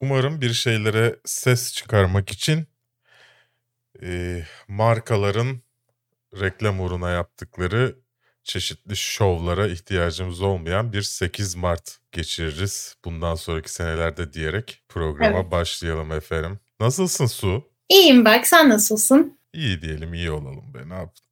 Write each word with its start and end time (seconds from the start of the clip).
Umarım 0.00 0.40
bir 0.40 0.52
şeylere 0.52 1.16
ses 1.24 1.74
çıkarmak 1.74 2.30
için 2.32 2.66
e, 4.02 4.42
markaların 4.68 5.60
reklam 6.40 6.80
uğruna 6.80 7.10
yaptıkları 7.10 7.96
çeşitli 8.44 8.96
şovlara 8.96 9.66
ihtiyacımız 9.68 10.42
olmayan 10.42 10.92
bir 10.92 11.02
8 11.02 11.54
Mart 11.54 11.98
geçiririz 12.12 12.96
bundan 13.04 13.34
sonraki 13.34 13.72
senelerde 13.72 14.32
diyerek 14.32 14.82
programa 14.88 15.38
Evet. 15.40 15.50
başlayalım 15.50 16.12
efendim. 16.12 16.58
Nasılsın 16.80 17.26
Su? 17.26 17.68
İyiyim 17.88 18.24
bak 18.24 18.46
sen 18.46 18.68
nasılsın? 18.68 19.38
İyi 19.52 19.82
diyelim 19.82 20.14
iyi 20.14 20.30
olalım 20.30 20.74
be 20.74 20.88
ne 20.88 20.94
yaptın? 20.94 21.26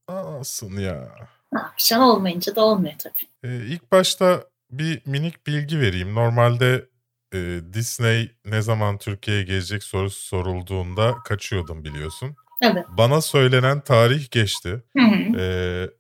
Ya? 0.79 1.15
Ne 1.53 1.61
yapacaksın 1.61 1.97
olmayınca 2.01 2.57
da 2.57 2.65
olmuyor 2.65 2.95
tabii. 2.99 3.29
Ee, 3.45 3.67
ilk 3.67 3.93
başta 3.93 4.45
bir 4.71 5.03
minik 5.07 5.47
bilgi 5.47 5.81
vereyim. 5.81 6.15
Normalde 6.15 6.89
e, 7.35 7.61
Disney 7.73 8.31
ne 8.45 8.63
zaman 8.63 8.99
Türkiye'ye 8.99 9.43
gelecek 9.43 9.83
sorusu 9.83 10.21
sorulduğunda 10.21 11.15
kaçıyordum 11.25 11.85
biliyorsun. 11.85 12.37
Evet. 12.63 12.85
Bana 12.89 13.21
söylenen 13.21 13.81
tarih 13.81 14.31
geçti. 14.31 14.83
Hı 14.97 15.03
hı. 15.03 15.39
Ee, 15.39 15.91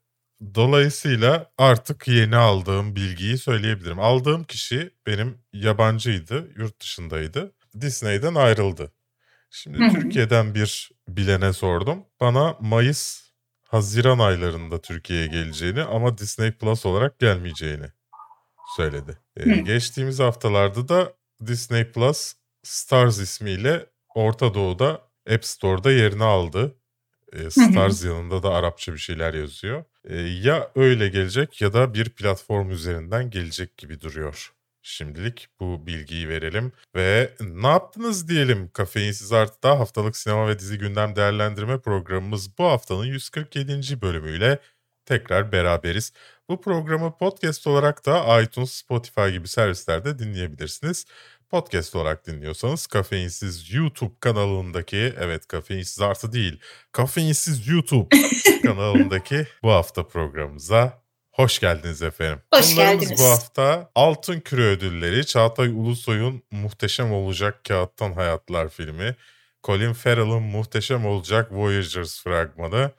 dolayısıyla 0.54 1.50
artık 1.58 2.08
yeni 2.08 2.36
aldığım 2.36 2.96
bilgiyi 2.96 3.38
söyleyebilirim. 3.38 4.00
Aldığım 4.00 4.44
kişi 4.44 4.90
benim 5.06 5.38
yabancıydı, 5.52 6.48
yurt 6.56 6.80
dışındaydı. 6.80 7.52
Disney'den 7.80 8.34
ayrıldı. 8.34 8.92
Şimdi 9.50 9.78
Hı 9.78 9.84
hı. 9.84 9.92
Türkiye'den 9.92 10.54
bir 10.54 10.90
bilene 11.08 11.52
sordum. 11.52 12.04
Bana 12.20 12.56
Mayıs, 12.60 13.30
Haziran 13.68 14.18
aylarında 14.18 14.80
Türkiye'ye 14.80 15.26
geleceğini 15.26 15.82
ama 15.82 16.18
Disney 16.18 16.52
Plus 16.52 16.86
olarak 16.86 17.18
gelmeyeceğini 17.18 17.86
söyledi. 18.76 19.18
Ee, 19.36 19.56
geçtiğimiz 19.56 20.20
haftalarda 20.20 20.88
da 20.88 21.12
Disney 21.46 21.92
Plus 21.92 22.34
Stars 22.62 23.18
ismiyle 23.18 23.86
Orta 24.14 24.54
Doğu'da 24.54 25.00
App 25.30 25.44
Store'da 25.44 25.92
yerini 25.92 26.24
aldı. 26.24 26.74
Ee, 27.32 27.50
Stars 27.50 28.04
yanında 28.04 28.42
da 28.42 28.50
Arapça 28.50 28.92
bir 28.92 28.98
şeyler 28.98 29.34
yazıyor. 29.34 29.84
Ee, 30.04 30.16
ya 30.16 30.70
öyle 30.76 31.08
gelecek 31.08 31.60
ya 31.60 31.72
da 31.72 31.94
bir 31.94 32.08
platform 32.10 32.70
üzerinden 32.70 33.30
gelecek 33.30 33.76
gibi 33.78 34.00
duruyor. 34.00 34.52
Şimdilik 34.82 35.48
bu 35.60 35.86
bilgiyi 35.86 36.28
verelim 36.28 36.72
ve 36.96 37.34
ne 37.40 37.66
yaptınız 37.66 38.28
diyelim 38.28 38.70
Kafeinsiz 38.72 39.32
Artı'da 39.32 39.80
haftalık 39.80 40.16
sinema 40.16 40.48
ve 40.48 40.58
dizi 40.58 40.78
gündem 40.78 41.16
değerlendirme 41.16 41.80
programımız 41.80 42.58
bu 42.58 42.64
haftanın 42.64 43.04
147. 43.04 44.00
bölümüyle 44.00 44.58
tekrar 45.06 45.52
beraberiz. 45.52 46.12
Bu 46.48 46.60
programı 46.60 47.16
podcast 47.16 47.66
olarak 47.66 48.06
da 48.06 48.42
iTunes, 48.42 48.72
Spotify 48.72 49.28
gibi 49.28 49.48
servislerde 49.48 50.18
dinleyebilirsiniz. 50.18 51.04
Podcast 51.54 51.96
olarak 51.96 52.26
dinliyorsanız 52.26 52.86
Kafeinsiz 52.86 53.74
YouTube 53.74 54.14
kanalındaki, 54.20 55.14
evet 55.18 55.46
Kafeinsiz 55.46 56.00
Artı 56.00 56.32
değil, 56.32 56.60
Kafeinsiz 56.92 57.68
YouTube 57.68 58.16
kanalındaki 58.62 59.46
bu 59.62 59.70
hafta 59.70 60.06
programımıza 60.06 61.02
hoş 61.30 61.58
geldiniz 61.58 62.02
efendim. 62.02 62.42
Hoş 62.54 62.74
Konularımız 62.74 63.00
geldiniz. 63.00 63.20
bu 63.20 63.24
hafta 63.24 63.90
Altın 63.94 64.40
Küre 64.40 64.62
ödülleri, 64.62 65.26
Çağatay 65.26 65.68
Ulusoy'un 65.68 66.42
Muhteşem 66.50 67.12
Olacak 67.12 67.64
Kağıttan 67.64 68.12
Hayatlar 68.12 68.68
filmi, 68.68 69.16
Colin 69.64 69.92
Farrell'ın 69.92 70.42
Muhteşem 70.42 71.06
Olacak 71.06 71.52
Voyagers 71.52 72.22
fragmanı, 72.22 72.90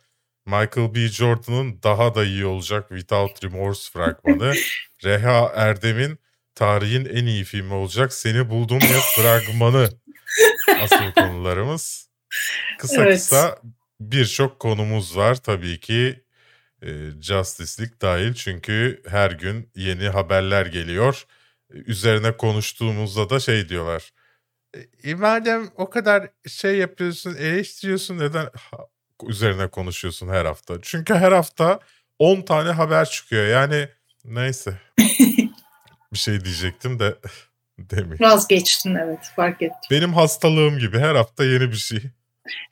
Michael 0.45 0.95
B. 0.95 1.07
Jordan'ın 1.07 1.79
Daha 1.83 2.15
da 2.15 2.25
iyi 2.25 2.45
olacak 2.45 2.89
Without 2.89 3.43
Remorse 3.43 3.91
fragmanı, 3.91 4.53
Reha 5.03 5.51
Erdem'in 5.55 6.24
tarihin 6.55 7.05
en 7.05 7.25
iyi 7.25 7.43
filmi 7.43 7.73
olacak 7.73 8.13
Seni 8.13 8.49
Buldum 8.49 8.79
ya 8.79 8.99
fragmanı 9.15 9.89
asıl 10.81 11.11
konularımız. 11.15 12.09
Kısa 12.79 13.03
Evet. 13.03 13.17
kısa 13.17 13.59
birçok 13.99 14.59
konumuz 14.59 15.17
var 15.17 15.35
tabii 15.35 15.79
ki 15.79 16.23
e, 16.81 16.87
Justice 17.21 17.83
League 17.83 18.01
dahil 18.01 18.33
çünkü 18.33 19.01
her 19.07 19.31
gün 19.31 19.71
yeni 19.75 20.09
haberler 20.09 20.65
geliyor. 20.65 21.25
E, 21.73 21.77
Üzerine 21.77 22.37
konuştuğumuzda 22.37 23.29
da 23.29 23.39
şey 23.39 23.69
diyorlar. 23.69 24.11
E, 25.03 25.15
madem 25.15 25.69
o 25.75 25.89
kadar 25.89 26.29
şey 26.47 26.77
yapıyorsun, 26.77 27.35
eleştiriyorsun 27.35 28.19
neden 28.19 28.49
ha- 28.71 28.85
üzerine 29.27 29.67
konuşuyorsun 29.67 30.29
her 30.29 30.45
hafta? 30.45 30.73
Çünkü 30.81 31.13
her 31.13 31.31
hafta 31.31 31.79
10 32.19 32.41
tane 32.41 32.71
haber 32.71 33.05
çıkıyor. 33.05 33.47
Yani 33.47 33.89
neyse. 34.25 34.79
Bir 36.15 36.19
şey 36.19 36.45
diyecektim 36.45 36.99
de 36.99 37.15
demeyeyim. 37.79 38.19
Vazgeçtin 38.19 38.95
evet 38.95 39.19
fark 39.35 39.61
ettim. 39.61 39.77
Benim 39.91 40.13
hastalığım 40.13 40.79
gibi 40.79 40.99
her 40.99 41.15
hafta 41.15 41.45
yeni 41.45 41.71
bir 41.71 41.75
şey. 41.77 41.99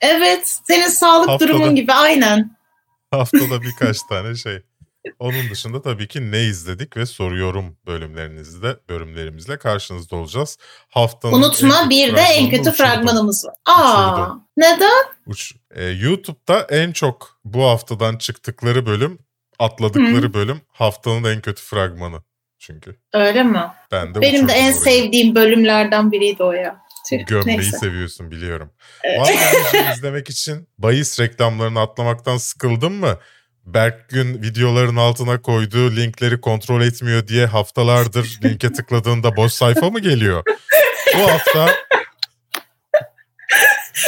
Evet 0.00 0.58
senin 0.66 0.88
sağlık 0.88 1.28
Haftada- 1.28 1.48
durumun 1.48 1.74
gibi 1.74 1.92
aynen. 1.92 2.56
Haftada 3.10 3.62
birkaç 3.62 3.96
tane 4.08 4.34
şey. 4.34 4.62
Onun 5.18 5.50
dışında 5.50 5.82
tabii 5.82 6.08
ki 6.08 6.30
ne 6.30 6.40
izledik 6.42 6.96
ve 6.96 7.06
soruyorum 7.06 7.76
bölümlerinizde 7.86 8.76
bölümlerimizle 8.88 9.58
karşınızda 9.58 10.16
olacağız. 10.16 10.58
Haftanın 10.88 11.32
Unutma 11.32 11.90
bir 11.90 12.16
de 12.16 12.20
en 12.20 12.50
kötü 12.50 12.60
uçurdum. 12.60 12.76
fragmanımız 12.76 13.44
var. 13.46 13.54
Aa 13.66 14.14
Uçurdum. 14.14 14.42
neden? 14.56 15.04
Uç. 15.26 15.52
Ee, 15.74 15.84
YouTube'da 15.84 16.60
en 16.70 16.92
çok 16.92 17.38
bu 17.44 17.64
haftadan 17.64 18.18
çıktıkları 18.18 18.86
bölüm, 18.86 19.18
atladıkları 19.58 20.34
bölüm 20.34 20.60
haftanın 20.72 21.24
en 21.24 21.40
kötü 21.40 21.62
fragmanı. 21.62 22.22
Çünkü 22.58 22.96
Öyle 23.12 23.42
mi? 23.42 23.60
ben 23.92 24.14
de 24.14 24.20
Benim 24.20 24.48
de 24.48 24.52
en 24.52 24.62
orayı. 24.72 24.74
sevdiğim 24.74 25.34
bölümlerden 25.34 26.12
biriydi 26.12 26.42
o 26.42 26.52
ya. 26.52 26.76
Tüh, 27.10 27.26
Gömmeyi 27.26 27.58
neyse. 27.58 27.78
seviyorsun 27.78 28.30
biliyorum. 28.30 28.70
Evet. 29.04 29.20
Bir 29.72 29.78
şey 29.78 29.92
izlemek 29.96 30.30
için 30.30 30.68
bahis 30.78 31.20
reklamlarını 31.20 31.80
atlamaktan 31.80 32.36
sıkıldın 32.36 32.92
mı? 32.92 33.18
Berkgün 33.66 34.42
videoların 34.42 34.96
altına 34.96 35.42
koyduğu 35.42 35.96
linkleri 35.96 36.40
kontrol 36.40 36.82
etmiyor 36.82 37.28
diye 37.28 37.46
haftalardır 37.46 38.38
linke 38.44 38.72
tıkladığında 38.72 39.36
boş 39.36 39.52
sayfa 39.52 39.90
mı 39.90 40.00
geliyor? 40.00 40.42
Bu 41.18 41.30
hafta 41.30 41.74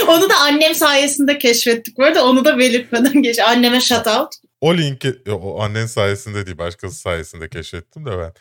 Onu 0.08 0.30
da 0.30 0.34
annem 0.40 0.74
sayesinde 0.74 1.38
keşfettik. 1.38 1.98
Bu 1.98 2.04
arada 2.04 2.24
onu 2.24 2.44
da 2.44 2.58
belirtmeden 2.58 3.22
geç. 3.22 3.38
Anneme 3.38 3.80
shout 3.80 4.06
out. 4.06 4.32
O 4.66 4.76
linki 4.76 5.14
o 5.30 5.62
annen 5.62 5.86
sayesinde 5.86 6.46
değil 6.46 6.58
başkası 6.58 6.94
sayesinde 6.96 7.48
keşfettim 7.48 8.06
de 8.06 8.18
ben. 8.18 8.32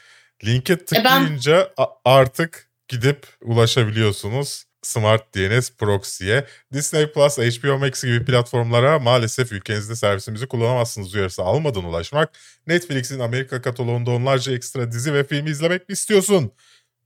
Linke 0.46 0.74
E 0.74 0.78
ben- 0.78 0.86
tıklayınca 0.86 1.74
artık 2.06 2.70
gidip 2.88 3.28
ulaşabiliyorsunuz. 3.42 4.66
Smart 4.82 5.36
DNS 5.36 5.72
Proxy'ye. 5.78 6.46
Disney 6.74 7.12
Plus, 7.12 7.38
HBO 7.38 7.78
Max 7.78 8.04
gibi 8.04 8.26
platformlara 8.26 9.00
maalesef 9.00 9.52
ülkenizde 9.52 9.96
servisimizi 9.96 10.48
kullanamazsınız 10.48 11.16
uyarısı 11.16 11.42
almadan 11.44 11.84
ulaşmak. 11.84 12.30
Netflix'in 12.68 13.20
Amerika 13.20 13.62
kataloğunda 13.62 14.12
onlarca 14.12 14.54
ekstra 14.54 14.92
dizi 14.92 15.14
ve 15.14 15.24
film 15.24 15.48
izlemek 15.48 15.90
mi 15.90 15.94
istiyorsun? 15.94 16.52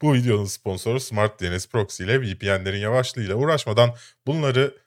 Bu 0.01 0.13
videonun 0.13 0.45
sponsoru 0.45 0.99
Smart 0.99 1.41
DNS 1.41 1.67
Proxy 1.67 2.03
ile 2.03 2.21
VPN'lerin 2.21 2.79
yavaşlığıyla 2.79 3.35
uğraşmadan 3.35 3.95
bunları 4.27 4.77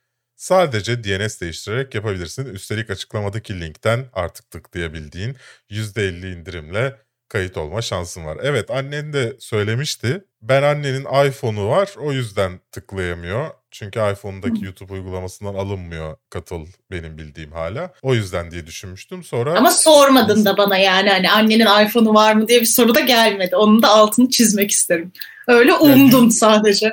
sadece 0.43 1.05
DNS 1.05 1.41
değiştirerek 1.41 1.95
yapabilirsin. 1.95 2.47
Üstelik 2.47 2.91
açıklamadaki 2.91 3.61
linkten 3.61 4.05
artık 4.13 4.51
tıklayabildiğin 4.51 5.37
%50 5.71 6.39
indirimle 6.39 6.97
kayıt 7.29 7.57
olma 7.57 7.83
şansın 7.83 8.25
var. 8.25 8.39
Evet 8.43 8.71
annen 8.71 9.13
de 9.13 9.37
söylemişti. 9.39 10.25
Ben 10.43 10.63
annenin 10.63 11.07
iPhone'u 11.29 11.69
var 11.69 11.91
o 11.99 12.13
yüzden 12.13 12.61
tıklayamıyor. 12.73 13.51
Çünkü 13.71 14.01
iPhone'daki 14.13 14.65
YouTube 14.65 14.93
uygulamasından 14.93 15.55
alınmıyor 15.55 16.17
katıl 16.31 16.67
benim 16.91 17.19
bildiğim 17.19 17.53
hala. 17.53 17.93
O 18.03 18.15
yüzden 18.15 18.51
diye 18.51 18.67
düşünmüştüm. 18.67 19.25
Sonra 19.25 19.59
Ama 19.59 19.71
sormadın 19.71 20.45
da 20.45 20.57
bana 20.57 20.79
yani 20.79 21.11
hani 21.11 21.31
annenin 21.31 21.87
iPhone'u 21.87 22.15
var 22.15 22.35
mı 22.35 22.49
diye 22.49 22.61
bir 22.61 22.67
soru 22.67 22.95
da 22.95 23.01
gelmedi. 23.01 23.57
Onun 23.57 23.83
da 23.83 23.89
altını 23.89 24.31
çizmek 24.31 24.71
isterim. 24.71 25.13
Öyle 25.49 25.75
umdun 25.75 26.29
sadece. 26.29 26.93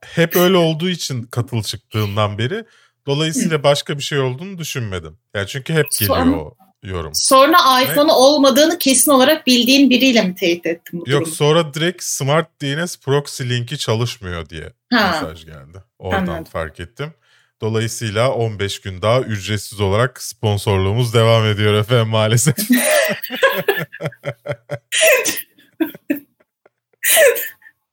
hep 0.00 0.36
öyle 0.36 0.56
olduğu 0.56 0.88
için 0.88 1.22
katıl 1.22 1.62
çıktığından 1.62 2.38
beri 2.38 2.64
dolayısıyla 3.08 3.62
başka 3.62 3.98
bir 3.98 4.02
şey 4.02 4.18
olduğunu 4.18 4.58
düşünmedim. 4.58 5.18
Yani 5.34 5.46
çünkü 5.46 5.72
hep 5.74 5.86
geliyor 6.00 6.16
Sonra- 6.16 6.36
o 6.36 6.54
yorum. 6.82 7.10
Sonra 7.14 7.82
iPhone'u 7.82 8.12
olmadığını 8.12 8.78
kesin 8.78 9.10
olarak 9.10 9.46
bildiğin 9.46 9.90
biriyle 9.90 10.22
mi 10.22 10.34
teyit 10.34 10.66
ettin 10.66 11.00
bu 11.00 11.10
Yok 11.10 11.20
durumu? 11.20 11.34
sonra 11.36 11.74
direkt 11.74 12.02
Smart 12.04 12.62
DNS 12.62 12.96
Proxy 13.00 13.48
linki 13.48 13.78
çalışmıyor 13.78 14.48
diye 14.48 14.72
Ha. 14.92 15.10
mesaj 15.22 15.44
geldi. 15.44 15.78
Oradan 15.98 16.26
Anladım. 16.26 16.44
fark 16.44 16.80
ettim. 16.80 17.12
Dolayısıyla 17.60 18.32
15 18.32 18.80
gün 18.80 19.02
daha 19.02 19.20
ücretsiz 19.20 19.80
olarak 19.80 20.22
sponsorluğumuz 20.22 21.14
devam 21.14 21.46
ediyor 21.46 21.74
efendim 21.74 22.08
maalesef. 22.08 22.54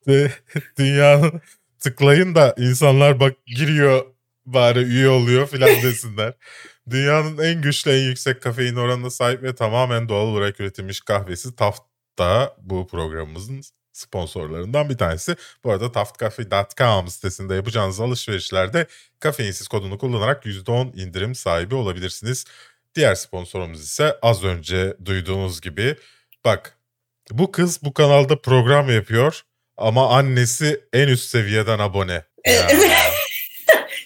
Dünyanın 0.80 1.42
tıklayın 1.80 2.36
da 2.36 2.56
insanlar 2.58 3.20
bak 3.20 3.34
giriyor 3.46 4.06
bari 4.45 4.80
üye 4.80 5.09
oluyor 5.09 5.47
filan 5.47 5.69
desinler. 5.83 6.33
Dünyanın 6.89 7.38
en 7.38 7.62
güçlü 7.62 7.92
en 7.92 8.03
yüksek 8.03 8.42
kafein 8.42 8.75
oranına 8.75 9.09
sahip 9.09 9.44
ve 9.44 9.56
tamamen 9.56 10.09
doğal 10.09 10.27
olarak 10.27 10.59
üretilmiş 10.59 11.01
kahvesi 11.01 11.56
Taft 11.56 11.81
da 12.19 12.56
bu 12.62 12.88
programımızın 12.88 13.62
sponsorlarından 13.94 14.89
bir 14.89 14.97
tanesi. 14.97 15.36
Bu 15.63 15.71
arada 15.71 15.92
taftcafe.com 15.92 17.07
sitesinde 17.07 17.56
yapacağınız 17.56 18.00
alışverişlerde 18.00 18.88
kafeinsiz 19.19 19.68
kodunu 19.68 19.97
kullanarak 19.97 20.45
%10 20.45 20.95
indirim 20.95 21.36
sahibi 21.36 21.75
olabilirsiniz. 21.75 22.45
Diğer 22.95 23.15
sponsorumuz 23.15 23.83
ise 23.83 24.15
az 24.21 24.44
önce 24.44 24.97
duyduğunuz 25.06 25.62
gibi 25.62 25.95
bak 26.45 26.77
bu 27.31 27.51
kız 27.51 27.80
bu 27.83 27.94
kanalda 27.94 28.42
program 28.42 28.89
yapıyor 28.89 29.42
ama 29.77 30.18
annesi 30.18 30.81
en 30.94 31.07
üst 31.07 31.30
seviyeden 31.30 31.80
abone. 31.80 32.24
Ya. 32.47 32.68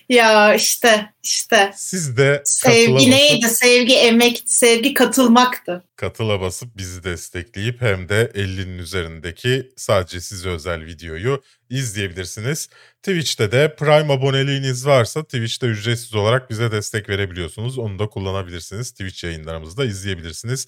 Ya 0.09 0.55
işte 0.55 1.13
işte. 1.23 1.71
Siz 1.75 2.17
de 2.17 2.41
sevgi 2.45 3.11
neydi? 3.11 3.45
Sevgi 3.47 3.95
emekti, 3.95 4.53
sevgi 4.53 4.93
katılmaktı. 4.93 5.83
Katıla 5.95 6.41
basıp 6.41 6.77
bizi 6.77 7.03
destekleyip 7.03 7.81
hem 7.81 8.09
de 8.09 8.31
50'nin 8.35 8.77
üzerindeki 8.77 9.71
sadece 9.75 10.21
size 10.21 10.49
özel 10.49 10.85
videoyu 10.85 11.41
izleyebilirsiniz. 11.69 12.69
Twitch'te 13.03 13.51
de 13.51 13.75
Prime 13.75 14.13
aboneliğiniz 14.13 14.85
varsa 14.85 15.23
Twitch'te 15.23 15.67
ücretsiz 15.67 16.15
olarak 16.15 16.49
bize 16.49 16.71
destek 16.71 17.09
verebiliyorsunuz. 17.09 17.77
Onu 17.77 17.99
da 17.99 18.07
kullanabilirsiniz. 18.07 18.91
Twitch 18.91 19.23
yayınlarımızda 19.23 19.85
izleyebilirsiniz. 19.85 20.67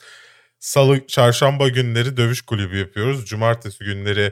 Salı, 0.60 1.08
çarşamba 1.08 1.68
günleri 1.70 2.18
dövüş 2.18 2.42
kulübü 2.42 2.78
yapıyoruz. 2.78 3.26
Cumartesi 3.26 3.84
günleri 3.84 4.32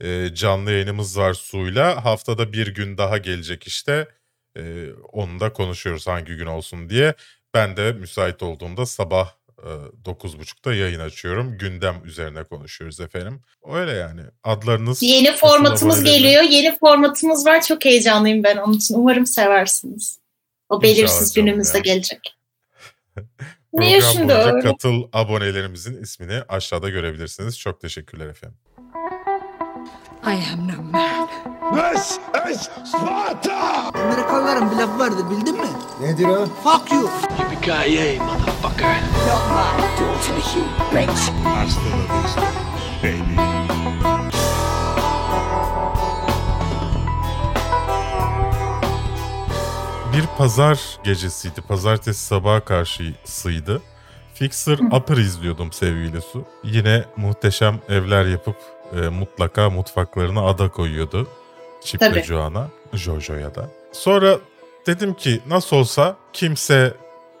e, 0.00 0.34
canlı 0.34 0.72
yayınımız 0.72 1.18
var 1.18 1.34
Su'yla. 1.34 2.04
Haftada 2.04 2.52
bir 2.52 2.66
gün 2.66 2.98
daha 2.98 3.18
gelecek 3.18 3.66
işte. 3.66 4.08
E, 4.56 4.92
onu 5.12 5.40
da 5.40 5.52
konuşuyoruz 5.52 6.06
hangi 6.06 6.36
gün 6.36 6.46
olsun 6.46 6.90
diye. 6.90 7.14
Ben 7.54 7.76
de 7.76 7.92
müsait 7.92 8.42
olduğumda 8.42 8.86
sabah 8.86 9.30
e, 9.58 9.70
9.30'da 10.04 10.74
yayın 10.74 11.00
açıyorum. 11.00 11.58
Gündem 11.58 12.02
üzerine 12.04 12.44
konuşuyoruz 12.44 13.00
efendim. 13.00 13.42
Öyle 13.72 13.92
yani. 13.92 14.20
Adlarınız... 14.44 15.02
Yeni 15.02 15.32
formatımız 15.32 16.04
geliyor. 16.04 16.42
Yeni 16.42 16.78
formatımız 16.78 17.46
var. 17.46 17.62
Çok 17.62 17.84
heyecanlıyım 17.84 18.44
ben 18.44 18.56
onun 18.56 18.72
için. 18.72 18.94
Umarım 18.94 19.26
seversiniz. 19.26 20.18
O 20.68 20.82
belirsiz 20.82 21.34
günümüzde 21.34 21.80
gelecek. 21.80 22.38
Niye 23.72 24.00
şimdi 24.00 24.32
öyle? 24.32 24.60
katıl 24.60 25.02
abonelerimizin 25.12 26.02
ismini 26.02 26.42
aşağıda 26.48 26.88
görebilirsiniz. 26.88 27.58
Çok 27.58 27.80
teşekkürler 27.80 28.26
efendim. 28.26 28.58
I 30.28 30.34
am 30.52 30.66
no 30.66 30.82
man. 30.82 31.26
This 31.72 32.18
is 32.50 32.68
Sparta! 32.84 33.90
Amerikalıların 33.94 34.70
bir 34.70 34.76
laf 34.76 34.98
vardı 34.98 35.30
bildin 35.30 35.54
mi? 35.54 35.68
Nedir 36.00 36.24
o? 36.28 36.46
Fuck 36.46 36.92
you. 36.92 37.10
Yippee-ki-yay 37.38 38.18
motherfucker. 38.18 38.96
Not 39.26 39.44
my 39.50 39.82
daughter 39.98 40.36
you 40.56 40.64
bitch. 40.92 41.20
Hasta 41.44 41.80
la 41.80 42.22
vista, 42.22 42.42
baby. 43.02 43.40
Bir 50.16 50.26
pazar 50.38 50.98
gecesiydi. 51.04 51.60
Pazartesi 51.60 52.24
sabaha 52.24 52.60
karşısıydı. 52.60 53.82
Fixer 54.34 54.78
Upper 54.78 55.16
izliyordum 55.16 55.72
sevgili 55.72 56.20
Su. 56.20 56.44
Yine 56.64 57.04
muhteşem 57.16 57.80
evler 57.88 58.24
yapıp 58.24 58.56
e, 58.96 59.08
mutlaka 59.08 59.70
mutfaklarına 59.70 60.42
ada 60.42 60.68
koyuyordu. 60.68 61.28
Chip 61.84 62.02
ve 62.02 62.22
Joan'a, 62.22 62.68
Jojo'ya 62.92 63.54
da. 63.54 63.70
Sonra 63.92 64.38
dedim 64.86 65.14
ki 65.14 65.40
nasıl 65.48 65.76
olsa 65.76 66.16
kimse 66.32 66.94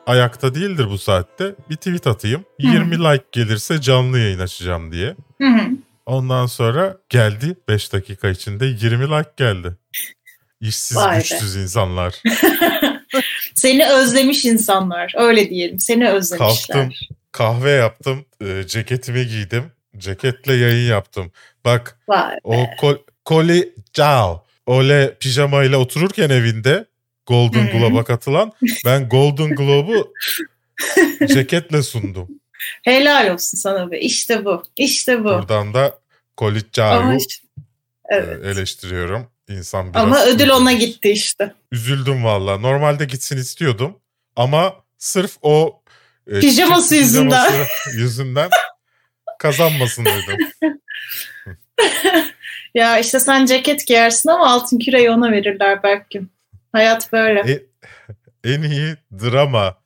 ayakta 0.06 0.54
değildir 0.54 0.86
bu 0.90 0.98
saatte. 0.98 1.54
Bir 1.70 1.76
tweet 1.76 2.06
atayım. 2.06 2.44
Hı-hı. 2.60 2.72
20 2.72 2.98
like 2.98 3.24
gelirse 3.32 3.80
canlı 3.80 4.18
yayın 4.18 4.38
açacağım 4.38 4.92
diye. 4.92 5.16
Hı-hı. 5.40 5.70
Ondan 6.06 6.46
sonra 6.46 6.96
geldi 7.08 7.56
5 7.68 7.92
dakika 7.92 8.28
içinde 8.28 8.66
20 8.66 9.10
like 9.10 9.30
geldi. 9.36 9.76
İşsiz 10.60 10.96
Vay 10.96 11.18
güçsüz 11.18 11.56
be. 11.56 11.62
insanlar. 11.62 12.14
Seni 13.54 13.88
özlemiş 13.88 14.44
insanlar. 14.44 15.12
Öyle 15.16 15.50
diyelim. 15.50 15.80
Seni 15.80 16.10
özlemişler. 16.10 16.48
Kalktım 16.48 16.92
kahve 17.32 17.70
yaptım. 17.70 18.24
E, 18.40 18.66
ceketimi 18.66 19.26
giydim. 19.26 19.64
Ceketle 19.98 20.54
yayın 20.54 20.90
yaptım. 20.90 21.32
Bak 21.64 21.98
Vay 22.08 22.36
o 22.44 22.66
kol, 22.80 22.96
koli 23.24 23.74
ciao. 23.92 24.44
Öyle 24.68 25.14
pijamayla 25.20 25.78
otururken 25.78 26.30
evinde 26.30 26.86
Golden 27.26 27.70
Globe'a 27.70 28.04
katılan 28.04 28.52
ben 28.84 29.08
Golden 29.08 29.54
Globe'u 29.54 30.12
ceketle 31.28 31.82
sundum. 31.82 32.28
Helal 32.82 33.34
olsun 33.34 33.58
sana 33.58 33.90
be. 33.90 34.00
İşte 34.00 34.44
bu. 34.44 34.62
İşte 34.76 35.20
bu. 35.20 35.24
Buradan 35.24 35.74
da 35.74 35.98
Kolitcao'yu 36.36 37.18
evet. 38.08 38.44
E, 38.44 38.48
eleştiriyorum. 38.48 39.26
İnsan 39.48 39.94
biraz 39.94 40.04
Ama 40.04 40.24
ödül 40.24 40.48
ona 40.48 40.72
gitti 40.72 41.10
işte. 41.10 41.54
Üzüldüm 41.72 42.24
valla. 42.24 42.58
Normalde 42.58 43.04
gitsin 43.04 43.36
istiyordum. 43.36 43.98
Ama 44.36 44.74
sırf 44.98 45.36
o 45.42 45.82
e, 46.26 46.40
pijaması 46.40 46.94
yüzünden 46.94 47.66
yüzünden 47.92 48.50
kazanmasın 49.38 50.04
dedim. 50.04 50.52
ya 52.74 52.98
işte 52.98 53.20
sen 53.20 53.46
ceket 53.46 53.86
giyersin 53.86 54.28
ama 54.28 54.46
altın 54.52 54.78
küreyi 54.78 55.10
ona 55.10 55.32
verirler 55.32 55.82
belki. 55.82 56.22
Hayat 56.72 57.12
böyle. 57.12 57.40
E, 57.52 57.62
en 58.44 58.62
iyi 58.62 58.96
drama 59.12 59.78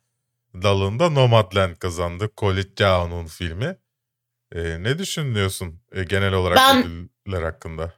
dalında 0.53 1.09
Nomadland 1.09 1.75
kazandı. 1.75 2.29
Colin 2.37 2.71
Cao'nun 2.75 3.25
filmi. 3.25 3.77
E, 4.55 4.83
ne 4.83 4.99
düşünüyorsun 4.99 5.79
e, 5.91 6.03
genel 6.03 6.33
olarak 6.33 6.57
ben, 6.57 6.83
ödüller 7.25 7.43
hakkında? 7.43 7.93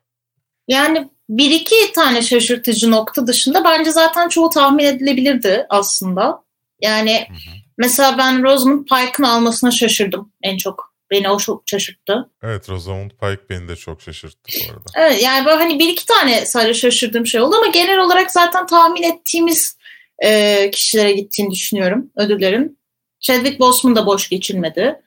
Yani 0.68 1.10
bir 1.30 1.52
iki 1.52 1.92
tane 1.96 2.22
şaşırtıcı 2.22 2.92
nokta 2.92 3.28
dışında 3.28 3.64
bence 3.64 3.92
zaten 3.92 4.30
çoğu 4.30 4.50
tahmin 4.50 4.86
edilebilirdi 4.86 5.66
aslında. 5.70 6.44
Yani 6.82 7.26
hı 7.30 7.34
hı. 7.34 7.56
mesela 7.78 8.18
ben 8.18 8.44
Rosamund 8.44 8.86
Pike'ın 8.86 9.24
almasına 9.24 9.72
şaşırdım 9.72 10.32
en 10.42 10.58
çok. 10.58 10.95
Beni 11.12 11.30
o 11.30 11.40
çok 11.40 11.64
şaşırttı. 11.66 12.30
Evet 12.44 12.70
Rosamund 12.70 13.12
Pike 13.12 13.50
beni 13.50 13.68
de 13.68 13.76
çok 13.76 14.02
şaşırttı 14.02 14.52
bu 14.60 14.74
arada. 14.74 14.84
Evet 14.96 15.24
yani 15.24 15.46
böyle 15.46 15.58
hani 15.58 15.80
bir 15.80 15.90
iki 15.90 16.06
tane 16.06 16.46
sadece 16.46 16.74
şaşırdığım 16.74 17.26
şey 17.26 17.42
oldu 17.42 17.56
ama 17.56 17.68
genel 17.68 18.00
olarak 18.00 18.32
zaten 18.32 18.66
tahmin 18.66 19.04
ettiğimiz 19.04 19.78
e, 20.20 20.72
kişilere 20.72 21.12
gittiğini 21.12 21.52
düşünüyorum 21.52 22.12
ödüllerin. 22.16 22.80
Chadwick 23.20 23.60
Boseman 23.60 23.96
da 23.96 24.06
boş 24.06 24.30
geçilmedi. 24.30 25.02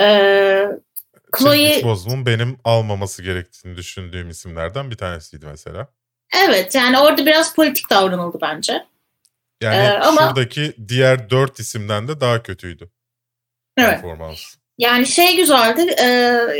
Ee, 0.00 0.66
Chloe... 1.38 1.56
Chadwick 1.58 1.84
Boseman 1.84 2.26
benim 2.26 2.58
almaması 2.64 3.22
gerektiğini 3.22 3.76
düşündüğüm 3.76 4.28
isimlerden 4.28 4.90
bir 4.90 4.96
tanesiydi 4.96 5.46
mesela. 5.46 5.88
Evet 6.46 6.74
yani 6.74 6.98
orada 6.98 7.26
biraz 7.26 7.54
politik 7.54 7.90
davranıldı 7.90 8.38
bence. 8.42 8.86
Yani 9.62 9.76
ee, 9.76 9.90
ama... 9.90 10.20
şuradaki 10.20 10.74
diğer 10.88 11.30
dört 11.30 11.60
isimden 11.60 12.08
de 12.08 12.20
daha 12.20 12.42
kötüydü. 12.42 12.90
Evet. 13.76 13.90
Performans. 13.90 14.56
Yani 14.78 15.06
şey 15.06 15.36
güzeldi. 15.36 15.94
E, 15.98 16.06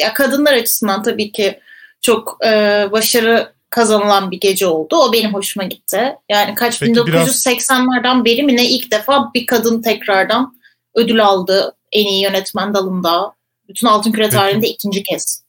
ya 0.00 0.14
kadınlar 0.14 0.54
açısından 0.54 1.02
tabii 1.02 1.32
ki 1.32 1.60
çok 2.00 2.38
e, 2.46 2.48
başarı 2.92 3.52
kazanılan 3.70 4.30
bir 4.30 4.40
gece 4.40 4.66
oldu. 4.66 4.96
O 4.96 5.12
benim 5.12 5.34
hoşuma 5.34 5.64
gitti. 5.64 6.14
Yani 6.28 6.54
kaç 6.54 6.80
Peki 6.80 6.92
1980'lerden 6.92 8.02
biraz... 8.02 8.24
beri 8.24 8.42
mi 8.42 8.56
ne 8.56 8.68
ilk 8.68 8.90
defa 8.90 9.30
bir 9.34 9.46
kadın 9.46 9.82
tekrardan 9.82 10.56
ödül 10.94 11.24
aldı 11.24 11.76
en 11.92 12.06
iyi 12.06 12.22
yönetmen 12.22 12.74
dalında. 12.74 13.32
Bütün 13.68 13.86
Altın 13.86 14.12
Küre 14.12 14.28
tarihinde 14.28 14.68
ikinci 14.68 15.02
kez. 15.02 15.42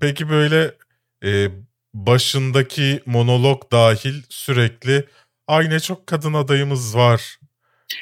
Peki 0.00 0.30
böyle 0.30 0.74
e, 1.24 1.48
başındaki 1.94 3.02
monolog 3.06 3.72
dahil 3.72 4.22
sürekli 4.28 5.04
aynı 5.48 5.80
çok 5.80 6.06
kadın 6.06 6.34
adayımız 6.34 6.96
var. 6.96 7.38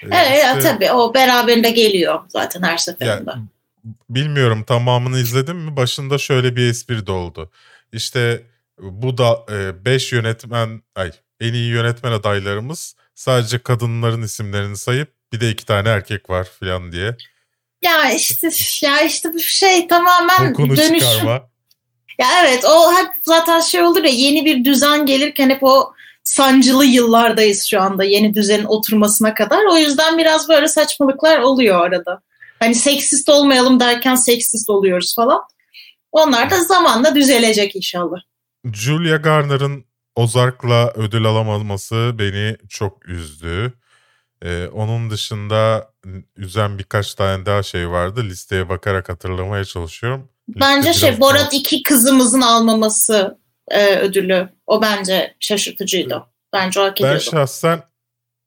E, 0.03 0.17
evet 0.17 0.45
işte, 0.45 0.61
tabii 0.61 0.93
o 0.93 1.15
beraberinde 1.15 1.71
geliyor 1.71 2.21
zaten 2.29 2.63
her 2.63 2.79
seferinde. 2.79 3.31
Yani, 3.31 3.43
bilmiyorum 4.11 4.65
tamamını 4.65 5.19
izledim 5.19 5.57
mi 5.57 5.77
başında 5.77 6.19
şöyle 6.19 6.57
bir 6.57 6.71
espri 6.71 7.07
de 7.07 7.13
oldu. 7.13 7.51
İşte 7.93 8.43
bu 8.79 9.19
da 9.19 9.47
5 9.85 10.13
e, 10.13 10.17
yönetmen 10.17 10.83
ay 10.95 11.13
en 11.41 11.53
iyi 11.55 11.71
yönetmen 11.71 12.13
adaylarımız 12.13 12.97
sadece 13.15 13.59
kadınların 13.59 14.23
isimlerini 14.23 14.77
sayıp 14.77 15.09
bir 15.33 15.41
de 15.41 15.51
iki 15.51 15.67
tane 15.67 15.89
erkek 15.89 16.31
var 16.31 16.49
falan 16.61 16.93
diye. 16.93 17.17
Ya 17.83 18.11
işte 18.11 18.51
ya 18.83 19.01
işte 19.01 19.35
bu 19.35 19.41
şey 19.41 19.89
tamamen 19.89 20.53
Kokunu 20.53 20.77
dönüşüm. 20.77 20.99
çıkarma. 20.99 21.49
Ya 22.19 22.27
evet 22.45 22.65
o 22.65 22.93
hep 22.93 23.07
zaten 23.23 23.61
şey 23.61 23.83
olur 23.83 24.05
ya 24.05 24.11
yeni 24.11 24.45
bir 24.45 24.65
düzen 24.65 25.07
gelirken 25.07 25.51
hep 25.51 25.63
o 25.63 25.93
sancılı 26.25 26.85
yıllardayız 26.85 27.65
şu 27.65 27.81
anda 27.81 28.05
yeni 28.05 28.35
düzenin 28.35 28.65
oturmasına 28.65 29.35
kadar. 29.35 29.65
O 29.73 29.77
yüzden 29.77 30.19
biraz 30.19 30.49
böyle 30.49 30.69
saçmalıklar 30.69 31.39
oluyor 31.39 31.87
arada. 31.87 32.21
Hani 32.65 32.75
seksist 32.75 33.29
olmayalım 33.29 33.81
derken 33.81 34.15
seksist 34.15 34.71
oluyoruz 34.71 35.15
falan. 35.17 35.41
Onlar 36.13 36.51
da 36.51 36.65
zamanla 36.65 37.15
düzelecek 37.15 37.77
inşallah. 37.77 38.19
Julia 38.73 39.17
Garner'ın 39.17 39.85
Ozark'la 40.17 40.93
ödül 40.95 41.25
alamaması 41.25 42.13
beni 42.19 42.57
çok 42.69 43.09
üzdü. 43.09 43.73
Ee, 44.45 44.67
onun 44.67 45.11
dışında 45.11 45.91
üzen 46.37 46.79
birkaç 46.79 47.15
tane 47.15 47.47
daha 47.47 47.63
şey 47.63 47.91
vardı. 47.91 48.25
Listeye 48.25 48.69
bakarak 48.69 49.09
hatırlamaya 49.09 49.65
çalışıyorum. 49.65 50.29
Bence 50.49 50.89
Lütfen 50.89 51.11
şey 51.11 51.21
Borat 51.21 51.41
daha... 51.41 51.49
2 51.53 51.83
kızımızın 51.83 52.41
almaması 52.41 53.39
e, 53.69 53.97
ödülü. 53.97 54.49
O 54.67 54.83
bence 54.83 55.37
şaşırtıcıydı. 55.41 56.23
Bence 56.53 56.81
o 56.81 56.85
hak 56.85 57.01
ediyordu. 57.01 57.15
Ben 57.15 57.31
şahsen 57.31 57.83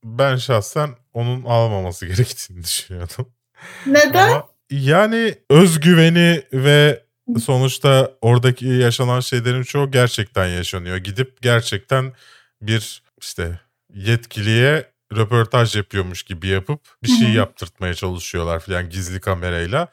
ben 0.03 0.35
şahsen 0.35 0.89
onun 1.13 1.43
almaması 1.43 2.05
gerektiğini 2.07 2.63
düşünüyordum. 2.63 3.36
Neden? 3.85 4.27
Ama 4.27 4.43
yani 4.71 5.35
özgüveni 5.49 6.43
ve 6.53 7.03
sonuçta 7.39 8.11
oradaki 8.21 8.67
yaşanan 8.67 9.19
şeylerin 9.19 9.63
çoğu 9.63 9.91
gerçekten 9.91 10.47
yaşanıyor. 10.47 10.97
Gidip 10.97 11.41
gerçekten 11.41 12.13
bir 12.61 13.01
işte 13.21 13.59
yetkiliye 13.93 14.91
röportaj 15.15 15.75
yapıyormuş 15.75 16.23
gibi 16.23 16.47
yapıp 16.47 16.81
bir 17.03 17.07
şey 17.07 17.29
yaptırtmaya 17.29 17.93
çalışıyorlar 17.93 18.59
falan 18.59 18.89
gizli 18.89 19.19
kamerayla. 19.19 19.87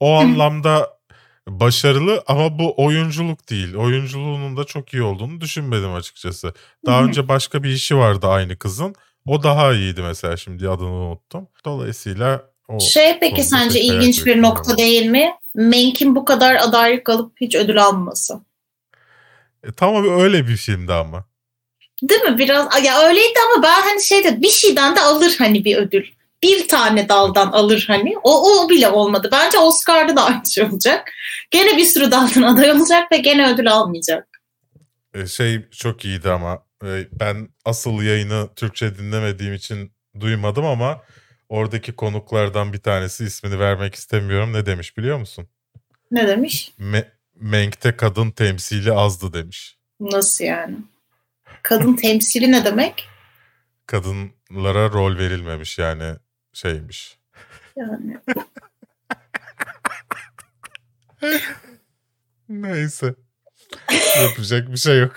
O 0.00 0.14
anlamda 0.14 1.00
başarılı 1.48 2.24
ama 2.26 2.58
bu 2.58 2.84
oyunculuk 2.84 3.50
değil. 3.50 3.74
Oyunculuğunun 3.74 4.56
da 4.56 4.64
çok 4.64 4.94
iyi 4.94 5.02
olduğunu 5.02 5.40
düşünmedim 5.40 5.94
açıkçası. 5.94 6.54
Daha 6.86 7.04
önce 7.04 7.28
başka 7.28 7.62
bir 7.62 7.70
işi 7.70 7.96
vardı 7.96 8.26
aynı 8.26 8.56
kızın. 8.56 8.94
O 9.26 9.42
daha 9.42 9.72
iyiydi 9.72 10.02
mesela 10.02 10.36
şimdi 10.36 10.68
adını 10.68 10.90
unuttum. 10.90 11.48
Dolayısıyla 11.64 12.50
o 12.70 12.80
Şey 12.80 13.18
peki 13.18 13.42
sence 13.42 13.80
ilginç 13.80 14.26
bir 14.26 14.42
nokta 14.42 14.78
değil 14.78 15.06
mi? 15.06 15.32
Menk'in 15.54 16.16
bu 16.16 16.24
kadar 16.24 16.54
adaylık 16.54 17.08
alıp 17.08 17.32
hiç 17.40 17.54
ödül 17.54 17.82
almaması. 17.82 18.40
E, 19.64 19.72
tamam 19.72 20.20
öyle 20.20 20.48
bir 20.48 20.56
filmdi 20.56 20.92
ama. 20.92 21.24
Değil 22.02 22.22
mi? 22.22 22.38
Biraz 22.38 22.84
ya 22.84 23.00
öyleydi 23.00 23.38
ama 23.48 23.62
ben 23.62 23.82
hani 23.82 24.02
şeyde 24.02 24.42
bir 24.42 24.50
şeyden 24.50 24.96
de 24.96 25.00
alır 25.00 25.34
hani 25.38 25.64
bir 25.64 25.76
ödül. 25.76 26.04
Bir 26.42 26.68
tane 26.68 27.08
daldan 27.08 27.46
alır 27.46 27.84
hani. 27.86 28.14
O, 28.22 28.62
o 28.64 28.68
bile 28.68 28.88
olmadı. 28.88 29.28
Bence 29.32 29.58
Oscar'da 29.58 30.16
da 30.16 30.24
aynı 30.24 30.46
şey 30.46 30.64
olacak. 30.64 31.12
Gene 31.50 31.76
bir 31.76 31.84
sürü 31.84 32.10
daldan 32.10 32.42
aday 32.54 32.70
olacak 32.70 33.12
ve 33.12 33.16
gene 33.16 33.52
ödül 33.52 33.72
almayacak. 33.72 34.28
E, 35.14 35.26
şey 35.26 35.68
çok 35.70 36.04
iyiydi 36.04 36.30
ama 36.30 36.62
e, 36.84 37.06
ben 37.12 37.48
asıl 37.64 38.02
yayını 38.02 38.48
Türkçe 38.56 38.98
dinlemediğim 38.98 39.54
için 39.54 39.92
duymadım 40.20 40.64
ama 40.64 41.00
oradaki 41.50 41.92
konuklardan 41.92 42.72
bir 42.72 42.78
tanesi 42.78 43.24
ismini 43.24 43.58
vermek 43.58 43.94
istemiyorum. 43.94 44.52
Ne 44.52 44.66
demiş 44.66 44.96
biliyor 44.96 45.18
musun? 45.18 45.48
Ne 46.10 46.28
demiş? 46.28 46.72
Me- 46.78 47.08
Menk'te 47.34 47.96
kadın 47.96 48.30
temsili 48.30 48.92
azdı 48.92 49.32
demiş. 49.32 49.78
Nasıl 50.00 50.44
yani? 50.44 50.76
Kadın 51.62 51.96
temsili 51.96 52.52
ne 52.52 52.64
demek? 52.64 53.08
Kadınlara 53.86 54.92
rol 54.92 55.18
verilmemiş 55.18 55.78
yani 55.78 56.16
şeymiş. 56.52 57.18
Yani. 57.76 58.18
Neyse. 62.48 63.14
Yapacak 64.22 64.72
bir 64.72 64.76
şey 64.76 64.98
yok. 64.98 65.16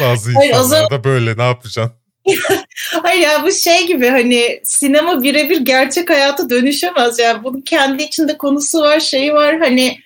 Bazı 0.00 0.34
Hayır, 0.34 0.50
insanlar 0.50 0.90
da 0.90 1.04
böyle 1.04 1.36
ne 1.36 1.42
yapacaksın? 1.42 1.96
Hayır 3.02 3.20
ya 3.20 3.42
bu 3.42 3.52
şey 3.52 3.86
gibi 3.86 4.08
hani 4.08 4.60
sinema 4.64 5.22
birebir 5.22 5.60
gerçek 5.60 6.10
hayata 6.10 6.50
dönüşemez. 6.50 7.18
Yani 7.18 7.44
bunun 7.44 7.60
kendi 7.60 8.02
içinde 8.02 8.38
konusu 8.38 8.80
var 8.80 9.00
şeyi 9.00 9.32
var. 9.32 9.58
Hani 9.58 9.98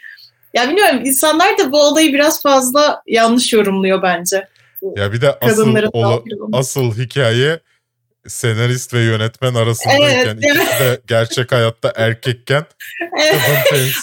ya 0.55 0.69
bilmiyorum 0.69 1.01
insanlar 1.05 1.59
da 1.59 1.73
bu 1.73 1.83
olayı 1.83 2.13
biraz 2.13 2.43
fazla 2.43 3.03
yanlış 3.07 3.53
yorumluyor 3.53 4.03
bence. 4.03 4.49
Ya 4.97 5.13
bir 5.13 5.21
de 5.21 5.39
asıl, 5.41 5.77
ola, 5.93 6.23
asıl 6.53 6.95
hikaye 6.99 7.61
senarist 8.29 8.95
ve 8.95 9.01
yönetmen 9.01 9.55
arasındayken. 9.55 10.39
Evet, 10.43 10.45
ikisi 10.45 10.85
de 10.85 11.01
gerçek 11.07 11.53
hayatta 11.53 11.93
erkekken 11.97 12.65
evet. 13.21 13.41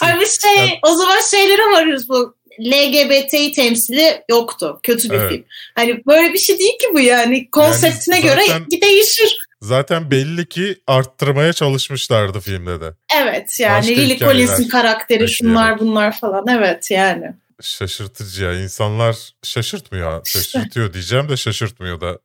Abi 0.02 0.26
şey 0.26 0.56
yani, 0.56 0.78
o 0.82 0.94
zaman 0.94 1.20
şeylere 1.30 1.62
varıyoruz 1.62 2.08
bu 2.08 2.37
LGBT'yi 2.60 3.52
temsili 3.52 4.22
yoktu. 4.30 4.80
Kötü 4.82 5.10
bir 5.10 5.14
evet. 5.14 5.30
film. 5.30 5.44
Hani 5.74 6.02
böyle 6.06 6.32
bir 6.32 6.38
şey 6.38 6.58
değil 6.58 6.78
ki 6.78 6.86
bu 6.94 7.00
yani. 7.00 7.50
Konseptine 7.50 8.14
yani 8.14 8.28
zaten, 8.28 8.68
göre 8.68 8.80
değişir. 8.82 9.48
Zaten 9.62 10.10
belli 10.10 10.48
ki 10.48 10.76
arttırmaya 10.86 11.52
çalışmışlardı 11.52 12.40
filmde 12.40 12.80
de. 12.80 12.92
Evet 13.16 13.60
yani 13.60 13.78
Başka 13.78 13.92
Lily 13.92 14.18
Collins'in 14.18 14.68
karakteri 14.68 15.28
şunlar 15.28 15.78
bunlar 15.78 16.18
falan 16.20 16.44
evet 16.48 16.90
yani. 16.90 17.32
Şaşırtıcı 17.62 18.44
ya. 18.44 18.62
insanlar 18.62 19.16
şaşırtmıyor. 19.42 20.26
Şaşırtıyor 20.26 20.92
diyeceğim 20.92 21.28
de 21.28 21.36
şaşırtmıyor 21.36 22.00
da 22.00 22.18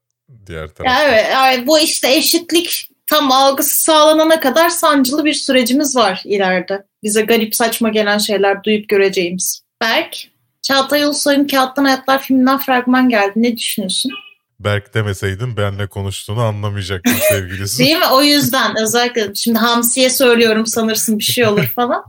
diğer 0.47 0.67
tarafta. 0.67 1.03
Ya 1.03 1.09
evet 1.09 1.25
yani 1.31 1.67
bu 1.67 1.79
işte 1.79 2.15
eşitlik 2.15 2.89
tam 3.07 3.31
algısı 3.31 3.83
sağlanana 3.83 4.39
kadar 4.39 4.69
sancılı 4.69 5.25
bir 5.25 5.33
sürecimiz 5.33 5.95
var 5.95 6.21
ileride. 6.25 6.83
Bize 7.03 7.21
garip 7.21 7.55
saçma 7.55 7.89
gelen 7.89 8.17
şeyler 8.17 8.63
duyup 8.63 8.89
göreceğimiz. 8.89 9.63
Berk, 9.83 10.27
Çağatay 10.61 11.03
Ulusoy'un 11.03 11.47
Kağıttan 11.47 11.85
Hayatlar 11.85 12.21
filminden 12.21 12.57
fragman 12.57 13.09
geldi. 13.09 13.33
Ne 13.35 13.57
düşünüyorsun? 13.57 14.11
Berk 14.59 14.93
demeseydin 14.93 15.57
benle 15.57 15.87
konuştuğunu 15.87 16.41
anlamayacaktım 16.41 17.15
sevgilisi. 17.29 17.83
Değil 17.83 17.97
mi? 17.97 18.07
O 18.11 18.21
yüzden 18.21 18.75
özellikle 18.81 19.35
şimdi 19.35 19.59
Hamsi'ye 19.59 20.09
söylüyorum 20.09 20.65
sanırsın 20.65 21.19
bir 21.19 21.23
şey 21.23 21.45
olur 21.45 21.65
falan. 21.65 22.03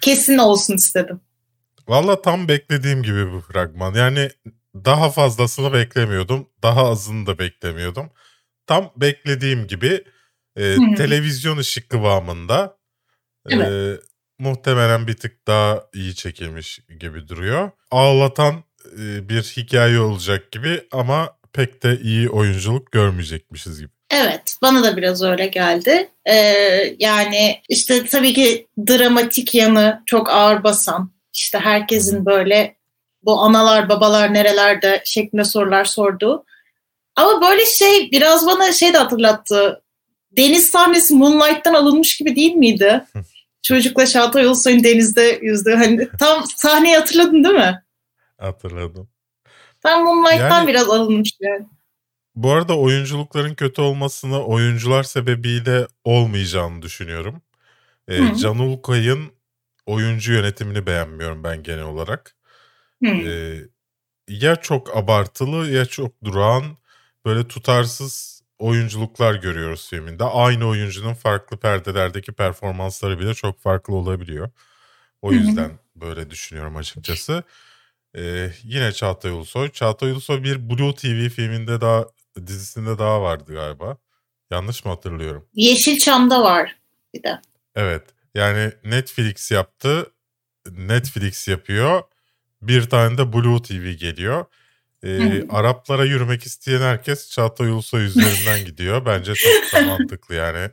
Kesin 0.00 0.38
olsun 0.38 0.74
istedim. 0.74 1.20
Valla 1.88 2.22
tam 2.22 2.48
beklediğim 2.48 3.02
gibi 3.02 3.32
bu 3.32 3.40
fragman. 3.40 3.94
Yani 3.94 4.30
daha 4.74 5.10
fazlasını 5.10 5.72
beklemiyordum. 5.72 6.48
Daha 6.62 6.90
azını 6.90 7.26
da 7.26 7.38
beklemiyordum. 7.38 8.10
Tam 8.66 8.92
beklediğim 8.96 9.66
gibi 9.66 10.04
e, 10.56 10.76
televizyon 10.96 11.58
ışık 11.58 11.88
kıvamında. 11.88 12.76
Evet. 13.50 13.68
E, 13.68 14.00
muhtemelen 14.44 15.06
bir 15.06 15.16
tık 15.16 15.46
daha 15.46 15.84
iyi 15.94 16.14
çekilmiş 16.14 16.80
gibi 17.00 17.28
duruyor. 17.28 17.70
Ağlatan 17.90 18.54
e, 18.98 19.28
bir 19.28 19.42
hikaye 19.42 20.00
olacak 20.00 20.52
gibi 20.52 20.80
ama 20.92 21.36
pek 21.52 21.82
de 21.82 21.98
iyi 22.02 22.28
oyunculuk 22.30 22.92
görmeyecekmişiz 22.92 23.80
gibi. 23.80 23.90
Evet 24.10 24.56
bana 24.62 24.84
da 24.84 24.96
biraz 24.96 25.22
öyle 25.22 25.46
geldi. 25.46 26.08
Ee, 26.26 26.34
yani 26.98 27.60
işte 27.68 28.06
tabii 28.06 28.32
ki 28.32 28.66
dramatik 28.88 29.54
yanı 29.54 30.02
çok 30.06 30.30
ağır 30.30 30.64
basan. 30.64 31.10
İşte 31.34 31.58
herkesin 31.58 32.26
böyle 32.26 32.76
bu 33.22 33.40
analar 33.40 33.88
babalar 33.88 34.34
nerelerde 34.34 35.02
şeklinde 35.04 35.44
sorular 35.44 35.84
sordu. 35.84 36.44
Ama 37.16 37.40
böyle 37.40 37.66
şey 37.66 38.10
biraz 38.10 38.46
bana 38.46 38.72
şey 38.72 38.92
de 38.92 38.98
hatırlattı. 38.98 39.82
Deniz 40.36 40.70
sahnesi 40.70 41.14
Moonlight'tan 41.14 41.74
alınmış 41.74 42.16
gibi 42.16 42.36
değil 42.36 42.54
miydi? 42.54 43.04
Çocukla 43.64 44.06
Çağatay 44.06 44.44
Ulusoy'un 44.44 44.84
denizde 44.84 45.38
yüzdüğü. 45.42 45.74
Hani 45.74 46.08
tam 46.18 46.44
sahneyi 46.56 46.96
hatırladın 46.96 47.44
değil 47.44 47.54
mi? 47.54 47.82
Hatırladım. 48.38 49.08
Tam 49.80 50.04
Moonlight'tan 50.04 50.58
yani, 50.58 50.68
biraz 50.68 50.90
alınmış 50.90 51.30
yani. 51.40 51.66
Bu 52.34 52.52
arada 52.52 52.78
oyunculukların 52.78 53.54
kötü 53.54 53.82
olmasını 53.82 54.44
oyuncular 54.44 55.02
sebebiyle 55.02 55.86
olmayacağını 56.04 56.82
düşünüyorum. 56.82 57.42
Ee, 58.08 58.36
Can 58.42 58.58
Ulkay'ın 58.58 59.32
oyuncu 59.86 60.32
yönetimini 60.32 60.86
beğenmiyorum 60.86 61.44
ben 61.44 61.62
genel 61.62 61.84
olarak. 61.84 62.36
Ee, 63.04 63.56
ya 64.28 64.56
çok 64.56 64.96
abartılı 64.96 65.70
ya 65.70 65.86
çok 65.86 66.24
durağan 66.24 66.64
böyle 67.24 67.48
tutarsız 67.48 68.33
oyunculuklar 68.58 69.34
görüyoruz 69.34 69.88
filminde. 69.90 70.24
Aynı 70.24 70.68
oyuncunun 70.68 71.14
farklı 71.14 71.56
perdelerdeki 71.56 72.32
performansları 72.32 73.18
bile 73.18 73.34
çok 73.34 73.60
farklı 73.60 73.94
olabiliyor. 73.94 74.50
O 75.22 75.32
yüzden 75.32 75.78
böyle 75.96 76.30
düşünüyorum 76.30 76.76
açıkçası. 76.76 77.42
Ee, 78.16 78.50
yine 78.62 78.92
Çağatay 78.92 79.30
Ulusoy. 79.30 79.70
Çağatay 79.70 80.10
Ulusoy 80.10 80.42
bir 80.42 80.70
Blue 80.70 80.94
TV 80.94 81.28
filminde 81.28 81.80
daha 81.80 82.04
dizisinde 82.46 82.98
daha 82.98 83.22
vardı 83.22 83.54
galiba. 83.54 83.96
Yanlış 84.50 84.84
mı 84.84 84.90
hatırlıyorum? 84.90 85.46
Yeşilçam'da 85.54 86.42
var 86.42 86.76
bir 87.14 87.22
de. 87.22 87.40
Evet. 87.74 88.02
Yani 88.34 88.72
Netflix 88.84 89.50
yaptı. 89.50 90.12
Netflix 90.70 91.48
yapıyor. 91.48 92.02
Bir 92.62 92.82
tane 92.90 93.18
de 93.18 93.32
Blue 93.32 93.62
TV 93.62 93.90
geliyor. 93.90 94.44
Ee, 95.04 95.48
Araplara 95.48 96.04
yürümek 96.04 96.46
isteyen 96.46 96.80
herkes 96.80 97.30
Çağatay 97.30 97.68
Ulusoy 97.68 98.04
üzerinden 98.04 98.64
gidiyor. 98.66 99.06
Bence 99.06 99.34
çok 99.34 99.72
da 99.72 99.86
mantıklı 99.86 100.34
yani. 100.34 100.70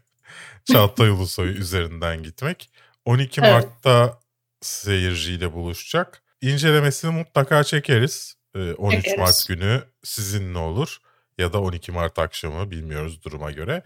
Çağatay 0.66 1.10
Ulusoy 1.10 1.50
üzerinden 1.58 2.24
gitmek. 2.24 2.70
12 3.06 3.42
evet. 3.42 3.52
Mart'ta 3.52 4.20
seyirciyle 4.62 5.54
buluşacak. 5.54 6.24
İncelemesini 6.42 7.12
mutlaka 7.12 7.64
çekeriz. 7.64 8.36
Ee, 8.56 8.74
13 8.74 8.96
çekeriz. 8.96 9.20
Mart 9.20 9.48
günü 9.48 9.84
sizinle 10.04 10.58
olur. 10.58 10.98
Ya 11.38 11.54
da 11.54 11.62
12 11.62 11.92
Mart 11.92 12.20
akşamı 12.20 12.72
bilmiyoruz 12.72 13.24
duruma 13.24 13.52
göre. 13.52 13.84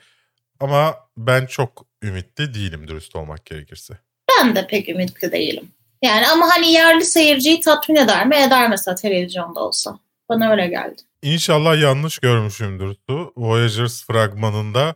Ama 0.59 0.95
ben 1.17 1.45
çok 1.45 1.85
ümitli 2.03 2.53
değilim 2.53 2.87
dürüst 2.87 3.15
olmak 3.15 3.45
gerekirse. 3.45 3.97
Ben 4.29 4.55
de 4.55 4.67
pek 4.67 4.89
ümitli 4.89 5.31
değilim. 5.31 5.71
Yani 6.01 6.27
ama 6.27 6.49
hani 6.49 6.71
yerli 6.71 7.05
seyirciyi 7.05 7.59
tatmin 7.59 7.95
eder 7.95 8.27
mi? 8.27 8.35
Eder 8.35 8.69
mesela 8.69 8.95
televizyonda 8.95 9.59
olsa. 9.59 9.99
Bana 10.29 10.51
öyle 10.51 10.67
geldi. 10.67 11.01
İnşallah 11.21 11.81
yanlış 11.81 12.19
görmüşümdür. 12.19 12.95
Voyagers 13.37 14.05
fragmanında 14.05 14.95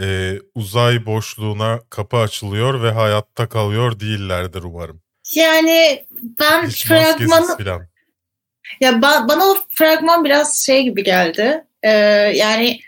e, 0.00 0.38
uzay 0.54 1.06
boşluğuna 1.06 1.80
kapı 1.90 2.16
açılıyor 2.16 2.82
ve 2.82 2.90
hayatta 2.90 3.48
kalıyor 3.48 4.00
değillerdir 4.00 4.62
umarım. 4.62 5.00
Yani 5.34 6.06
ben 6.40 6.66
Hiç 6.66 6.86
fragmanı... 6.86 7.56
Falan. 7.58 7.86
Ya 8.80 8.90
ba- 8.90 9.28
bana 9.28 9.44
o 9.44 9.56
fragman 9.70 10.24
biraz 10.24 10.64
şey 10.66 10.82
gibi 10.82 11.04
geldi. 11.04 11.64
Ee, 11.82 11.90
yani 12.34 12.80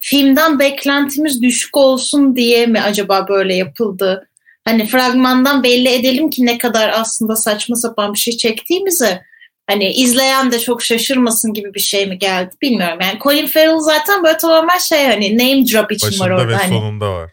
filmden 0.00 0.58
beklentimiz 0.58 1.42
düşük 1.42 1.76
olsun 1.76 2.36
diye 2.36 2.66
mi 2.66 2.80
acaba 2.80 3.28
böyle 3.28 3.54
yapıldı? 3.54 4.28
Hani 4.64 4.86
fragmandan 4.86 5.62
belli 5.62 5.88
edelim 5.88 6.30
ki 6.30 6.46
ne 6.46 6.58
kadar 6.58 6.88
aslında 6.88 7.36
saçma 7.36 7.76
sapan 7.76 8.14
bir 8.14 8.18
şey 8.18 8.36
çektiğimizi 8.36 9.20
hani 9.70 9.92
izleyen 9.92 10.52
de 10.52 10.58
çok 10.58 10.82
şaşırmasın 10.82 11.54
gibi 11.54 11.74
bir 11.74 11.80
şey 11.80 12.06
mi 12.06 12.18
geldi 12.18 12.54
bilmiyorum. 12.62 12.98
Yani 13.02 13.18
Colin 13.20 13.46
Farrell 13.46 13.78
zaten 13.78 14.24
böyle 14.24 14.36
tamamen 14.36 14.78
şey 14.78 15.06
hani 15.06 15.38
name 15.38 15.66
drop 15.72 15.92
için 15.92 16.08
Başında 16.08 16.24
var 16.24 16.30
orada. 16.30 16.48
ve 16.48 16.54
hani. 16.54 16.68
sonunda 16.68 17.12
var. 17.12 17.30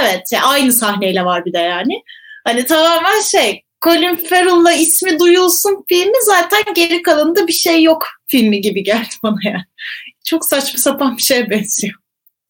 Evet 0.00 0.22
yani 0.32 0.44
aynı 0.44 0.72
sahneyle 0.72 1.24
var 1.24 1.44
bir 1.44 1.52
de 1.52 1.58
yani. 1.58 2.02
Hani 2.44 2.66
tamamen 2.66 3.20
şey 3.20 3.62
Colin 3.84 4.16
Farrell'la 4.16 4.72
ismi 4.72 5.18
duyulsun 5.18 5.84
filmi 5.88 6.24
zaten 6.24 6.74
geri 6.74 7.02
kalanında 7.02 7.46
bir 7.46 7.52
şey 7.52 7.82
yok 7.82 8.06
filmi 8.26 8.60
gibi 8.60 8.82
geldi 8.82 9.14
bana 9.22 9.38
yani. 9.44 9.64
Çok 10.24 10.44
saçma 10.44 10.78
sapan 10.78 11.16
bir 11.16 11.22
şeye 11.22 11.50
benziyor. 11.50 11.94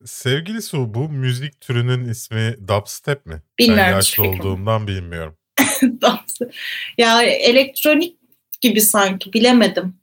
Sevgili 0.05 0.63
Su 0.63 0.95
bu 0.95 1.09
müzik 1.09 1.61
türünün 1.61 2.09
ismi 2.09 2.55
dubstep 2.69 3.27
mi? 3.27 3.43
Bilmiyorum. 3.59 3.85
Ben 3.87 3.95
yaşlı 3.95 4.23
olduğumdan 4.29 4.87
bilmiyorum. 4.87 5.37
ya 6.99 7.23
elektronik 7.23 8.24
gibi 8.65 8.81
sanki 8.81 9.33
bilemedim. 9.33 9.95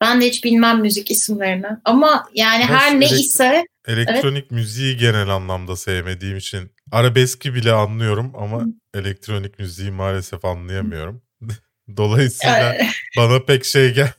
Ben 0.00 0.20
de 0.20 0.26
hiç 0.26 0.44
bilmem 0.44 0.80
müzik 0.80 1.10
isimlerini. 1.10 1.66
Ama 1.84 2.28
yani 2.34 2.64
Ama 2.64 2.78
her 2.78 3.00
ne 3.00 3.06
ise... 3.06 3.64
Elektronik 3.88 4.42
evet. 4.42 4.50
müziği 4.50 4.96
genel 4.96 5.28
anlamda 5.28 5.76
sevmediğim 5.76 6.36
için 6.36 6.70
arabeski 6.92 7.54
bile 7.54 7.72
anlıyorum 7.72 8.32
ama 8.36 8.60
Hı. 8.60 8.66
elektronik 8.94 9.58
müziği 9.58 9.90
maalesef 9.90 10.44
anlayamıyorum. 10.44 11.22
Dolayısıyla 11.96 12.76
bana 13.16 13.40
pek 13.44 13.64
şey 13.64 13.94
gel. 13.94 14.12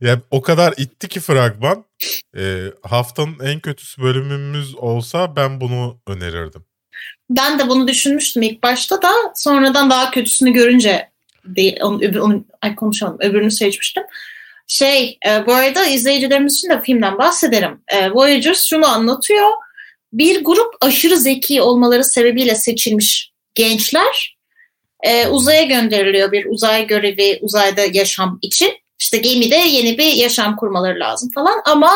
Yani 0.00 0.20
o 0.30 0.42
kadar 0.42 0.74
itti 0.76 1.08
ki 1.08 1.20
fragman. 1.20 1.84
E, 2.36 2.64
haftanın 2.82 3.38
en 3.44 3.60
kötüsü 3.60 4.02
bölümümüz 4.02 4.74
olsa 4.74 5.36
ben 5.36 5.60
bunu 5.60 6.00
önerirdim. 6.06 6.64
Ben 7.30 7.58
de 7.58 7.68
bunu 7.68 7.88
düşünmüştüm 7.88 8.42
ilk 8.42 8.62
başta 8.62 9.02
da 9.02 9.10
sonradan 9.34 9.90
daha 9.90 10.10
kötüsünü 10.10 10.52
görünce 10.52 11.10
değil, 11.56 11.78
onu, 11.82 11.96
öbür, 12.04 12.18
onu, 12.18 12.44
ay 12.62 12.74
konuşalım 12.74 13.16
öbürünü 13.20 13.50
seçmiştim. 13.50 14.02
Şey 14.66 15.18
e, 15.26 15.46
bu 15.46 15.54
arada 15.54 15.86
izleyicilerimiz 15.86 16.54
için 16.54 16.70
de 16.70 16.82
filmden 16.82 17.18
bahsederim. 17.18 17.80
E, 17.88 18.10
Voyager 18.10 18.54
şunu 18.54 18.86
anlatıyor. 18.86 19.50
Bir 20.12 20.44
grup 20.44 20.74
aşırı 20.80 21.16
zeki 21.16 21.62
olmaları 21.62 22.04
sebebiyle 22.04 22.54
seçilmiş 22.54 23.32
gençler 23.54 24.38
e, 25.02 25.26
uzaya 25.26 25.62
gönderiliyor 25.62 26.32
bir 26.32 26.46
uzay 26.46 26.86
görevi 26.86 27.38
uzayda 27.42 27.82
yaşam 27.92 28.38
için. 28.42 28.72
İşte 28.98 29.18
gemide 29.18 29.56
yeni 29.56 29.98
bir 29.98 30.12
yaşam 30.12 30.56
kurmaları 30.56 31.00
lazım 31.00 31.30
falan 31.34 31.62
ama 31.64 31.92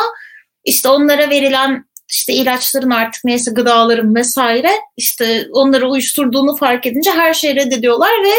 işte 0.65 0.89
onlara 0.89 1.31
verilen 1.31 1.85
işte 2.11 2.33
ilaçların 2.33 2.91
artık 2.91 3.25
neyse 3.25 3.51
gıdaların 3.51 4.15
vesaire 4.15 4.71
işte 4.97 5.47
onları 5.53 5.89
uyuşturduğunu 5.89 6.57
fark 6.57 6.87
edince 6.87 7.11
her 7.11 7.35
şeyi 7.35 7.57
reddediyorlar 7.57 8.11
ve 8.25 8.33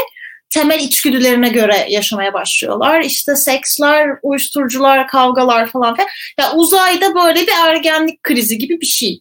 temel 0.53 0.79
içgüdülerine 0.79 1.49
göre 1.49 1.87
yaşamaya 1.89 2.33
başlıyorlar. 2.33 3.01
İşte 3.01 3.35
seksler, 3.35 4.09
uyuşturucular, 4.23 5.07
kavgalar 5.07 5.71
falan 5.71 5.95
filan. 5.95 6.09
Ya 6.39 6.53
uzayda 6.53 7.15
böyle 7.15 7.41
bir 7.41 7.53
ergenlik 7.65 8.23
krizi 8.23 8.57
gibi 8.57 8.81
bir 8.81 8.85
şey 8.85 9.19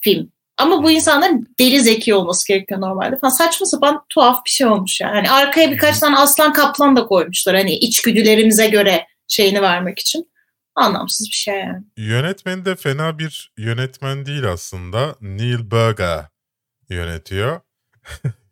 film. 0.00 0.32
Ama 0.58 0.82
bu 0.82 0.90
insanların 0.90 1.46
deli 1.60 1.80
zeki 1.80 2.14
olması 2.14 2.48
gerekiyor 2.48 2.80
normalde 2.80 3.16
falan. 3.16 3.32
Saçma 3.32 3.66
sapan 3.66 4.04
tuhaf 4.08 4.44
bir 4.44 4.50
şey 4.50 4.66
olmuş 4.66 5.00
yani. 5.00 5.14
Hani 5.14 5.30
arkaya 5.30 5.70
birkaç 5.70 5.98
tane 5.98 6.16
aslan 6.16 6.52
kaplan 6.52 6.96
da 6.96 7.06
koymuşlar. 7.06 7.56
Hani 7.56 7.74
içgüdülerimize 7.74 8.66
göre 8.66 9.06
şeyini 9.28 9.62
vermek 9.62 9.98
için. 9.98 10.30
Anlamsız 10.74 11.26
bir 11.26 11.36
şey 11.36 11.54
yani. 11.54 11.84
Yönetmen 11.96 12.64
de 12.64 12.76
fena 12.76 13.18
bir 13.18 13.52
yönetmen 13.58 14.26
değil 14.26 14.44
aslında. 14.48 15.16
Neil 15.20 15.70
Berger 15.70 16.24
yönetiyor. 16.88 17.60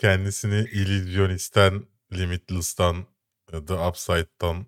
Kendisini 0.00 0.68
Illusionist'ten, 0.72 1.82
Limitless'tan, 2.12 2.96
The 3.66 3.74
Upside'dan, 3.74 4.66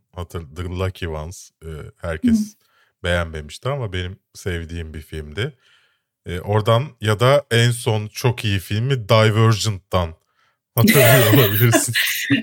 The 0.56 0.62
Lucky 0.62 1.08
Ones 1.08 1.50
e, 1.64 1.68
herkes 1.96 2.54
Hı. 2.54 2.56
beğenmemişti 3.04 3.68
ama 3.68 3.92
benim 3.92 4.18
sevdiğim 4.34 4.94
bir 4.94 5.02
filmdi. 5.02 5.56
E, 6.26 6.40
oradan 6.40 6.84
ya 7.00 7.20
da 7.20 7.44
en 7.50 7.70
son 7.70 8.06
çok 8.06 8.44
iyi 8.44 8.58
filmi 8.58 9.08
Divergent'tan 9.08 10.14
hatırlıyor 10.74 11.34
olabilirsin. 11.34 11.94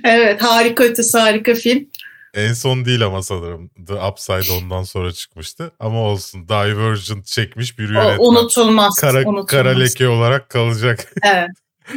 evet 0.04 0.42
harika 0.42 0.84
ötesi 0.84 1.18
harika 1.18 1.56
film. 1.56 1.88
En 2.34 2.54
son 2.54 2.86
değil 2.86 3.06
ama 3.06 3.24
sanırım. 3.24 3.70
The 3.88 3.94
Upside 3.94 4.52
ondan 4.52 4.84
sonra 4.84 5.12
çıkmıştı. 5.12 5.72
Ama 5.80 6.00
olsun 6.00 6.48
Divergent 6.48 7.26
çekmiş 7.26 7.80
bir 7.80 7.90
yönetmen. 7.90 8.18
O 8.18 8.28
unutulmaz. 8.28 8.96
Kara, 9.02 9.18
unutulmaz. 9.18 9.46
kara 9.46 9.70
leke 9.70 10.08
olarak 10.08 10.50
kalacak. 10.50 11.14
Evet. 11.24 11.50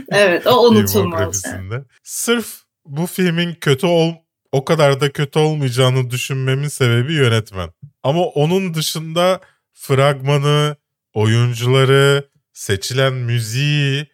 Evet 0.09 0.46
o 0.46 0.68
unutulmaz. 0.68 1.42
Yani. 1.44 1.85
Sırf 2.02 2.62
bu 2.87 3.07
filmin 3.07 3.55
kötü 3.55 3.87
ol 3.87 4.14
o 4.52 4.64
kadar 4.64 5.00
da 5.00 5.12
kötü 5.12 5.38
olmayacağını 5.38 6.11
düşünmemin 6.11 6.68
sebebi 6.68 7.12
yönetmen. 7.12 7.70
Ama 8.02 8.22
onun 8.22 8.74
dışında 8.74 9.40
fragmanı, 9.72 10.76
oyuncuları, 11.14 12.28
seçilen 12.52 13.12
müziği, 13.12 14.07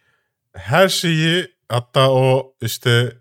her 0.52 0.88
şeyi 0.88 1.48
hatta 1.68 2.10
o 2.10 2.54
işte 2.60 3.12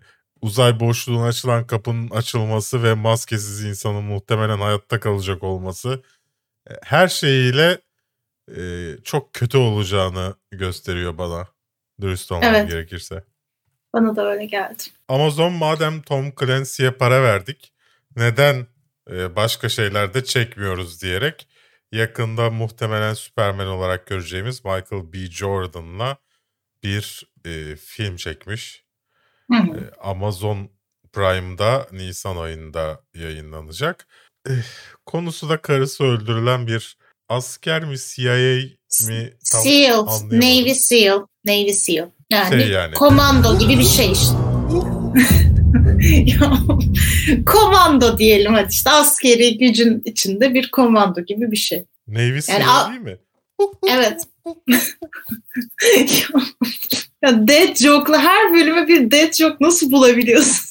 uzay 0.42 0.80
boşluğuna 0.80 1.26
açılan 1.26 1.66
kapının 1.66 2.10
açılması 2.10 2.82
ve 2.82 2.94
maskesiz 2.94 3.64
insanın 3.64 4.04
muhtemelen 4.04 4.58
hayatta 4.58 5.00
kalacak 5.00 5.42
olması 5.42 6.02
e, 6.70 6.74
her 6.82 7.08
şeyiyle 7.08 7.78
e, 8.56 8.92
çok 9.04 9.32
kötü 9.34 9.58
olacağını 9.58 10.34
gösteriyor 10.50 11.18
bana. 11.18 11.57
Dürüst 12.00 12.32
olmam 12.32 12.54
evet. 12.54 12.70
gerekirse. 12.70 13.24
Bana 13.94 14.16
da 14.16 14.30
öyle 14.30 14.44
geldi. 14.44 14.82
Amazon 15.08 15.52
madem 15.52 16.02
Tom 16.02 16.32
Clancy'ye 16.40 16.90
para 16.90 17.22
verdik 17.22 17.72
neden 18.16 18.66
e, 19.10 19.36
başka 19.36 19.68
şeylerde 19.68 20.24
çekmiyoruz 20.24 21.02
diyerek 21.02 21.48
yakında 21.92 22.50
muhtemelen 22.50 23.14
Superman 23.14 23.66
olarak 23.66 24.06
göreceğimiz 24.06 24.64
Michael 24.64 25.12
B. 25.12 25.18
Jordan'la 25.18 26.16
bir 26.82 27.24
e, 27.44 27.76
film 27.76 28.16
çekmiş. 28.16 28.84
Hı 29.50 29.58
hı. 29.58 29.78
E, 29.78 30.00
Amazon 30.00 30.70
Prime'da 31.12 31.86
Nisan 31.92 32.36
ayında 32.36 33.02
yayınlanacak. 33.14 34.06
E, 34.48 34.52
konusu 35.06 35.48
da 35.48 35.62
karısı 35.62 36.04
öldürülen 36.04 36.66
bir 36.66 36.98
asker 37.28 37.84
mi 37.84 37.96
CIA 37.98 38.34
mi? 39.08 39.36
Seal, 39.40 40.06
Navy 40.30 40.74
Seal, 40.74 41.26
Navy 41.48 41.72
Seal. 41.72 42.08
Yani, 42.30 42.62
şey 42.62 42.70
yani 42.70 42.94
komando 42.94 43.58
gibi 43.58 43.78
bir 43.78 43.84
şey 43.84 44.12
işte. 44.12 44.36
komando 47.46 48.18
diyelim 48.18 48.54
hadi 48.54 48.68
işte 48.70 48.90
askeri 48.90 49.58
gücün 49.58 50.02
içinde 50.04 50.54
bir 50.54 50.70
komando 50.70 51.20
gibi 51.20 51.50
bir 51.50 51.56
şey. 51.56 51.84
Navy 52.08 52.42
Seal 52.42 52.60
yani, 52.60 52.92
değil 52.92 53.00
mi? 53.00 53.18
evet. 53.90 54.22
ya 57.22 57.48
dead 57.48 57.76
joke'la 57.76 58.18
her 58.18 58.52
bölüme 58.52 58.88
bir 58.88 59.10
dead 59.10 59.32
joke 59.32 59.56
nasıl 59.60 59.92
bulabiliyorsun? 59.92 60.64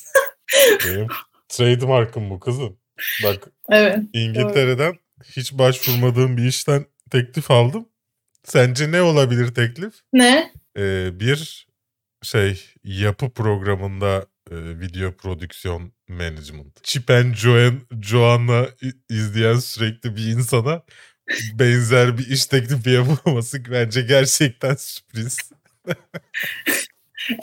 Benim 0.86 1.08
trademark'ım 1.50 2.30
bu 2.30 2.40
kızım. 2.40 2.78
Bak 3.24 3.48
evet, 3.70 4.00
İngiltere'den 4.14 4.86
evet. 4.86 5.38
hiç 5.38 5.54
başvurmadığım 5.54 6.38
bir 6.38 6.44
işten 6.44 6.86
teklif 7.12 7.52
aldım. 7.52 7.90
Sence 8.44 8.92
ne 8.92 9.02
olabilir 9.02 9.56
teklif? 9.56 9.94
Ne? 10.14 10.52
Ee, 10.78 11.20
bir 11.20 11.68
şey 12.24 12.74
yapı 12.84 13.30
programında 13.34 14.26
e, 14.52 14.80
video 14.80 15.18
prodüksiyon 15.18 15.94
management. 16.10 16.84
Chip 16.84 17.10
and 17.10 17.34
Joan, 17.36 17.82
Joanna 18.02 18.68
izleyen 19.10 19.60
sürekli 19.60 20.16
bir 20.16 20.26
insana 20.26 20.84
benzer 21.54 22.18
bir 22.18 22.28
iş 22.28 22.46
teklifi 22.46 22.90
yapılması 22.90 23.72
bence 23.72 24.02
gerçekten 24.02 24.76
sürpriz. 24.76 25.38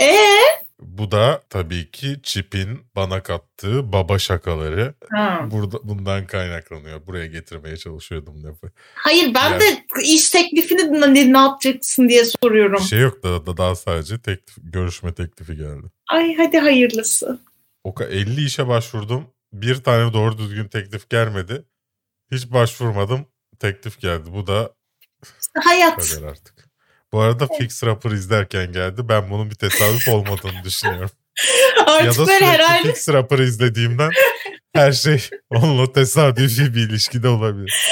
Ee? 0.00 0.63
Bu 0.80 1.10
da 1.10 1.42
tabii 1.50 1.90
ki 1.90 2.20
Chip'in 2.22 2.86
bana 2.96 3.22
kattığı 3.22 3.92
baba 3.92 4.18
şakaları. 4.18 4.94
Ha. 5.10 5.48
Burada 5.50 5.88
bundan 5.88 6.26
kaynaklanıyor. 6.26 7.06
Buraya 7.06 7.26
getirmeye 7.26 7.76
çalışıyordum 7.76 8.44
lafı. 8.44 8.72
Hayır 8.94 9.34
ben 9.34 9.50
yani, 9.50 9.60
de 9.60 9.84
iş 10.02 10.30
teklifini 10.30 11.14
ne, 11.14 11.32
ne 11.32 11.38
yapacaksın 11.38 12.08
diye 12.08 12.24
soruyorum. 12.24 12.78
Bir 12.78 12.84
şey 12.84 13.00
yok 13.00 13.22
da, 13.22 13.46
da 13.46 13.56
daha 13.56 13.74
sadece 13.74 14.22
teklif, 14.22 14.56
görüşme 14.58 15.14
teklifi 15.14 15.56
geldi. 15.56 15.86
Ay 16.08 16.34
hadi 16.36 16.58
hayırlısı. 16.58 17.40
O 17.84 17.94
50 18.08 18.44
işe 18.44 18.68
başvurdum. 18.68 19.26
Bir 19.52 19.74
tane 19.74 20.12
doğru 20.12 20.38
düzgün 20.38 20.68
teklif 20.68 21.10
gelmedi. 21.10 21.64
Hiç 22.32 22.50
başvurmadım. 22.50 23.26
Teklif 23.58 24.00
geldi. 24.00 24.32
Bu 24.32 24.46
da 24.46 24.74
hayat. 25.64 26.18
artık. 26.28 26.53
Bu 27.14 27.20
arada 27.20 27.48
Fix 27.58 27.84
Rapper 27.84 28.10
izlerken 28.10 28.72
geldi. 28.72 29.08
Ben 29.08 29.30
bunun 29.30 29.50
bir 29.50 29.54
tesadüf 29.54 30.08
olmadığını 30.08 30.64
düşünüyorum. 30.64 31.10
Artık 31.86 32.04
ya 32.04 32.10
da 32.10 32.26
sürekli 32.26 32.46
herhalde... 32.46 32.92
Fix 32.92 33.08
Rapper 33.08 33.38
izlediğimden 33.38 34.10
her 34.74 34.92
şey 34.92 35.28
onunla 35.50 35.92
tesadüfi 35.92 36.74
bir 36.74 36.88
ilişkide 36.88 37.28
olabilir. 37.28 37.86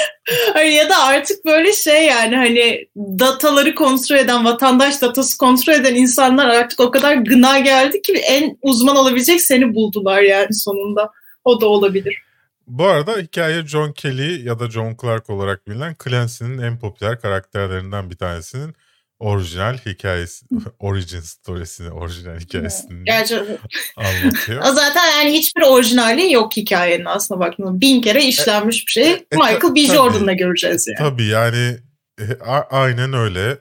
Hayır 0.53 0.71
ya 0.71 0.89
da 0.89 1.03
artık 1.03 1.45
böyle 1.45 1.73
şey 1.73 2.05
yani 2.05 2.35
hani 2.35 2.87
dataları 2.97 3.75
kontrol 3.75 4.17
eden, 4.17 4.45
vatandaş 4.45 5.01
datası 5.01 5.37
kontrol 5.37 5.73
eden 5.73 5.95
insanlar 5.95 6.49
artık 6.49 6.79
o 6.79 6.91
kadar 6.91 7.15
gına 7.15 7.59
geldi 7.59 8.01
ki 8.01 8.13
en 8.13 8.57
uzman 8.61 8.95
olabilecek 8.95 9.41
seni 9.41 9.73
buldular 9.73 10.21
yani 10.21 10.53
sonunda. 10.53 11.11
O 11.43 11.61
da 11.61 11.65
olabilir. 11.65 12.21
Bu 12.67 12.85
arada 12.85 13.17
hikaye 13.17 13.65
John 13.67 13.91
Kelly 13.91 14.47
ya 14.47 14.59
da 14.59 14.69
John 14.69 14.97
Clark 15.01 15.29
olarak 15.29 15.67
bilinen 15.67 15.95
Clancy'nin 16.03 16.57
en 16.57 16.79
popüler 16.79 17.21
karakterlerinden 17.21 18.09
bir 18.11 18.15
tanesinin 18.15 18.75
orijinal 19.23 19.77
hikayesi, 19.77 20.45
origin 20.79 21.19
storiesini, 21.19 21.91
orijinal 21.91 22.39
hikayesini 22.39 23.11
anlatıyor. 23.97 24.63
Zaten 24.63 25.11
yani 25.11 25.33
hiçbir 25.33 25.61
orijinali 25.61 26.31
yok 26.31 26.57
hikayenin 26.57 27.05
aslında 27.05 27.39
baktığında. 27.39 27.81
Bin 27.81 28.01
kere 28.01 28.25
işlenmiş 28.25 28.87
bir 28.87 28.91
şey. 28.91 29.11
E, 29.11 29.25
e 29.31 29.35
Michael 29.35 29.75
B. 29.75 29.85
Jordan'la 29.85 30.33
göreceğiz 30.33 30.87
yani. 30.87 31.09
Tabii 31.09 31.25
yani 31.25 31.77
e, 32.19 32.23
a- 32.45 32.67
aynen 32.69 33.13
öyle 33.13 33.57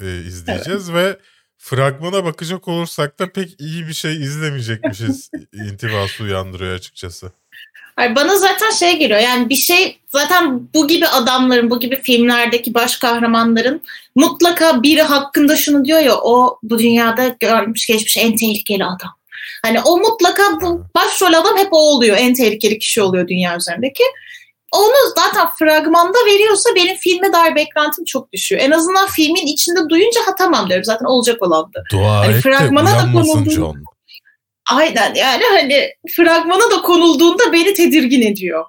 e, 0.00 0.18
izleyeceğiz 0.26 0.90
evet. 0.90 1.04
ve 1.04 1.18
fragmana 1.58 2.24
bakacak 2.24 2.68
olursak 2.68 3.18
da 3.18 3.32
pek 3.32 3.60
iyi 3.60 3.88
bir 3.88 3.92
şey 3.92 4.16
izlemeyecekmişiz 4.16 5.30
intibası 5.52 6.24
uyandırıyor 6.24 6.74
açıkçası. 6.74 7.32
Bana 7.98 8.36
zaten 8.36 8.70
şey 8.70 8.98
geliyor 8.98 9.20
yani 9.20 9.48
bir 9.48 9.56
şey 9.56 9.98
zaten 10.08 10.68
bu 10.74 10.88
gibi 10.88 11.06
adamların 11.06 11.70
bu 11.70 11.80
gibi 11.80 12.02
filmlerdeki 12.02 12.74
baş 12.74 12.96
kahramanların 12.96 13.82
mutlaka 14.14 14.82
biri 14.82 15.02
hakkında 15.02 15.56
şunu 15.56 15.84
diyor 15.84 16.00
ya 16.00 16.16
o 16.16 16.58
bu 16.62 16.78
dünyada 16.78 17.36
görmüş 17.40 17.86
geçmiş 17.86 18.16
en 18.16 18.36
tehlikeli 18.36 18.84
adam. 18.84 19.10
Hani 19.62 19.80
o 19.80 19.98
mutlaka 19.98 20.42
bu 20.60 20.84
başrol 20.96 21.32
adam 21.32 21.56
hep 21.56 21.68
o 21.70 21.78
oluyor 21.78 22.16
en 22.20 22.34
tehlikeli 22.34 22.78
kişi 22.78 23.02
oluyor 23.02 23.28
dünya 23.28 23.56
üzerindeki. 23.56 24.04
Onu 24.72 25.12
zaten 25.16 25.48
fragmanda 25.58 26.18
veriyorsa 26.26 26.70
benim 26.74 26.96
filme 26.96 27.32
dair 27.32 27.54
beklentim 27.54 28.04
çok 28.04 28.32
düşüyor. 28.32 28.62
En 28.62 28.70
azından 28.70 29.08
filmin 29.08 29.46
içinde 29.46 29.88
duyunca 29.88 30.20
ha 30.26 30.34
tamam 30.38 30.68
diyorum 30.68 30.84
zaten 30.84 31.06
olacak 31.06 31.42
olandı. 31.42 31.84
Dua 31.92 32.18
hani 32.18 32.34
et 32.34 32.42
fragmana 32.42 32.90
de 32.90 32.94
da 32.94 33.12
konuldu. 33.12 33.50
John. 33.50 33.84
Aynen 34.70 35.14
yani 35.14 35.42
hani 35.50 35.90
fragmana 36.16 36.70
da 36.70 36.82
konulduğunda 36.82 37.52
beni 37.52 37.74
tedirgin 37.74 38.22
ediyor. 38.22 38.64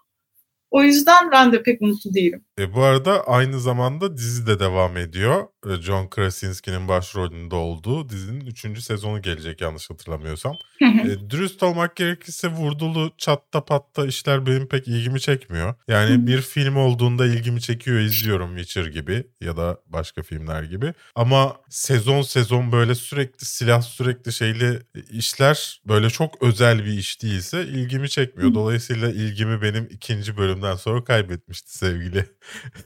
O 0.72 0.84
yüzden 0.84 1.32
ben 1.32 1.52
de 1.52 1.64
pek 1.64 1.82
mutlu 1.82 2.14
değilim. 2.14 2.46
E, 2.60 2.74
bu 2.74 2.84
arada 2.84 3.28
aynı 3.28 3.60
zamanda 3.60 4.18
dizi 4.18 4.48
de 4.48 4.60
devam 4.60 4.98
ediyor. 4.98 5.48
E, 5.70 5.82
John 5.82 6.10
Krasinski'nin 6.10 6.88
başrolünde 6.88 7.56
olduğu 7.56 8.10
dizinin 8.10 8.46
3. 8.46 8.84
sezonu 8.84 9.22
gelecek 9.22 9.62
yanlış 9.62 9.90
hatırlamıyorsam. 9.90 10.56
e, 10.82 11.30
dürüst 11.30 11.64
olmak 11.64 11.96
gerekirse 11.96 12.48
vurdulu 12.48 13.12
çatta 13.18 13.66
patta 13.66 14.06
işler 14.06 14.46
benim 14.46 14.68
pek 14.68 14.88
ilgimi 14.88 15.22
çekmiyor. 15.22 15.76
Yani 15.88 16.28
bir 16.28 16.42
film 16.42 16.76
olduğunda 16.76 17.26
ilgimi 17.26 17.62
çekiyor 17.62 18.00
izliyorum 18.00 18.58
Witcher 18.58 18.86
gibi 18.86 19.28
ya 19.42 19.58
da 19.58 19.78
başka 19.86 20.24
filmler 20.24 20.64
gibi. 20.64 20.94
Ama 21.16 21.56
sezon 21.70 22.22
sezon 22.22 22.72
böyle 22.72 22.96
sürekli 22.96 23.46
silah 23.46 23.82
sürekli 23.82 24.34
şeyli 24.34 24.80
işler 25.12 25.82
böyle 25.88 26.10
çok 26.10 26.44
özel 26.44 26.86
bir 26.86 26.94
iş 26.94 27.22
değilse 27.24 27.64
ilgimi 27.64 28.10
çekmiyor. 28.10 28.54
Dolayısıyla 28.54 29.10
ilgimi 29.10 29.62
benim 29.62 29.88
ikinci 29.92 30.38
bölümden 30.38 30.76
sonra 30.76 31.04
kaybetmişti 31.04 31.78
sevgili 31.78 32.26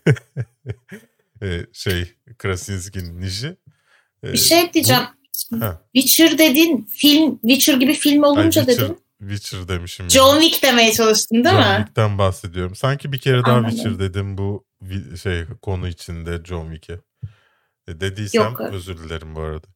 e, 1.42 1.66
şey 1.74 2.14
Krasinski'nin 2.38 3.22
nişi. 3.22 3.58
E, 4.24 4.34
bir 4.34 4.38
şey 4.38 4.74
diyeceğim. 4.74 5.04
Bu, 5.52 5.60
Witcher 5.96 6.38
dedin 6.38 6.88
film 6.98 7.40
Witcher 7.42 7.74
gibi 7.74 7.94
film 7.94 8.24
olunca 8.24 8.62
Ay, 8.62 8.68
Witcher, 8.68 8.90
dedin. 8.90 8.98
Witcher 9.20 9.68
demişim. 9.68 10.10
John 10.10 10.36
yani. 10.36 10.44
Wick 10.44 10.64
demeye 10.64 10.92
çalıştın 10.92 11.36
değil 11.36 11.56
John 11.56 11.58
mi? 11.58 11.64
John 11.64 11.78
Wick'ten 11.78 12.18
bahsediyorum. 12.18 12.76
Sanki 12.76 13.12
bir 13.12 13.20
kere 13.20 13.44
daha 13.44 13.56
Anladım. 13.56 13.70
Witcher 13.70 14.00
dedim 14.00 14.38
bu 14.38 14.66
şey 15.22 15.46
konu 15.62 15.88
içinde 15.88 16.44
John 16.46 16.74
Wick'e. 16.74 17.00
E, 17.88 18.00
dediysem 18.00 18.44
Yok. 18.44 18.62
özür 18.62 18.98
dilerim 18.98 19.36
bu 19.36 19.42
arada. 19.42 19.68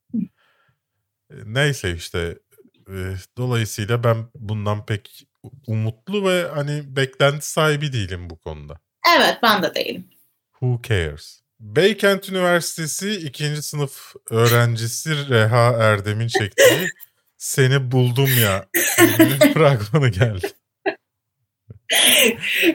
E, 1.29 1.35
neyse 1.45 1.95
işte 1.95 2.37
e, 2.89 3.15
dolayısıyla 3.37 4.03
ben 4.03 4.25
bundan 4.35 4.85
pek 4.85 5.27
umutlu 5.67 6.29
ve 6.29 6.47
hani 6.47 6.95
beklenti 6.95 7.51
sahibi 7.51 7.93
değilim 7.93 8.29
bu 8.29 8.37
konuda. 8.39 8.79
Evet 9.17 9.37
ben 9.43 9.63
de 9.63 9.75
değilim. 9.75 10.07
Who 10.51 10.81
cares? 10.87 11.41
Beykent 11.59 12.29
Üniversitesi 12.29 13.11
ikinci 13.11 13.63
sınıf 13.63 14.13
öğrencisi 14.29 15.29
Reha 15.29 15.71
Erdem'in 15.71 16.27
çektiği 16.27 16.89
Seni 17.37 17.91
Buldum 17.91 18.29
Ya 18.41 18.65
fragmanı 19.53 20.09
geldi. 20.09 20.51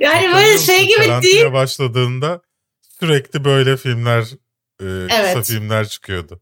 yani 0.01 0.35
böyle 0.35 0.59
şey 0.59 0.87
gibi 0.87 1.23
değil. 1.23 1.53
başladığında 1.53 2.41
sürekli 3.01 3.45
böyle 3.45 3.77
filmler, 3.77 4.23
e, 4.81 4.85
evet. 4.85 5.35
kısa 5.35 5.43
filmler 5.43 5.89
çıkıyordu. 5.89 6.41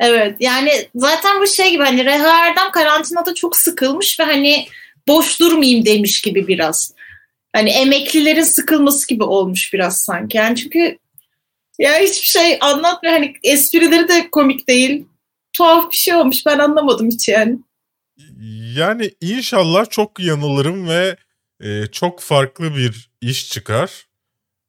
Evet 0.00 0.36
yani 0.40 0.88
zaten 0.94 1.40
bu 1.40 1.46
şey 1.46 1.70
gibi 1.70 1.82
hani 1.82 2.04
Reha 2.04 2.46
Erdem 2.46 2.70
karantinada 2.72 3.34
çok 3.34 3.56
sıkılmış 3.56 4.20
ve 4.20 4.24
hani 4.24 4.68
boş 5.08 5.40
durmayayım 5.40 5.86
demiş 5.86 6.20
gibi 6.20 6.48
biraz 6.48 6.94
hani 7.52 7.70
emeklilerin 7.70 8.42
sıkılması 8.42 9.08
gibi 9.08 9.24
olmuş 9.24 9.72
biraz 9.72 10.04
sanki. 10.04 10.36
Yani 10.36 10.56
çünkü 10.56 10.98
ya 11.78 11.98
hiçbir 11.98 12.28
şey 12.28 12.58
anlatmıyor. 12.60 13.14
Hani 13.14 13.34
esprileri 13.42 14.08
de 14.08 14.30
komik 14.30 14.68
değil. 14.68 15.04
Tuhaf 15.52 15.90
bir 15.90 15.96
şey 15.96 16.14
olmuş. 16.14 16.46
Ben 16.46 16.58
anlamadım 16.58 17.08
hiç 17.08 17.28
yani. 17.28 17.58
Yani 18.76 19.10
inşallah 19.20 19.90
çok 19.90 20.20
yanılırım 20.20 20.88
ve 20.88 21.16
e, 21.62 21.86
çok 21.86 22.20
farklı 22.20 22.76
bir 22.76 23.10
iş 23.20 23.50
çıkar. 23.50 24.06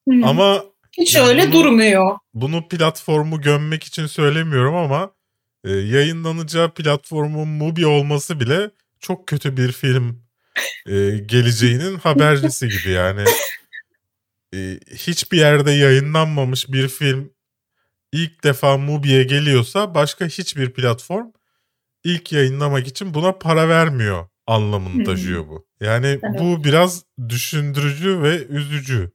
Hmm. 0.08 0.24
Ama 0.24 0.64
hiç 0.98 1.16
yani 1.16 1.28
öyle 1.28 1.44
bunu, 1.44 1.54
durmuyor. 1.54 2.18
Bunu 2.34 2.68
platformu 2.68 3.42
gömmek 3.42 3.84
için 3.84 4.06
söylemiyorum 4.06 4.76
ama 4.76 5.12
e, 5.64 5.72
yayınlanacağı 5.72 6.74
platformun 6.74 7.48
Mubi 7.48 7.86
olması 7.86 8.40
bile 8.40 8.72
çok 9.00 9.28
kötü 9.28 9.58
bir 9.58 9.72
film 9.72 10.24
e, 10.88 11.18
geleceğinin 11.26 11.98
habercisi 11.98 12.70
gibi 12.70 12.90
yani. 12.90 13.24
E, 14.56 14.80
hiçbir 14.96 15.38
yerde 15.38 15.72
yayınlanmamış 15.72 16.72
bir 16.72 16.88
film 16.88 17.34
ilk 18.12 18.44
defa 18.44 18.78
Mubi'ye 18.78 19.24
geliyorsa 19.24 19.96
başka 19.96 20.26
hiçbir 20.26 20.74
platform 20.74 21.28
ilk 22.04 22.32
yayınlamak 22.32 22.88
için 22.88 23.14
buna 23.14 23.32
para 23.32 23.70
vermiyor 23.70 24.28
anlamını 24.48 25.04
taşıyor 25.04 25.48
bu. 25.48 25.66
Yani 25.82 26.08
evet. 26.08 26.40
bu 26.40 26.64
biraz 26.64 27.04
düşündürücü 27.30 28.22
ve 28.22 28.46
üzücü 28.46 29.12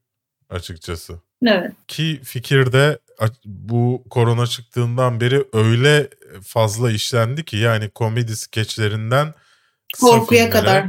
açıkçası. 0.50 1.20
Evet. 1.46 1.72
Ki 1.88 2.20
fikirde 2.24 2.98
bu 3.44 4.04
korona 4.10 4.46
çıktığından 4.46 5.20
beri 5.20 5.44
öyle 5.52 6.08
fazla 6.42 6.90
işlendi 6.90 7.44
ki 7.44 7.56
yani 7.56 7.90
komedi 7.90 8.36
skeçlerinden 8.36 9.34
korkuya 10.00 10.50
kadar 10.50 10.86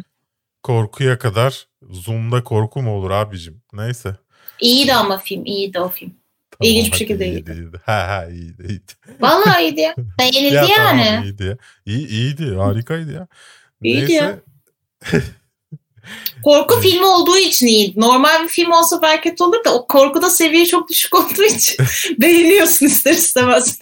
korkuya 0.63 1.17
kadar 1.19 1.67
Zoom'da 1.89 2.43
korku 2.43 2.81
mu 2.81 2.95
olur 2.95 3.11
abicim? 3.11 3.61
Neyse. 3.73 4.15
İyiydi 4.61 4.93
ama 4.93 5.17
film. 5.17 5.45
iyiydi 5.45 5.79
o 5.79 5.89
film. 5.89 6.13
Tamam, 6.51 6.71
İlginç 6.73 6.91
bir 6.93 6.97
şekilde 6.97 7.27
iyiydi. 7.27 7.51
iyiydi. 7.51 7.81
Ha 7.85 8.07
ha 8.07 8.25
iyiydi 8.29 8.63
iyiydi. 8.67 8.91
Vallahi 9.19 9.63
iyiydi 9.63 9.81
ya. 9.81 9.95
Beğenildi 10.19 10.55
ya, 10.55 10.65
yani. 10.77 11.03
Tamam, 11.05 11.23
iyiydi 11.23 11.43
ya. 11.43 11.57
İyi, 11.85 12.07
iyiydi 12.07 12.55
harikaydı 12.55 13.13
ya. 13.13 13.27
İyiydi 13.83 14.01
Neyse. 14.01 14.13
ya. 14.13 14.39
Korku 16.43 16.81
filmi 16.81 17.05
olduğu 17.05 17.37
için 17.37 17.67
iyiydi. 17.67 17.99
Normal 17.99 18.43
bir 18.43 18.47
film 18.47 18.71
olsa 18.71 19.01
belki 19.01 19.35
olur 19.39 19.65
da 19.65 19.73
o 19.73 19.87
korkuda 19.87 20.29
seviye 20.29 20.65
çok 20.65 20.89
düşük 20.89 21.15
olduğu 21.15 21.43
için 21.43 21.77
beğeniyorsun 22.21 22.85
ister 22.85 23.11
istemez. 23.13 23.79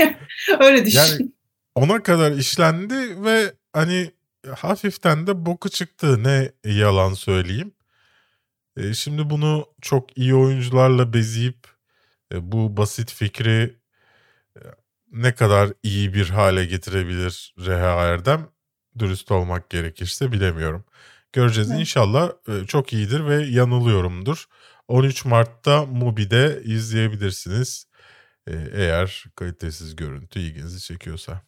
Öyle 0.59 0.85
düşün. 0.85 0.97
Yani 0.99 1.29
ona 1.75 2.03
kadar 2.03 2.31
işlendi 2.31 3.23
ve 3.23 3.53
hani 3.73 4.11
hafiften 4.55 5.27
de 5.27 5.45
boku 5.45 5.69
çıktı 5.69 6.23
ne 6.23 6.51
yalan 6.65 7.13
söyleyeyim. 7.13 7.71
E, 8.77 8.93
şimdi 8.93 9.29
bunu 9.29 9.65
çok 9.81 10.17
iyi 10.17 10.35
oyuncularla 10.35 11.13
bezeyip 11.13 11.67
e, 12.33 12.51
bu 12.51 12.77
basit 12.77 13.13
fikri 13.13 13.75
e, 14.55 14.61
ne 15.11 15.35
kadar 15.35 15.73
iyi 15.83 16.13
bir 16.13 16.29
hale 16.29 16.65
getirebilir 16.65 17.55
Reha 17.59 18.05
Erdem 18.05 18.49
dürüst 18.99 19.31
olmak 19.31 19.69
gerekirse 19.69 20.31
bilemiyorum. 20.31 20.85
Göreceğiz 21.33 21.71
evet. 21.71 21.79
inşallah 21.79 22.31
e, 22.47 22.65
çok 22.65 22.93
iyidir 22.93 23.25
ve 23.25 23.43
yanılıyorumdur. 23.45 24.45
13 24.87 25.25
Mart'ta 25.25 25.85
Mubi'de 25.85 26.61
izleyebilirsiniz. 26.63 27.87
E, 28.47 28.53
eğer 28.73 29.25
kalitesiz 29.35 29.95
görüntü 29.95 30.39
ilginizi 30.39 30.81
çekiyorsa. 30.81 31.41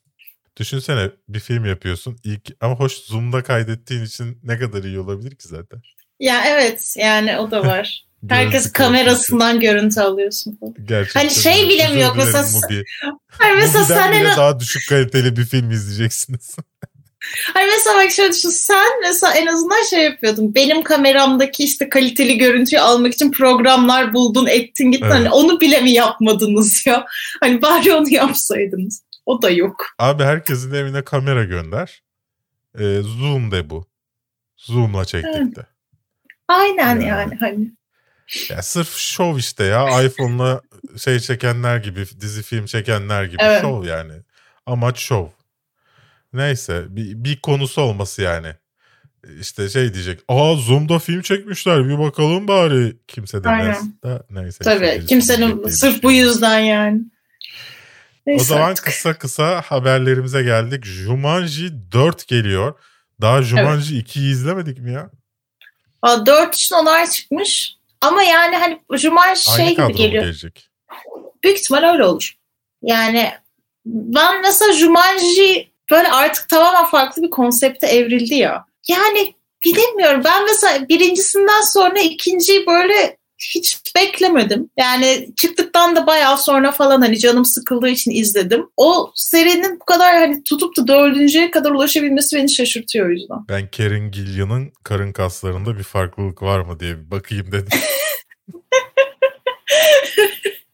Düşünsene 0.60 1.12
bir 1.30 1.39
film 1.39 1.65
yapıyorsun 1.65 2.17
ilk 2.24 2.41
ama 2.62 2.76
hoş 2.76 2.93
Zoom'da 2.93 3.43
kaydettiğin 3.43 4.06
için 4.06 4.39
ne 4.43 4.60
kadar 4.60 4.84
iyi 4.84 5.00
olabilir 5.00 5.32
ki 5.32 5.48
zaten. 5.48 5.82
Ya 6.19 6.43
evet 6.45 6.95
yani 6.98 7.38
o 7.38 7.52
da 7.52 7.65
var. 7.65 8.06
Herkes 8.30 8.72
kamerasından 8.72 9.60
görüntü 9.60 10.02
alıyorsun. 10.02 10.60
Gerçekten. 10.86 11.19
Hani 11.19 11.32
şey 11.32 11.69
bile 11.69 11.88
mi 11.88 12.02
yok 12.02 12.13
mesela 12.17 12.45
Hayır 13.30 13.56
mesela 13.62 13.86
sen 13.86 14.13
en... 14.13 14.38
daha 14.38 14.60
düşük 14.60 14.89
kaliteli 14.89 15.38
bir 15.38 15.45
film 15.45 15.72
izleyeceksiniz. 15.72 16.56
Hayır 17.54 17.69
mesela 17.78 18.04
bak 18.04 18.12
şöyle 18.12 18.34
düşün. 18.34 18.50
Sen 18.50 19.02
mesela 19.02 19.34
en 19.34 19.45
azından 19.45 19.89
şey 19.89 20.04
yapıyordun. 20.04 20.56
Benim 20.56 20.84
kameramdaki 20.84 21.63
işte 21.63 21.89
kaliteli 21.89 22.38
görüntüyü 22.38 22.82
almak 22.82 23.13
için 23.13 23.32
programlar 23.32 24.13
buldun, 24.13 24.48
ettin, 24.48 24.91
gittin. 24.91 25.06
Evet. 25.06 25.15
Hani 25.15 25.30
onu 25.30 25.62
bile 25.62 25.82
mi 25.82 25.91
yapmadınız 25.91 26.86
ya? 26.86 27.06
Hani 27.41 27.62
bari 27.62 27.93
onu 27.93 28.10
yapsaydınız. 28.10 29.02
O 29.30 29.42
da 29.42 29.50
yok. 29.50 29.86
Abi 30.00 30.24
herkesin 30.24 30.74
evine 30.74 31.04
kamera 31.04 31.44
gönder. 31.44 32.04
Ee, 32.80 33.02
Zoom 33.02 33.52
de 33.52 33.70
bu. 33.70 33.88
Zoom'la 34.58 35.06
çektik 35.06 35.36
evet. 35.36 35.56
de. 35.56 35.65
Aynen 36.48 36.88
yani, 36.88 37.06
yani 37.06 37.36
hani. 37.39 37.72
Ya 38.50 38.62
sırf 38.62 38.96
şov 38.98 39.38
işte 39.38 39.63
ya. 39.63 40.02
iPhone'la 40.04 40.62
şey 40.98 41.20
çekenler 41.20 41.78
gibi, 41.78 42.06
dizi 42.20 42.44
film 42.44 42.65
çekenler 42.65 43.24
gibi 43.24 43.42
evet. 43.42 43.62
şov 43.62 43.86
yani. 43.86 44.13
Amaç 44.65 45.00
şov. 45.00 45.28
Neyse 46.34 46.86
bir, 46.89 47.24
bir 47.24 47.39
konusu 47.42 47.82
olması 47.82 48.22
yani. 48.22 48.54
İşte 49.39 49.70
şey 49.70 49.94
diyecek. 49.94 50.20
Aa 50.28 50.56
Zoom'da 50.56 51.00
film 51.00 51.22
çekmişler 51.22 51.89
bir 51.89 52.00
bakalım 52.00 52.48
bari. 52.48 52.98
Kimse 53.08 53.44
demez. 53.44 53.78
Aynen. 53.78 53.94
Da, 54.04 54.26
neyse. 54.30 54.63
Tabii 54.63 55.06
kimsenin 55.06 55.68
sırf 55.68 56.04
bu 56.04 56.12
yüzden 56.12 56.60
yani. 56.60 57.02
Neyse 58.30 58.42
o 58.42 58.46
zaman 58.46 58.72
artık. 58.72 58.86
kısa 58.86 59.18
kısa 59.18 59.62
haberlerimize 59.62 60.44
geldik. 60.44 60.86
Jumanji 60.86 61.92
4 61.92 62.28
geliyor. 62.28 62.80
Daha 63.22 63.42
Jumanji 63.42 63.96
evet. 63.96 64.15
2'yi 64.15 64.32
izlemedik 64.32 64.80
mi 64.80 64.94
ya? 64.94 65.10
Aa, 66.02 66.26
4 66.26 66.56
için 66.56 66.76
onay 66.76 67.08
çıkmış. 67.08 67.76
Ama 68.02 68.24
yani 68.24 68.56
hani 68.56 68.82
Jumanji 68.94 69.44
şey 69.58 69.76
gibi 69.76 69.94
geliyor. 69.94 70.24
Gelecek? 70.24 70.70
Büyük 71.44 71.58
ihtimal 71.58 71.94
öyle 71.94 72.06
olur. 72.06 72.34
Yani 72.82 73.32
ben 73.86 74.42
mesela 74.42 74.74
Jumanji 74.74 75.72
böyle 75.92 76.12
artık 76.12 76.50
tamamen 76.50 76.86
farklı 76.86 77.24
bir 77.24 77.30
konsepte 77.30 77.88
evrildi 77.88 78.36
ya. 78.36 78.65
Yani 78.88 79.36
bilemiyorum. 79.65 80.22
Ben 80.26 80.46
mesela 80.46 80.89
birincisinden 80.89 81.62
sonra 81.62 82.00
ikinciyi 82.00 82.65
böyle 82.68 83.18
hiç 83.39 83.78
beklemedim. 83.95 84.69
Yani 84.78 85.30
çıktıktan 85.36 85.95
da 85.95 86.08
bayağı 86.08 86.38
sonra 86.38 86.71
falan 86.71 87.02
hani 87.02 87.19
canım 87.19 87.45
sıkıldığı 87.45 87.89
için 87.89 88.12
izledim. 88.12 88.65
O 88.78 89.12
serinin 89.15 89.80
bu 89.80 89.86
kadar 89.86 90.15
hani 90.15 90.43
tutup 90.43 90.78
da 90.78 90.88
dördüncüye 90.88 91.52
kadar 91.52 91.71
ulaşabilmesi 91.71 92.36
beni 92.36 92.49
şaşırtıyor 92.49 93.08
o 93.08 93.12
yüzden. 93.12 93.38
Ben 93.49 93.67
Karen 93.67 94.12
Gillian'ın 94.12 94.71
karın 94.84 95.12
kaslarında 95.12 95.78
bir 95.78 95.84
farklılık 95.84 96.41
var 96.41 96.60
mı 96.60 96.80
diye 96.80 96.97
bir 96.97 97.12
bakayım 97.12 97.52
dedim. 97.52 97.80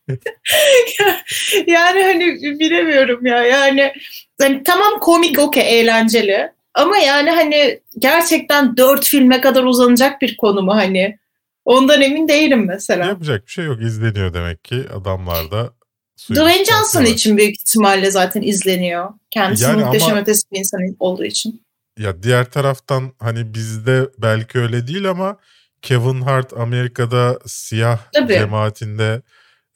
yani 1.67 2.03
hani 2.03 2.25
bilemiyorum 2.59 3.25
ya 3.25 3.43
yani 3.43 3.93
yani 4.41 4.63
tamam 4.63 4.99
komik 4.99 5.39
okey 5.39 5.79
eğlenceli 5.79 6.51
ama 6.73 6.97
yani 6.97 7.31
hani 7.31 7.79
gerçekten 7.99 8.77
dört 8.77 9.05
filme 9.05 9.41
kadar 9.41 9.63
uzanacak 9.63 10.21
bir 10.21 10.37
konu 10.37 10.61
mu 10.61 10.75
hani 10.75 11.17
ondan 11.65 12.01
emin 12.01 12.27
değilim 12.27 12.65
mesela. 12.65 13.05
Yapacak 13.05 13.45
bir 13.45 13.51
şey 13.51 13.65
yok 13.65 13.81
izleniyor 13.81 14.33
demek 14.33 14.63
ki 14.63 14.83
adamlar 14.93 15.51
da 15.51 15.73
Dwayne 16.29 16.65
Johnson 16.65 17.05
için 17.05 17.37
büyük 17.37 17.55
ihtimalle 17.55 18.11
zaten 18.11 18.41
izleniyor. 18.41 19.09
Kendisi 19.31 19.63
yani 19.63 19.83
muhteşem 19.83 20.09
ama, 20.09 20.21
ötesi 20.21 20.51
bir 20.51 20.59
insan 20.59 20.81
olduğu 20.99 21.25
için. 21.25 21.61
Ya 21.99 22.23
diğer 22.23 22.51
taraftan 22.51 23.11
hani 23.19 23.53
bizde 23.53 24.09
belki 24.17 24.59
öyle 24.59 24.87
değil 24.87 25.09
ama 25.09 25.37
Kevin 25.81 26.21
Hart 26.21 26.53
Amerika'da 26.53 27.39
siyah 27.45 27.99
Tabii. 28.13 28.33
cemaatinde 28.33 29.21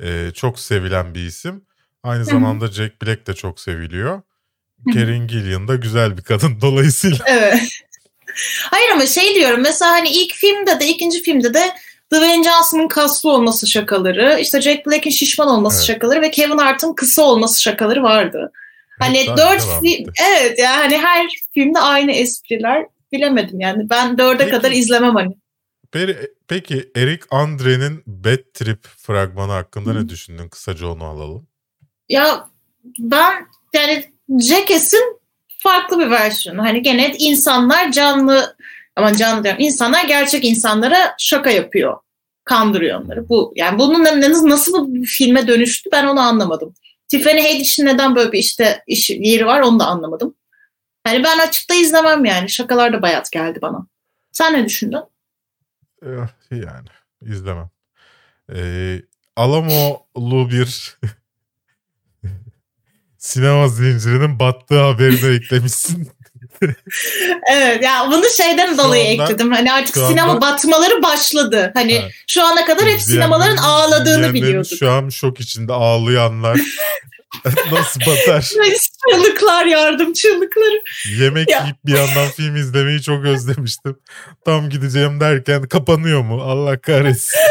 e, 0.03 0.31
çok 0.33 0.59
sevilen 0.59 1.15
bir 1.15 1.25
isim. 1.25 1.65
Aynı 2.03 2.25
zamanda. 2.25 2.67
Jack 2.67 3.01
Black 3.01 3.27
de 3.27 3.33
çok 3.33 3.59
seviliyor. 3.59 4.21
Karen 4.93 5.27
Gillian 5.27 5.67
da 5.67 5.75
güzel 5.75 6.17
bir 6.17 6.21
kadın 6.21 6.57
dolayısıyla. 6.61 7.25
Evet. 7.27 7.61
Hayır 8.71 8.89
ama 8.89 9.05
şey 9.05 9.35
diyorum 9.35 9.61
mesela 9.61 9.91
hani 9.91 10.09
ilk 10.09 10.33
filmde 10.33 10.79
de 10.79 10.87
ikinci 10.87 11.23
filmde 11.23 11.53
de 11.53 11.73
Dwayne 12.13 12.43
Johnson'ın 12.43 12.87
kaslı 12.87 13.31
olması 13.31 13.67
şakaları, 13.67 14.39
işte 14.41 14.61
Jack 14.61 14.85
Black'in 14.85 15.09
şişman 15.09 15.47
olması 15.47 15.77
evet. 15.77 15.87
şakaları 15.87 16.21
ve 16.21 16.31
Kevin 16.31 16.57
Hart'ın 16.57 16.93
kısa 16.93 17.21
olması 17.21 17.61
şakaları 17.61 18.03
vardı. 18.03 18.51
Hani 18.99 19.17
evet, 19.17 19.37
dört 19.37 19.61
film, 19.61 20.13
evet 20.29 20.59
yani 20.59 20.77
hani 20.77 20.97
her 20.97 21.27
filmde 21.53 21.79
aynı 21.79 22.11
espriler 22.11 22.85
bilemedim 23.11 23.59
yani 23.59 23.89
ben 23.89 24.17
dörde 24.17 24.37
peki, 24.37 24.51
kadar 24.51 24.71
izlemem 24.71 25.15
hani. 25.15 25.35
Peki 26.47 26.91
Eric 26.95 27.23
Andre'nin 27.31 28.03
Bad 28.07 28.53
Trip 28.53 28.87
fragmanı 28.97 29.51
hakkında 29.51 29.89
Hı. 29.89 30.03
ne 30.03 30.09
düşündün? 30.09 30.49
Kısaca 30.49 30.87
onu 30.87 31.03
alalım. 31.03 31.47
Ya 32.09 32.49
ben 32.99 33.47
yani 33.73 34.05
Jackass'in 34.39 35.18
farklı 35.59 35.99
bir 35.99 36.09
versiyonu. 36.11 36.63
Hani 36.63 36.81
gene 36.81 37.15
insanlar 37.19 37.91
canlı 37.91 38.55
ama 38.95 39.15
canlı 39.15 39.43
diyorum. 39.43 39.61
İnsanlar 39.61 40.05
gerçek 40.05 40.45
insanlara 40.45 41.15
şaka 41.17 41.49
yapıyor. 41.49 41.97
Kandırıyor 42.43 43.01
onları. 43.01 43.29
Bu 43.29 43.53
yani 43.55 43.79
bunun 43.79 44.03
nasıl 44.49 44.93
bir 44.93 45.05
filme 45.05 45.47
dönüştü 45.47 45.89
ben 45.93 46.05
onu 46.05 46.19
anlamadım. 46.19 46.73
Tiffany 47.07 47.41
Haddish'in 47.41 47.85
neden 47.85 48.15
böyle 48.15 48.31
bir 48.31 48.39
işte 48.39 48.83
iş, 48.87 49.09
yeri 49.09 49.45
var 49.45 49.59
onu 49.59 49.79
da 49.79 49.85
anlamadım. 49.85 50.35
Hani 51.03 51.23
ben 51.23 51.39
açıkta 51.39 51.75
izlemem 51.75 52.25
yani. 52.25 52.49
Şakalar 52.49 52.93
da 52.93 53.01
bayat 53.01 53.31
geldi 53.31 53.59
bana. 53.61 53.87
Sen 54.31 54.53
ne 54.53 54.65
düşündün? 54.65 55.01
Eh, 56.01 56.27
yani 56.51 56.87
izlemem. 57.21 57.69
Ee, 58.55 59.01
Alamo'lu 59.35 60.49
bir 60.49 60.97
sinema 63.19 63.67
zincirinin 63.67 64.39
battığı 64.39 64.79
haberini 64.79 65.35
eklemişsin. 65.35 66.09
evet 67.51 67.83
ya 67.83 68.07
bunu 68.11 68.25
şeyden 68.37 68.77
dolayı 68.77 69.11
anda, 69.11 69.23
ekledim. 69.23 69.51
Hani 69.51 69.73
artık 69.73 69.97
sinema 69.97 70.31
anda, 70.31 70.41
batmaları 70.41 71.03
başladı. 71.03 71.71
Hani 71.73 71.93
evet. 71.93 72.11
şu 72.27 72.43
ana 72.43 72.65
kadar 72.65 72.87
hep 72.87 73.01
sinemaların 73.01 73.57
ağladığını 73.57 74.33
biliyorduk. 74.33 74.77
Şu 74.79 74.91
an 74.91 75.09
şok 75.09 75.39
içinde 75.39 75.73
ağlayanlar 75.73 76.59
nasıl 77.71 78.01
batar? 78.01 78.41
çığlıklar 79.09 79.65
yardım 79.65 80.13
çığlıkları. 80.13 80.81
Yemek 81.19 81.49
ya. 81.49 81.59
yiyip 81.59 81.77
bir 81.85 81.97
yandan 81.97 82.27
film 82.27 82.55
izlemeyi 82.55 83.01
çok 83.01 83.25
özlemiştim. 83.25 83.97
Tam 84.45 84.69
gideceğim 84.69 85.19
derken 85.19 85.63
kapanıyor 85.63 86.21
mu? 86.21 86.41
Allah 86.43 86.81
kahretsin. 86.81 87.39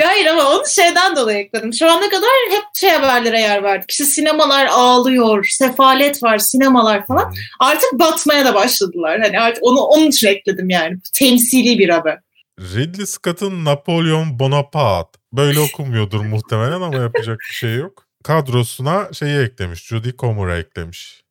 Hayır 0.00 0.26
ama 0.26 0.50
onu 0.50 0.62
şeyden 0.68 1.16
dolayı 1.16 1.38
ekledim. 1.38 1.74
Şu 1.74 1.90
ana 1.90 2.08
kadar 2.08 2.30
hep 2.50 2.62
şey 2.74 2.90
haberlere 2.90 3.40
yer 3.40 3.62
verdik. 3.62 3.90
İşte 3.90 4.04
sinemalar 4.04 4.66
ağlıyor, 4.66 5.44
sefalet 5.44 6.22
var, 6.22 6.38
sinemalar 6.38 7.06
falan. 7.06 7.34
Artık 7.60 7.92
batmaya 7.92 8.44
da 8.44 8.54
başladılar. 8.54 9.20
Hani 9.20 9.40
artık 9.40 9.64
onu 9.64 9.80
onun 9.80 10.06
için 10.06 10.26
ekledim 10.26 10.70
yani. 10.70 10.98
Temsili 11.14 11.78
bir 11.78 11.88
haber. 11.88 12.18
Ridley 12.60 13.06
Scott'ın 13.06 13.64
Napolyon 13.64 14.38
Bonaparte. 14.38 15.18
Böyle 15.32 15.60
okunmuyordur 15.60 16.20
muhtemelen 16.20 16.80
ama 16.80 16.96
yapacak 16.96 17.38
bir 17.50 17.54
şey 17.54 17.74
yok. 17.74 18.06
Kadrosuna 18.24 19.08
şeyi 19.12 19.38
eklemiş. 19.38 19.86
Judy 19.86 20.10
Comer'ı 20.18 20.58
eklemiş. 20.58 21.22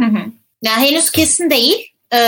Hı 0.00 0.06
hı. 0.06 0.18
Yani 0.62 0.90
henüz 0.90 1.10
kesin 1.10 1.50
değil. 1.50 1.92
Ee, 2.14 2.18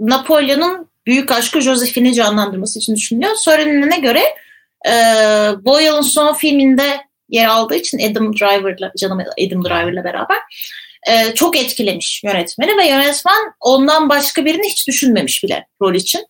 Napolyon'un 0.00 0.88
büyük 1.06 1.32
aşkı 1.32 1.60
Josephine'i 1.60 2.14
canlandırması 2.14 2.78
için 2.78 2.96
düşünülüyor. 2.96 3.34
Söylenene 3.34 3.98
göre 3.98 4.22
e, 4.86 4.92
bu 5.64 5.80
yılın 5.80 6.02
son 6.02 6.34
filminde 6.34 7.00
yer 7.28 7.46
aldığı 7.46 7.74
için 7.74 8.10
Adam 8.10 8.32
Driver'la, 8.32 8.92
canım 8.98 9.18
Adam 9.18 9.64
Driver'la 9.64 10.04
beraber 10.04 10.38
e, 11.08 11.34
çok 11.34 11.56
etkilemiş 11.56 12.24
yönetmeni 12.24 12.78
ve 12.78 12.86
yönetmen 12.86 13.52
ondan 13.60 14.08
başka 14.08 14.44
birini 14.44 14.66
hiç 14.68 14.88
düşünmemiş 14.88 15.44
bile 15.44 15.66
rol 15.82 15.94
için. 15.94 16.26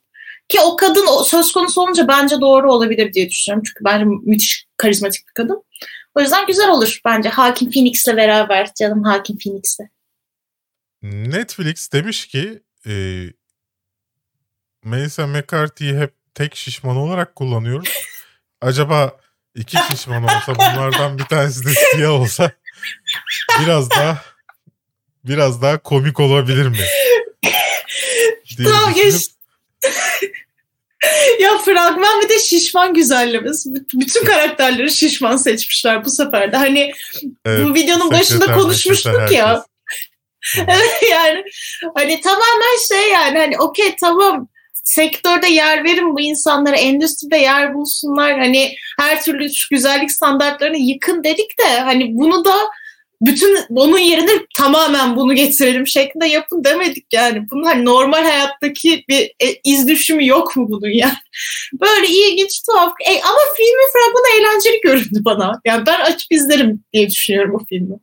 Ki 0.49 0.61
o 0.61 0.77
kadın 0.77 1.07
o 1.07 1.25
söz 1.25 1.53
konusu 1.53 1.83
olunca 1.83 2.09
bence 2.09 2.41
doğru 2.41 2.73
olabilir 2.73 3.13
diye 3.13 3.31
düşünüyorum. 3.31 3.63
Çünkü 3.67 3.85
bence 3.85 4.05
müthiş 4.05 4.67
karizmatik 4.77 5.27
bir 5.29 5.33
kadın. 5.33 5.65
O 6.15 6.21
yüzden 6.21 6.47
güzel 6.47 6.71
olur 6.71 7.01
bence 7.05 7.29
Hakim 7.29 7.71
Phoenix'le 7.71 8.17
beraber. 8.17 8.71
Canım 8.79 9.03
Hakim 9.05 9.39
Phoenix'le. 9.39 9.81
Netflix 11.03 11.93
demiş 11.93 12.27
ki 12.27 12.63
e, 12.87 12.93
Melissa 14.85 15.27
McCarthy'yi 15.27 15.97
hep 15.97 16.15
tek 16.35 16.57
şişman 16.57 16.97
olarak 16.97 17.37
kullanıyoruz. 17.37 18.14
Acaba 18.65 19.17
iki 19.55 19.77
şişman 19.91 20.25
olsa 20.25 20.55
bunlardan 20.57 21.19
bir 21.19 21.25
tanesi 21.25 21.67
de 21.67 21.71
siyah 21.71 22.11
olsa 22.11 22.51
biraz 23.61 23.91
daha 23.91 24.19
biraz 25.25 25.63
daha 25.63 25.79
komik 25.79 26.21
olabilir 26.21 26.67
mi? 26.67 26.79
tamam 28.65 28.95
geç. 28.95 29.15
ya 31.41 31.59
fragman 31.59 32.23
bir 32.23 32.29
de 32.29 32.39
şişman 32.39 32.95
güzellemesi. 32.95 33.71
Bütün 33.95 34.25
karakterleri 34.25 34.91
şişman 34.91 35.37
seçmişler 35.37 36.05
bu 36.05 36.11
sefer 36.11 36.53
de. 36.53 36.57
Hani 36.57 36.93
evet, 37.45 37.67
bu 37.67 37.75
videonun 37.75 38.11
başında 38.11 38.55
konuşmuştuk 38.55 39.33
ya. 39.33 39.65
yani 41.11 41.45
hani 41.95 42.21
tamamen 42.21 42.89
şey 42.89 43.11
yani 43.11 43.39
hani 43.39 43.59
okey 43.59 43.97
tamam 44.01 44.49
sektörde 44.85 45.47
yer 45.47 45.85
verin 45.85 46.15
bu 46.15 46.21
insanlara, 46.21 46.77
endüstride 46.77 47.37
yer 47.37 47.75
bulsunlar. 47.75 48.39
Hani 48.39 48.75
her 48.99 49.23
türlü 49.23 49.49
güzellik 49.71 50.13
standartlarını 50.13 50.79
yıkın 50.79 51.25
dedik 51.25 51.59
de 51.59 51.81
hani 51.81 52.09
bunu 52.15 52.45
da 52.45 52.55
bütün 53.21 53.59
onun 53.77 53.99
yerine 53.99 54.31
tamamen 54.57 55.17
bunu 55.17 55.35
getirelim 55.35 55.87
şeklinde 55.87 56.27
yapın 56.27 56.65
demedik 56.65 57.07
yani. 57.13 57.51
Bunun 57.51 57.65
hani 57.65 57.85
normal 57.85 58.23
hayattaki 58.23 59.05
bir 59.09 59.23
e, 59.23 59.61
iz 59.65 59.89
düşümü 59.89 60.27
yok 60.27 60.57
mu 60.57 60.67
bunun 60.71 60.91
yani? 60.91 61.13
Böyle 61.81 62.07
ilginç 62.07 62.63
tuhaf. 62.67 62.93
E, 63.09 63.13
ama 63.23 63.39
filmin 63.57 63.93
fragmanı 63.93 64.39
eğlenceli 64.39 64.81
göründü 64.81 65.21
bana. 65.25 65.61
Yani 65.65 65.87
ben 65.87 66.01
açıp 66.01 66.33
izlerim 66.33 66.85
diye 66.93 67.11
düşünüyorum 67.11 67.55
o 67.55 67.65
filmi. 67.65 67.95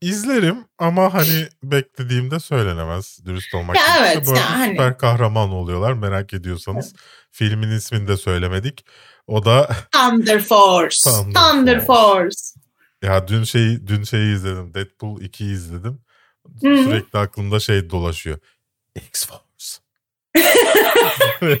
İzlerim 0.00 0.64
ama 0.78 1.14
hani 1.14 1.48
beklediğimde 1.62 2.40
söylenemez 2.40 3.18
dürüst 3.24 3.54
olmak 3.54 3.76
ya 3.76 3.82
Evet, 4.00 4.26
Böyle 4.26 4.38
ya 4.38 4.58
hani. 4.58 4.70
süper 4.70 4.98
kahraman 4.98 5.50
oluyorlar 5.50 5.92
merak 5.92 6.34
ediyorsanız. 6.34 6.86
Evet. 6.86 7.00
Filmin 7.30 7.70
ismini 7.70 8.08
de 8.08 8.16
söylemedik. 8.16 8.84
O 9.26 9.44
da 9.44 9.70
Thunder 9.92 10.40
Force. 10.40 11.10
Thunder, 11.10 11.40
Thunder 11.40 11.86
Force. 11.86 12.22
Force. 12.22 12.36
Ya 13.02 13.28
dün 13.28 13.44
şeyi 13.44 13.86
dün 13.86 14.02
şeyi 14.04 14.34
izledim. 14.34 14.74
Deadpool 14.74 15.20
2'yi 15.20 15.52
izledim. 15.52 16.00
Hı-hı. 16.62 16.84
Sürekli 16.84 17.18
aklımda 17.18 17.60
şey 17.60 17.90
dolaşıyor. 17.90 18.38
X-Force. 18.96 19.78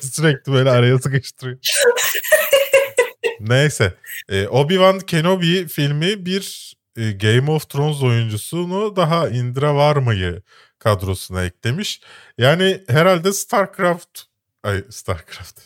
Sürekli 0.12 0.52
böyle 0.52 0.70
araya 0.70 0.98
sıkıştırıyor. 0.98 1.58
Neyse. 3.40 3.94
Ee, 4.28 4.44
Obi-Wan 4.44 5.06
Kenobi 5.06 5.68
filmi 5.68 6.26
bir 6.26 6.74
e, 6.96 7.12
Game 7.12 7.50
of 7.50 7.68
Thrones 7.68 8.02
oyuncusunu 8.02 8.96
daha 8.96 9.28
Indra 9.28 9.74
Varma'yı 9.74 10.42
kadrosuna 10.78 11.44
eklemiş. 11.44 12.00
Yani 12.38 12.80
herhalde 12.88 13.32
StarCraft 13.32 14.20
ay 14.62 14.84
StarCraft. 14.90 15.60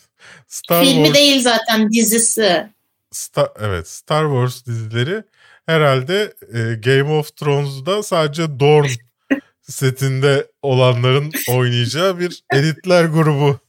Star 0.47 0.83
Filmi 0.83 1.03
Wars, 1.03 1.15
değil 1.15 1.41
zaten 1.41 1.91
dizisi. 1.91 2.69
Star, 3.11 3.49
evet 3.59 3.87
Star 3.87 4.25
Wars 4.25 4.65
dizileri 4.65 5.23
herhalde 5.65 6.33
e, 6.53 6.75
Game 6.75 7.11
of 7.11 7.37
Thrones'da 7.37 8.03
sadece 8.03 8.59
Dorn 8.59 8.89
setinde 9.61 10.47
olanların 10.61 11.31
oynayacağı 11.49 12.19
bir 12.19 12.43
editler 12.53 13.05
grubu 13.05 13.59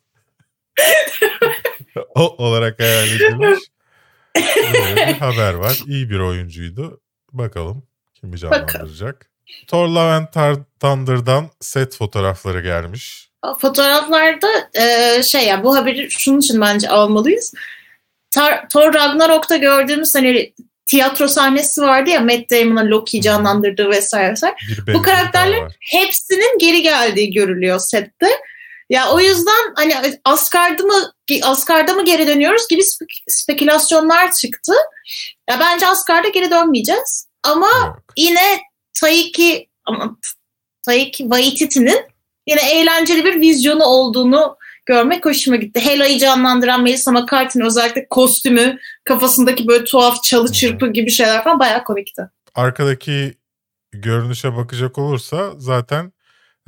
o 2.14 2.44
olarak 2.44 2.78
hayal 2.78 3.08
edilmiş. 3.08 3.60
Böyle 4.72 4.96
bir 4.96 5.18
haber 5.18 5.54
var. 5.54 5.80
İyi 5.86 6.10
bir 6.10 6.18
oyuncuydu. 6.18 7.00
Bakalım 7.32 7.82
kimi 8.14 8.38
canlandıracak. 8.38 9.30
Thor 9.66 9.88
Love 9.88 10.12
and 10.12 10.26
Thunder'dan 10.80 11.50
set 11.60 11.96
fotoğrafları 11.96 12.60
gelmiş. 12.60 13.30
Fotoğraflarda 13.60 14.48
e, 14.74 15.22
şey 15.22 15.46
ya 15.46 15.64
bu 15.64 15.76
haberi 15.76 16.10
şunun 16.10 16.38
için 16.38 16.60
bence 16.60 16.88
almalıyız. 16.88 17.54
Tar- 18.36 18.68
Thor 18.68 18.94
Ragnarok'ta 18.94 19.56
gördüğümüz 19.56 20.14
hani 20.14 20.52
tiyatro 20.86 21.28
sahnesi 21.28 21.82
vardı 21.82 22.10
ya 22.10 22.20
Matt 22.20 22.50
Damon'ın 22.50 22.90
Loki'yi 22.90 23.22
canlandırdığı 23.22 23.90
vesaire 23.90 24.32
vesaire. 24.32 24.54
Bu 24.94 25.02
karakterler 25.02 25.58
hepsinin 25.80 26.58
geri 26.58 26.82
geldiği 26.82 27.32
görülüyor 27.32 27.78
sette. 27.78 28.28
Ya 28.90 29.10
o 29.12 29.20
yüzden 29.20 29.72
hani 29.76 29.94
Asgard'ı 30.24 30.84
mı 30.84 31.12
Asgard'a 31.42 31.92
mı 31.92 32.04
geri 32.04 32.26
dönüyoruz 32.26 32.68
gibi 32.68 32.80
spekülasyonlar 33.28 34.32
çıktı. 34.32 34.72
Ya 35.50 35.60
bence 35.60 35.86
Asgard'a 35.86 36.28
geri 36.28 36.50
dönmeyeceğiz. 36.50 37.28
Ama 37.42 37.98
yine 38.16 38.60
Taiki 39.00 39.68
ama 39.84 40.16
Taiki 40.82 41.22
Waititi'nin 41.22 42.00
yine 42.46 42.70
eğlenceli 42.70 43.24
bir 43.24 43.40
vizyonu 43.40 43.84
olduğunu 43.84 44.56
görmek 44.86 45.26
hoşuma 45.26 45.56
gitti. 45.56 45.80
Hela'yı 45.80 46.18
canlandıran 46.18 46.82
Melissa 46.82 47.12
McCarthy'nin 47.12 47.64
özellikle 47.64 48.06
kostümü, 48.10 48.78
kafasındaki 49.04 49.68
böyle 49.68 49.84
tuhaf 49.84 50.22
çalı 50.22 50.52
çırpı 50.52 50.92
gibi 50.92 51.10
şeyler 51.10 51.44
falan 51.44 51.58
bayağı 51.58 51.84
komikti. 51.84 52.22
Arkadaki 52.54 53.34
görünüşe 53.92 54.56
bakacak 54.56 54.98
olursa 54.98 55.50
zaten 55.58 56.12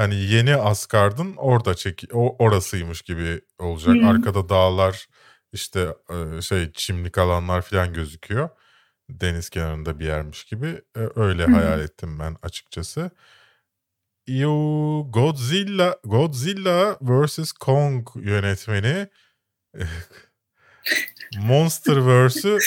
hani 0.03 0.15
yeni 0.15 0.57
Asgard'ın 0.57 1.37
orada 1.37 1.75
çek 1.75 2.05
o 2.13 2.45
orasıymış 2.45 3.03
gibi 3.03 3.41
olacak. 3.59 3.95
Hmm. 3.95 4.09
Arkada 4.09 4.49
dağlar 4.49 5.09
işte 5.53 5.89
şey 6.41 6.73
çimlik 6.73 7.19
alanlar 7.19 7.63
falan 7.63 7.93
gözüküyor. 7.93 8.49
Deniz 9.11 9.51
kenarında 9.51 9.99
bir 9.99 10.07
yermiş 10.07 10.45
gibi. 10.45 10.83
Öyle 10.95 11.47
hmm. 11.47 11.55
hayal 11.55 11.81
ettim 11.81 12.19
ben 12.19 12.37
açıkçası. 12.43 13.11
Yo 14.27 15.07
Godzilla 15.11 15.97
Godzilla 16.05 16.97
vs 17.01 17.53
Kong 17.53 18.09
yönetmeni 18.15 19.09
Monsterverse'ü 21.37 22.59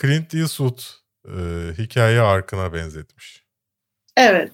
Clint 0.00 0.34
Eastwood 0.34 0.78
e, 1.28 1.72
hikaye 1.78 2.20
arkına 2.20 2.72
benzetmiş. 2.72 3.44
Evet. 4.16 4.52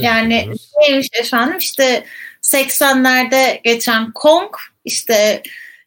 Yani 0.00 0.34
ediyoruz. 0.34 0.70
neymiş 0.80 1.08
efendim 1.12 1.58
işte 1.58 2.04
80'lerde 2.42 3.60
geçen 3.64 4.12
Kong 4.12 4.50
işte 4.84 5.42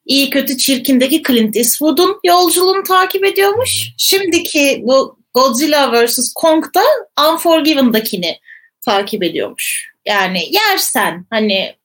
iyi 0.06 0.30
kötü 0.30 0.58
çirkindeki 0.58 1.24
Clint 1.24 1.58
Eastwood'un 1.58 2.20
yolculuğunu 2.24 2.84
takip 2.84 3.26
ediyormuş. 3.26 3.90
Şimdiki 3.98 4.82
bu 4.84 5.18
Godzilla 5.34 6.06
vs. 6.06 6.34
Kong'da 6.34 6.84
Unforgiven'dakini 7.30 8.40
takip 8.86 9.24
ediyormuş. 9.24 9.92
Yani 10.06 10.50
yersen 10.52 11.26
hani 11.30 11.76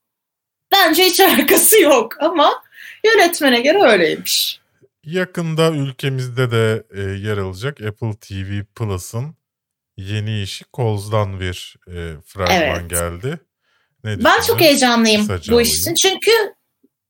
bence 0.72 1.04
hiç 1.04 1.20
alakası 1.20 1.80
yok 1.80 2.22
ama 2.22 2.62
yönetmene 3.04 3.60
göre 3.60 3.82
öyleymiş. 3.82 4.60
Yakında 5.04 5.70
ülkemizde 5.70 6.50
de 6.50 6.82
e, 6.94 7.00
yer 7.00 7.38
alacak 7.38 7.80
Apple 7.80 8.14
TV 8.20 8.64
Plus'ın 8.76 9.34
yeni 9.96 10.42
işi 10.42 10.64
Koz'dan 10.64 11.40
bir 11.40 11.76
e, 11.88 12.20
fragman 12.26 12.80
evet. 12.80 12.90
geldi. 12.90 13.38
Ne 14.04 14.24
ben 14.24 14.40
çok 14.40 14.60
heyecanlıyım 14.60 15.20
Kısaca 15.20 15.52
bu 15.52 15.60
iş 15.60 15.80
için. 15.80 15.94
Çünkü 15.94 16.30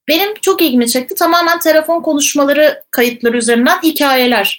benim 0.08 0.34
çok 0.34 0.62
ilgimi 0.62 0.88
çekti. 0.88 1.14
Tamamen 1.14 1.58
telefon 1.58 2.02
konuşmaları 2.02 2.82
kayıtları 2.90 3.36
üzerinden 3.38 3.82
hikayeler 3.82 4.58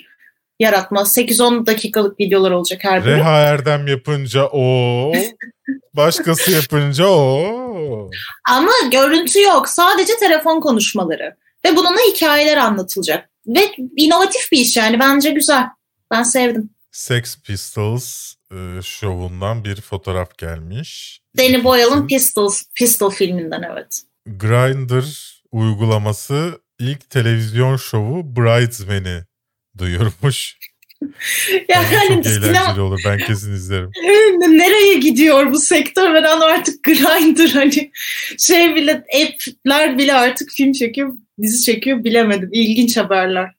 yaratma. 0.59 1.01
8-10 1.01 1.65
dakikalık 1.65 2.19
videolar 2.19 2.51
olacak 2.51 2.83
her 2.83 3.05
biri. 3.05 3.15
Reha 3.15 3.39
Erdem 3.39 3.87
yapınca 3.87 4.45
o, 4.51 5.11
başkası 5.93 6.51
yapınca 6.51 7.07
o. 7.07 8.09
Ama 8.49 8.71
görüntü 8.91 9.41
yok. 9.41 9.69
Sadece 9.69 10.13
telefon 10.19 10.61
konuşmaları. 10.61 11.35
Ve 11.65 11.75
bununla 11.75 11.99
hikayeler 12.13 12.57
anlatılacak. 12.57 13.29
Ve 13.47 13.71
inovatif 13.97 14.51
bir 14.51 14.57
iş 14.57 14.77
yani. 14.77 14.99
Bence 14.99 15.29
güzel. 15.29 15.63
Ben 16.11 16.23
sevdim. 16.23 16.69
Sex 16.93 17.41
Pistols 17.41 18.33
e, 18.51 18.81
şovundan 18.81 19.65
bir 19.65 19.81
fotoğraf 19.81 20.37
gelmiş. 20.37 21.19
Danny 21.37 21.63
Boyle'ın 21.63 22.07
Pistols, 22.07 22.63
Pistol 22.75 23.11
filminden 23.11 23.61
evet. 23.71 24.01
Grindr 24.25 25.05
uygulaması 25.51 26.61
ilk 26.79 27.09
televizyon 27.09 27.77
şovu 27.77 28.35
Bridesman'i 28.35 29.23
duyurmuş. 29.77 30.57
yani 31.69 31.87
çok 32.07 32.25
eğlenceli 32.25 32.81
olur. 32.81 33.01
Ben 33.05 33.17
kesin 33.17 33.53
izlerim. 33.53 33.89
Nereye 34.39 34.99
gidiyor 34.99 35.51
bu 35.51 35.59
sektör? 35.59 36.13
Ben 36.13 36.23
artık 36.23 36.83
Grindr 36.83 37.53
hani 37.53 37.91
şey 38.39 38.75
bile 38.75 38.91
app'ler 38.93 39.97
bile 39.97 40.13
artık 40.13 40.51
film 40.51 40.71
çekiyor, 40.71 41.13
dizi 41.41 41.63
çekiyor 41.63 42.03
bilemedim. 42.03 42.49
İlginç 42.51 42.97
haberler. 42.97 43.51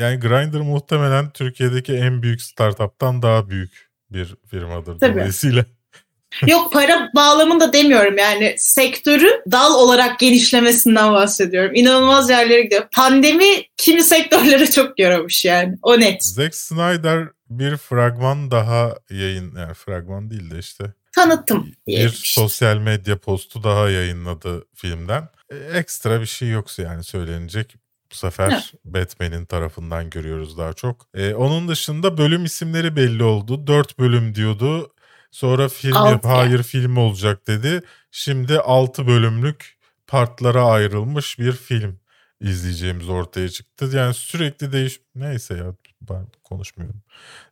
Yani 0.00 0.20
Grindr 0.20 0.60
muhtemelen 0.60 1.30
Türkiye'deki 1.30 1.92
en 1.92 2.22
büyük 2.22 2.42
startuptan 2.42 3.22
daha 3.22 3.48
büyük 3.48 3.90
bir 4.10 4.34
firmadır 4.50 4.98
Tabii. 4.98 5.14
dolayısıyla. 5.14 5.64
Yok 6.46 6.72
para 6.72 7.10
bağlamında 7.14 7.72
demiyorum 7.72 8.18
yani 8.18 8.54
sektörün 8.58 9.42
dal 9.52 9.74
olarak 9.74 10.18
genişlemesinden 10.18 11.12
bahsediyorum. 11.12 11.72
İnanılmaz 11.74 12.30
yerlere 12.30 12.62
gidiyor. 12.62 12.88
Pandemi 12.92 13.62
kimi 13.76 14.02
sektörlere 14.02 14.70
çok 14.70 14.98
yaramış 14.98 15.44
yani 15.44 15.78
o 15.82 16.00
net. 16.00 16.24
Zack 16.24 16.54
Snyder 16.54 17.28
bir 17.50 17.76
fragman 17.76 18.50
daha 18.50 18.94
yayın 19.10 19.56
yani 19.56 19.74
fragman 19.74 20.30
değil 20.30 20.50
de 20.50 20.58
işte 20.58 20.84
tanıttım. 21.12 21.72
Bir 21.86 22.08
sosyal 22.08 22.76
medya 22.76 23.18
postu 23.18 23.62
daha 23.62 23.90
yayınladı 23.90 24.64
filmden. 24.74 25.28
E, 25.50 25.56
ekstra 25.56 26.20
bir 26.20 26.26
şey 26.26 26.48
yoksa 26.48 26.82
yani 26.82 27.04
söylenecek. 27.04 27.76
Bu 28.14 28.18
sefer 28.18 28.50
evet. 28.52 28.72
Batman'in 28.84 29.44
tarafından 29.44 30.10
görüyoruz 30.10 30.58
daha 30.58 30.72
çok. 30.72 31.06
Ee, 31.14 31.34
onun 31.34 31.68
dışında 31.68 32.18
bölüm 32.18 32.44
isimleri 32.44 32.96
belli 32.96 33.24
oldu. 33.24 33.66
Dört 33.66 33.98
bölüm 33.98 34.34
diyordu. 34.34 34.92
Sonra 35.30 35.68
film 35.68 35.94
yap, 35.94 36.24
hayır 36.24 36.62
film 36.62 36.96
olacak 36.96 37.46
dedi. 37.46 37.82
Şimdi 38.10 38.58
6 38.58 39.06
bölümlük 39.06 39.78
partlara 40.06 40.64
ayrılmış 40.64 41.38
bir 41.38 41.52
film 41.52 42.00
izleyeceğimiz 42.40 43.08
ortaya 43.08 43.48
çıktı. 43.48 43.90
Yani 43.94 44.14
sürekli 44.14 44.72
değiş... 44.72 45.00
Neyse 45.14 45.54
ya 45.54 45.74
ben 46.00 46.26
konuşmuyorum. 46.44 47.02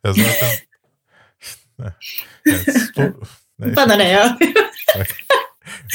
Ya 0.03 0.13
zaten... 0.13 0.55
yani 2.45 2.79
sto... 2.79 3.01
Bana 3.59 3.95
ne 3.95 4.09
ya? 4.09 4.37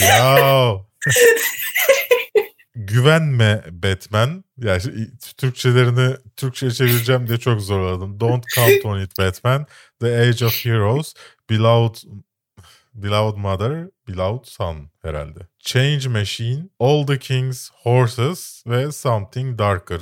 ya. 0.00 0.80
Güvenme 2.88 3.64
Batman. 3.70 4.44
Yani 4.58 4.82
Türkçelerini 5.36 6.16
Türkçe 6.36 6.70
çevireceğim 6.70 7.26
diye 7.26 7.38
çok 7.38 7.60
zorladım. 7.60 8.20
Don't 8.20 8.44
count 8.54 8.84
on 8.84 9.00
it 9.00 9.18
Batman. 9.18 9.66
The 10.00 10.18
Age 10.18 10.46
of 10.46 10.64
Heroes. 10.64 11.14
Beloved 11.50 11.94
Beloved 13.02 13.36
Mother, 13.36 13.90
Beloved 14.08 14.44
Son 14.44 14.90
herhalde. 15.02 15.40
Change 15.60 16.08
Machine, 16.08 16.68
All 16.80 17.06
the 17.06 17.18
King's 17.18 17.70
Horses 17.82 18.62
ve 18.66 18.92
Something 18.92 19.58
Darker. 19.58 20.00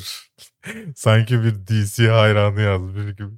Sanki 0.96 1.42
bir 1.42 1.54
DC 1.54 2.08
hayranı 2.08 2.60
yazmış 2.60 3.16
gibi. 3.16 3.28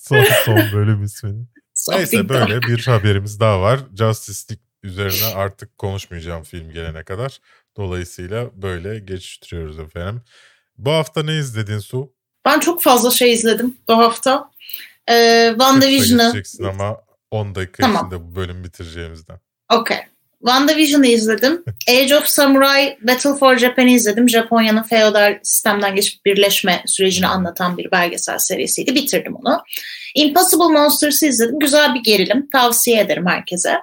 son, 0.00 0.24
son 0.44 0.72
bölüm 0.72 1.02
ismini. 1.02 1.46
Neyse 1.88 2.28
böyle 2.28 2.62
bir 2.62 2.86
haberimiz 2.86 3.40
daha 3.40 3.60
var. 3.60 3.80
Justice 3.98 4.38
League 4.50 4.69
üzerine 4.82 5.26
artık 5.34 5.78
konuşmayacağım 5.78 6.42
film 6.42 6.72
gelene 6.72 7.04
kadar. 7.04 7.38
Dolayısıyla 7.76 8.50
böyle 8.62 8.98
geçiştiriyoruz 8.98 9.78
efendim. 9.78 10.22
Bu 10.78 10.90
hafta 10.90 11.22
ne 11.22 11.36
izledin 11.36 11.78
Su? 11.78 12.12
Ben 12.44 12.60
çok 12.60 12.82
fazla 12.82 13.10
şey 13.10 13.32
izledim 13.32 13.76
bu 13.88 13.98
hafta. 13.98 14.50
Ee, 15.10 15.48
WandaVision'ı... 15.50 16.42
ama 16.68 16.96
10 17.30 17.54
dakika 17.54 17.82
tamam. 17.82 18.06
içinde 18.06 18.30
bu 18.30 18.36
bölüm 18.36 18.64
bitireceğimizden. 18.64 19.40
Okey. 19.72 19.98
WandaVision'ı 20.38 21.06
izledim. 21.06 21.64
Age 21.88 22.16
of 22.16 22.26
Samurai 22.26 22.98
Battle 23.02 23.34
for 23.34 23.56
Japan'ı 23.56 23.90
izledim. 23.90 24.28
Japonya'nın 24.28 24.82
feodal 24.82 25.38
sistemden 25.42 25.94
geçip 25.94 26.26
birleşme 26.26 26.82
sürecini 26.86 27.26
anlatan 27.26 27.78
bir 27.78 27.90
belgesel 27.90 28.38
serisiydi. 28.38 28.94
Bitirdim 28.94 29.36
onu. 29.36 29.62
Impossible 30.14 30.72
Monsters'ı 30.72 31.26
izledim. 31.26 31.58
Güzel 31.58 31.94
bir 31.94 32.00
gerilim. 32.00 32.48
Tavsiye 32.52 33.00
ederim 33.00 33.26
herkese. 33.26 33.78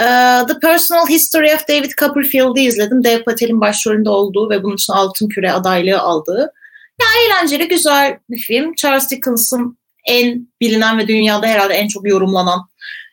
Uh, 0.00 0.46
The 0.46 0.58
Personal 0.62 1.06
History 1.08 1.54
of 1.54 1.68
David 1.68 1.90
Copperfield'ı 1.90 2.60
izledim. 2.60 3.04
Dev 3.04 3.22
Patel'in 3.22 3.60
başrolünde 3.60 4.10
olduğu 4.10 4.50
ve 4.50 4.62
bunun 4.62 4.74
için 4.74 4.92
Altın 4.92 5.28
Küre 5.28 5.52
adaylığı 5.52 6.00
aldığı. 6.00 6.52
Ya 7.00 7.06
eğlenceli, 7.24 7.68
güzel 7.68 8.18
bir 8.30 8.38
film. 8.38 8.74
Charles 8.74 9.10
Dickens'ın 9.10 9.78
en 10.06 10.48
bilinen 10.60 10.98
ve 10.98 11.08
dünyada 11.08 11.46
herhalde 11.46 11.74
en 11.74 11.88
çok 11.88 12.08
yorumlanan 12.08 12.60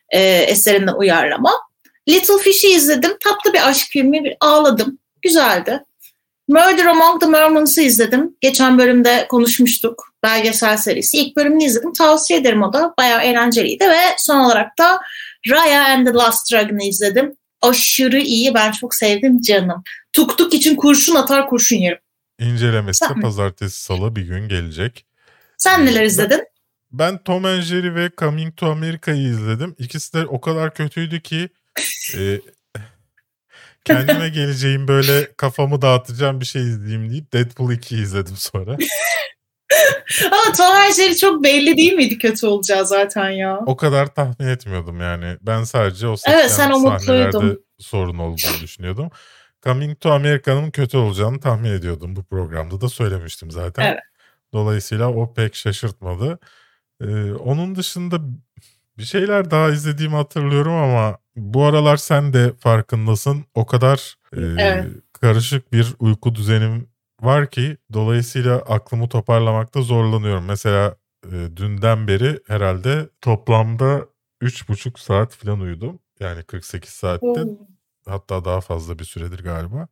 e, 0.09 0.21
eserinden 0.23 0.93
uyarlama. 0.93 1.51
Little 2.09 2.37
Fish'i 2.37 2.67
izledim. 2.67 3.11
Tatlı 3.23 3.53
bir 3.53 3.69
aşk 3.69 3.87
filmi. 3.89 4.23
Bir 4.23 4.35
ağladım. 4.39 4.99
Güzeldi. 5.21 5.83
Murder 6.47 6.85
Among 6.85 7.21
the 7.21 7.27
Mormons'ı 7.27 7.81
izledim. 7.81 8.37
Geçen 8.41 8.77
bölümde 8.77 9.25
konuşmuştuk. 9.29 10.13
Belgesel 10.23 10.77
serisi. 10.77 11.17
İlk 11.17 11.35
bölümünü 11.35 11.63
izledim. 11.63 11.93
Tavsiye 11.93 12.39
ederim 12.39 12.63
o 12.63 12.73
da. 12.73 12.93
Bayağı 12.97 13.21
eğlenceliydi 13.21 13.89
ve 13.89 13.99
son 14.17 14.39
olarak 14.39 14.77
da 14.79 14.99
Raya 15.49 15.85
and 15.85 16.07
the 16.07 16.13
Last 16.13 16.51
Dragon'ı 16.51 16.83
izledim. 16.83 17.33
Aşırı 17.61 18.19
iyi. 18.19 18.53
Ben 18.53 18.71
çok 18.71 18.95
sevdim 18.95 19.41
canım. 19.41 19.83
Tuk 20.13 20.37
tuk 20.37 20.53
için 20.53 20.75
kurşun 20.75 21.15
atar 21.15 21.49
kurşun 21.49 21.75
yerim. 21.75 21.99
İncelemesi 22.39 23.05
Sen 23.05 23.21
pazartesi 23.21 23.81
salı 23.81 24.15
bir 24.15 24.21
gün 24.21 24.47
gelecek. 24.47 25.05
Sen 25.57 25.85
neler 25.85 26.03
izledin? 26.03 26.43
Ben 26.91 27.23
Tom 27.23 27.45
and 27.45 27.61
Jerry 27.61 27.95
ve 27.95 28.09
Coming 28.17 28.57
to 28.57 28.65
America'yı 28.65 29.27
izledim. 29.27 29.75
İkisi 29.77 30.13
de 30.13 30.25
o 30.25 30.41
kadar 30.41 30.73
kötüydü 30.73 31.21
ki 31.21 31.49
e, 32.17 32.39
kendime 33.85 34.29
geleceğim 34.29 34.87
böyle 34.87 35.33
kafamı 35.37 35.81
dağıtacağım 35.81 36.41
bir 36.41 36.45
şey 36.45 36.61
izleyeyim 36.61 37.11
deyip 37.11 37.33
Deadpool 37.33 37.71
2'yi 37.71 38.01
izledim 38.01 38.35
sonra. 38.37 38.77
Ama 40.25 40.51
Tom 40.57 40.75
and 40.75 40.93
Jerry 40.93 41.15
çok 41.15 41.43
belli 41.43 41.77
değil 41.77 41.93
miydi 41.93 42.17
kötü 42.17 42.47
olacağı 42.47 42.85
zaten 42.85 43.29
ya? 43.29 43.59
O 43.65 43.75
kadar 43.75 44.07
tahmin 44.15 44.47
etmiyordum 44.47 45.01
yani. 45.01 45.37
Ben 45.41 45.63
sadece 45.63 46.07
o 46.07 46.15
evet, 46.27 46.51
sen 46.51 46.71
sahnelerde 46.71 47.57
sorun 47.79 48.17
olduğunu 48.17 48.61
düşünüyordum. 48.61 49.09
Coming 49.63 49.99
to 49.99 50.11
America'nın 50.11 50.71
kötü 50.71 50.97
olacağını 50.97 51.39
tahmin 51.39 51.69
ediyordum. 51.69 52.15
Bu 52.15 52.23
programda 52.23 52.81
da 52.81 52.89
söylemiştim 52.89 53.51
zaten. 53.51 53.85
Evet. 53.85 53.99
Dolayısıyla 54.53 55.11
o 55.11 55.33
pek 55.33 55.55
şaşırtmadı. 55.55 56.39
Ee, 57.01 57.31
onun 57.33 57.75
dışında 57.75 58.19
bir 58.97 59.03
şeyler 59.03 59.51
daha 59.51 59.69
izlediğimi 59.69 60.15
hatırlıyorum 60.15 60.73
ama 60.73 61.17
bu 61.35 61.63
aralar 61.63 61.97
sen 61.97 62.33
de 62.33 62.53
farkındasın. 62.59 63.45
O 63.53 63.65
kadar 63.65 64.15
e, 64.33 64.41
evet. 64.41 64.85
karışık 65.13 65.73
bir 65.73 65.93
uyku 65.99 66.35
düzenim 66.35 66.87
var 67.21 67.49
ki 67.51 67.77
dolayısıyla 67.93 68.57
aklımı 68.59 69.09
toparlamakta 69.09 69.81
zorlanıyorum. 69.81 70.45
Mesela 70.45 70.95
e, 71.25 71.57
dünden 71.57 72.07
beri 72.07 72.39
herhalde 72.47 73.09
toplamda 73.21 74.05
3,5 74.41 74.99
saat 74.99 75.35
falan 75.35 75.59
uyudum. 75.59 75.99
Yani 76.19 76.43
48 76.43 76.89
saatte 76.89 77.45
hatta 78.07 78.45
daha 78.45 78.61
fazla 78.61 78.99
bir 78.99 79.03
süredir 79.05 79.43
galiba 79.43 79.87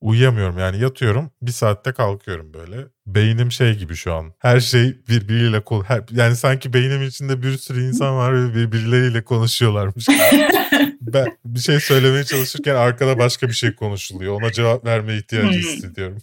uyuyamıyorum 0.00 0.58
yani 0.58 0.78
yatıyorum 0.78 1.30
bir 1.42 1.52
saatte 1.52 1.92
kalkıyorum 1.92 2.54
böyle. 2.54 2.86
Beynim 3.06 3.52
şey 3.52 3.74
gibi 3.78 3.94
şu 3.94 4.14
an 4.14 4.32
her 4.38 4.60
şey 4.60 4.96
birbiriyle 5.08 5.60
kol 5.60 5.84
her, 5.84 6.02
yani 6.10 6.36
sanki 6.36 6.72
beynim 6.72 7.02
içinde 7.02 7.42
bir 7.42 7.58
sürü 7.58 7.88
insan 7.88 8.16
var 8.16 8.34
ve 8.34 8.54
birbirleriyle 8.54 9.24
konuşuyorlarmış. 9.24 10.06
ben 11.00 11.38
bir 11.44 11.60
şey 11.60 11.80
söylemeye 11.80 12.24
çalışırken 12.24 12.74
arkada 12.74 13.18
başka 13.18 13.48
bir 13.48 13.52
şey 13.52 13.74
konuşuluyor. 13.74 14.42
Ona 14.42 14.52
cevap 14.52 14.84
vermeye 14.84 15.18
ihtiyacı 15.18 15.48
hmm. 15.48 15.58
hissediyorum. 15.58 16.18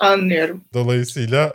Anlıyorum. 0.00 0.64
Dolayısıyla 0.74 1.54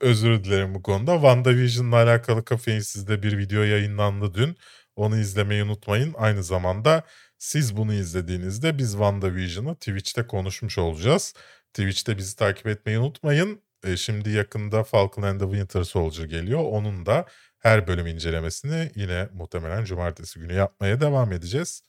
özür 0.00 0.44
dilerim 0.44 0.74
bu 0.74 0.82
konuda. 0.82 1.14
WandaVision'la 1.14 1.96
alakalı 1.96 2.44
Kafeinsiz'de 2.44 3.22
bir 3.22 3.38
video 3.38 3.62
yayınlandı 3.62 4.34
dün. 4.34 4.56
Onu 4.96 5.18
izlemeyi 5.18 5.62
unutmayın. 5.62 6.14
Aynı 6.18 6.42
zamanda 6.42 7.02
siz 7.42 7.76
bunu 7.76 7.94
izlediğinizde 7.94 8.78
biz 8.78 8.90
WandaVision'ı 8.90 9.74
Twitch'te 9.74 10.26
konuşmuş 10.26 10.78
olacağız. 10.78 11.34
Twitch'te 11.74 12.16
bizi 12.18 12.36
takip 12.36 12.66
etmeyi 12.66 12.98
unutmayın. 12.98 13.62
E, 13.86 13.96
şimdi 13.96 14.30
yakında 14.30 14.84
Falcon 14.84 15.22
and 15.22 15.40
the 15.40 15.46
Winter 15.46 15.82
Soldier 15.82 16.24
geliyor. 16.24 16.60
Onun 16.60 17.06
da 17.06 17.26
her 17.58 17.86
bölüm 17.86 18.06
incelemesini 18.06 18.90
yine 18.94 19.28
muhtemelen 19.32 19.84
cumartesi 19.84 20.40
günü 20.40 20.52
yapmaya 20.52 21.00
devam 21.00 21.32
edeceğiz. 21.32 21.82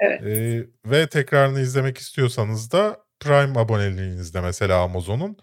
Evet. 0.00 0.22
E, 0.22 0.66
ve 0.84 1.08
tekrarını 1.08 1.60
izlemek 1.60 1.98
istiyorsanız 1.98 2.72
da 2.72 3.04
Prime 3.20 3.60
aboneliğinizde 3.60 4.40
mesela 4.40 4.82
Amazon'un 4.82 5.36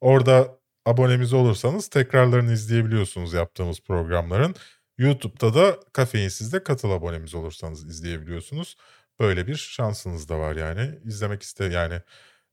orada 0.00 0.58
abonemiz 0.86 1.32
olursanız 1.32 1.88
tekrarlarını 1.88 2.52
izleyebiliyorsunuz 2.52 3.32
yaptığımız 3.32 3.80
programların. 3.80 4.54
YouTube'da 5.00 5.54
da 5.54 5.80
Kafeinsiz'de 5.92 6.62
katıl 6.64 6.90
abonemiz 6.90 7.34
olursanız 7.34 7.84
izleyebiliyorsunuz. 7.90 8.76
Böyle 9.20 9.46
bir 9.46 9.56
şansınız 9.56 10.28
da 10.28 10.38
var 10.38 10.56
yani. 10.56 10.90
İzlemek 11.04 11.42
iste 11.42 11.64
yani 11.64 12.00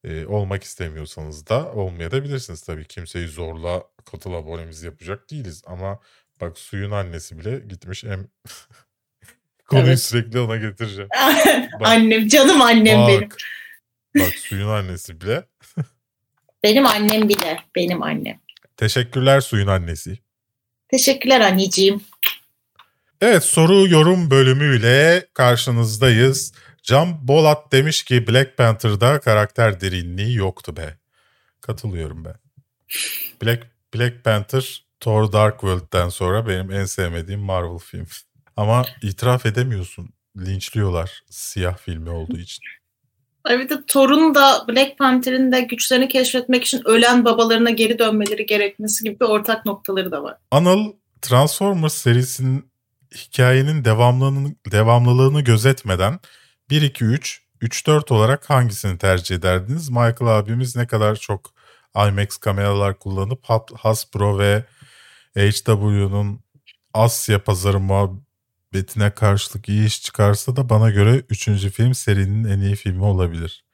e, 0.04 0.26
olmak 0.26 0.64
istemiyorsanız 0.64 1.48
da 1.48 1.72
olmayabilirsiniz 1.72 2.62
tabii. 2.62 2.86
Kimseyi 2.86 3.28
zorla 3.28 3.84
katıl 4.06 4.34
abonemiz 4.34 4.84
yapacak 4.84 5.32
değiliz 5.32 5.64
ama 5.66 6.00
bak 6.42 6.58
suyun 6.58 6.92
annesi 6.92 7.40
bile 7.40 7.60
gitmiş 7.60 8.04
em 8.04 8.28
konuyu 9.68 9.88
evet. 9.88 10.00
sürekli 10.00 10.40
ona 10.40 10.58
getireceğim. 10.58 11.10
bak, 11.80 11.88
annem 11.88 12.28
canım 12.28 12.62
annem 12.62 13.00
bak, 13.00 13.10
benim. 13.10 13.30
Bak 14.20 14.34
suyun 14.34 14.70
annesi 14.70 15.22
bile. 15.22 15.46
benim 16.64 16.86
annem 16.86 17.30
bile 17.30 17.60
benim 17.76 18.04
annem. 18.04 18.40
Teşekkürler 18.78 19.42
suyun 19.42 19.68
annesi. 19.68 20.18
Teşekkürler 20.90 21.42
anneciğim. 21.42 22.02
Evet 23.22 23.44
soru 23.44 23.88
yorum 23.88 24.32
bölümüyle 24.32 25.28
karşınızdayız. 25.34 26.54
Cam 26.84 27.28
Bolat 27.28 27.72
demiş 27.72 28.04
ki 28.04 28.28
Black 28.28 28.58
Panther'da 28.58 29.20
karakter 29.20 29.82
derinliği 29.82 30.36
yoktu 30.36 30.78
be. 30.78 30.98
Katılıyorum 31.62 32.26
ben. 32.26 32.36
Black, 33.44 33.68
Black 33.96 34.24
Panther 34.24 34.84
Thor 35.00 35.32
Dark 35.32 35.54
World'den 35.54 36.10
sonra 36.10 36.48
benim 36.48 36.72
en 36.72 36.86
sevmediğim 36.86 37.40
Marvel 37.40 37.78
film. 37.78 38.08
Ama 38.58 38.86
itiraf 39.02 39.46
edemiyorsun. 39.46 40.10
Linçliyorlar 40.38 41.22
siyah 41.30 41.78
filmi 41.78 42.10
olduğu 42.10 42.38
için. 42.38 42.64
Evet 43.50 43.72
Thor'un 43.88 44.36
da 44.36 44.66
Black 44.70 44.98
Panther'in 44.98 45.52
de 45.52 45.62
güçlerini 45.62 46.08
keşfetmek 46.08 46.64
için 46.64 46.82
ölen 46.86 47.26
babalarına 47.26 47.70
geri 47.70 48.00
dönmeleri 48.00 48.46
gerekmesi 48.46 49.04
gibi 49.04 49.26
ortak 49.26 49.66
noktaları 49.66 50.12
da 50.12 50.24
var. 50.24 50.38
Anıl 50.52 50.94
Transformers 51.22 51.94
serisinin 51.94 52.66
hikayenin 53.16 53.86
devamlılığını, 53.86 54.56
devamlılığını 54.72 55.42
gözetmeden 55.42 56.20
1-2-3, 56.70 57.40
3-4 57.62 58.14
olarak 58.14 58.50
hangisini 58.50 58.98
tercih 58.98 59.36
ederdiniz? 59.36 59.90
Michael 59.90 60.38
abimiz 60.40 60.76
ne 60.76 60.88
kadar 60.88 61.16
çok 61.16 61.54
IMAX 61.96 62.38
kameralar 62.38 63.00
kullanıp 63.00 63.44
Hasbro 63.76 64.40
ve 64.40 64.64
HW'nun 65.36 66.40
Asya 66.94 67.44
pazarı 67.44 67.80
muhabbetine 67.80 69.12
karşılık 69.12 69.70
iyi 69.70 69.86
iş 69.86 70.02
çıkarsa 70.02 70.56
da 70.56 70.70
bana 70.70 70.90
göre 70.90 71.24
3. 71.30 71.46
film 71.70 71.94
serinin 71.94 72.44
en 72.44 72.60
iyi 72.60 72.76
filmi 72.76 73.04
olabilir. 73.04 73.66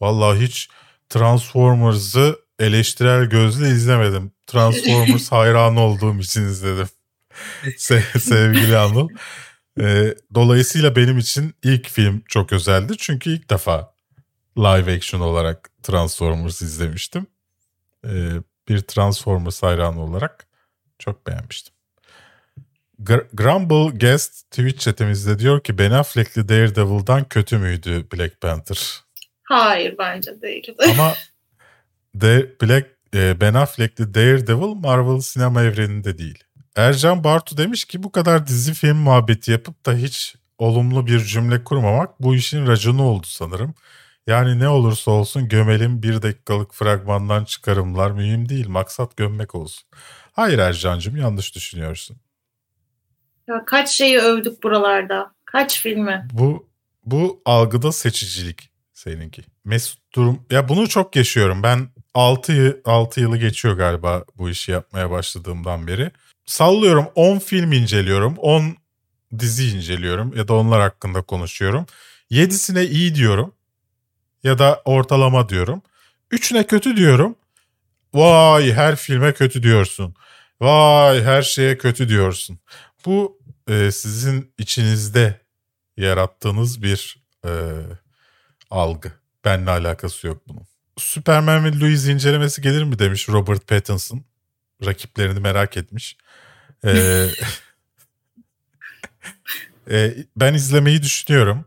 Vallahi 0.00 0.40
hiç 0.40 0.68
Transformers'ı 1.08 2.38
eleştirel 2.58 3.24
gözle 3.24 3.68
izlemedim. 3.68 4.32
Transformers 4.46 5.32
hayran 5.32 5.76
olduğum 5.76 6.18
için 6.18 6.42
izledim. 6.42 6.88
Se 7.76 8.02
sevgili 8.18 8.76
Anıl. 8.76 9.08
E, 9.80 10.14
dolayısıyla 10.34 10.96
benim 10.96 11.18
için 11.18 11.54
ilk 11.62 11.88
film 11.88 12.22
çok 12.28 12.52
özeldi. 12.52 12.92
Çünkü 12.98 13.30
ilk 13.30 13.50
defa 13.50 13.94
live 14.58 14.96
action 14.96 15.20
olarak 15.20 15.70
Transformers 15.82 16.62
izlemiştim. 16.62 17.26
E, 18.04 18.10
bir 18.68 18.80
Transformers 18.80 19.62
hayranı 19.62 20.00
olarak 20.02 20.46
çok 20.98 21.26
beğenmiştim. 21.26 21.74
Grumble 23.32 23.98
Guest 23.98 24.50
Twitch 24.50 24.78
chatimizde 24.78 25.38
diyor 25.38 25.60
ki 25.60 25.78
Ben 25.78 25.90
Affleck'li 25.90 26.48
Daredevil'dan 26.48 27.24
kötü 27.24 27.58
müydü 27.58 28.06
Black 28.12 28.40
Panther? 28.40 29.00
Hayır 29.42 29.94
bence 29.98 30.42
değildi. 30.42 30.74
Ama 30.90 31.14
de 32.14 32.54
Black 32.62 32.86
e, 33.14 33.40
Ben 33.40 33.54
Affleck'li 33.54 34.14
Daredevil 34.14 34.74
Marvel 34.74 35.20
sinema 35.20 35.62
evreninde 35.62 36.18
değil. 36.18 36.44
Ercan 36.76 37.24
Bartu 37.24 37.56
demiş 37.56 37.84
ki 37.84 38.02
bu 38.02 38.12
kadar 38.12 38.46
dizi 38.46 38.74
film 38.74 38.96
muhabbeti 38.96 39.50
yapıp 39.50 39.86
da 39.86 39.94
hiç 39.94 40.34
olumlu 40.58 41.06
bir 41.06 41.20
cümle 41.20 41.64
kurmamak 41.64 42.20
bu 42.20 42.34
işin 42.34 42.66
raconu 42.66 43.02
oldu 43.02 43.26
sanırım. 43.26 43.74
Yani 44.26 44.58
ne 44.58 44.68
olursa 44.68 45.10
olsun 45.10 45.48
gömelim 45.48 46.02
bir 46.02 46.22
dakikalık 46.22 46.74
fragmandan 46.74 47.44
çıkarımlar 47.44 48.10
mühim 48.10 48.48
değil. 48.48 48.68
Maksat 48.68 49.16
gömmek 49.16 49.54
olsun. 49.54 49.88
Hayır 50.32 50.58
Ercan'cığım 50.58 51.16
yanlış 51.16 51.54
düşünüyorsun. 51.54 52.16
Ya 53.48 53.64
kaç 53.64 53.90
şeyi 53.90 54.18
övdük 54.18 54.62
buralarda. 54.62 55.34
Kaç 55.44 55.80
filmi. 55.82 56.28
Bu 56.32 56.68
bu 57.04 57.42
algıda 57.44 57.92
seçicilik 57.92 58.70
seninki. 58.92 59.42
Mesut 59.64 60.00
Durum 60.14 60.46
ya 60.50 60.68
bunu 60.68 60.88
çok 60.88 61.16
yaşıyorum. 61.16 61.62
Ben 61.62 61.88
6 62.14 62.80
6 62.84 63.20
yılı 63.20 63.36
geçiyor 63.38 63.76
galiba 63.76 64.24
bu 64.38 64.50
işi 64.50 64.72
yapmaya 64.72 65.10
başladığımdan 65.10 65.86
beri. 65.86 66.10
Sallıyorum 66.50 67.08
10 67.14 67.38
film 67.38 67.72
inceliyorum. 67.72 68.36
10 68.38 68.76
dizi 69.38 69.68
inceliyorum 69.76 70.36
ya 70.36 70.48
da 70.48 70.54
onlar 70.54 70.80
hakkında 70.80 71.22
konuşuyorum. 71.22 71.86
7'sine 72.30 72.86
iyi 72.86 73.14
diyorum 73.14 73.54
ya 74.42 74.58
da 74.58 74.82
ortalama 74.84 75.48
diyorum. 75.48 75.82
3'üne 76.32 76.66
kötü 76.66 76.96
diyorum. 76.96 77.36
Vay 78.14 78.72
her 78.72 78.96
filme 78.96 79.32
kötü 79.32 79.62
diyorsun. 79.62 80.14
Vay 80.60 81.22
her 81.22 81.42
şeye 81.42 81.78
kötü 81.78 82.08
diyorsun. 82.08 82.58
Bu 83.06 83.38
e, 83.68 83.90
sizin 83.90 84.52
içinizde 84.58 85.40
yarattığınız 85.96 86.82
bir 86.82 87.22
e, 87.44 87.50
algı. 88.70 89.12
Benle 89.44 89.70
alakası 89.70 90.26
yok 90.26 90.42
bunun. 90.48 90.66
Superman 90.96 91.64
ve 91.64 91.80
Louis 91.80 92.08
incelemesi 92.08 92.62
gelir 92.62 92.82
mi 92.82 92.98
demiş 92.98 93.28
Robert 93.28 93.66
Pattinson. 93.66 94.24
Rakiplerini 94.84 95.40
merak 95.40 95.76
etmiş. 95.76 96.16
Ee, 96.84 97.26
e, 99.90 100.14
ben 100.36 100.54
izlemeyi 100.54 101.02
düşünüyorum. 101.02 101.64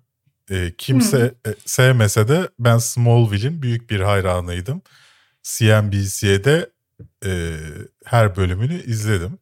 E, 0.49 0.73
kimse 0.77 1.33
e, 1.47 1.49
sevmese 1.65 2.27
de 2.27 2.49
ben 2.59 2.77
Smallville'in 2.77 3.61
büyük 3.61 3.89
bir 3.89 3.99
hayranıydım. 3.99 4.81
CNBC'de 5.43 6.69
e, 7.25 7.55
her 8.05 8.35
bölümünü 8.35 8.83
izledim. 8.83 9.39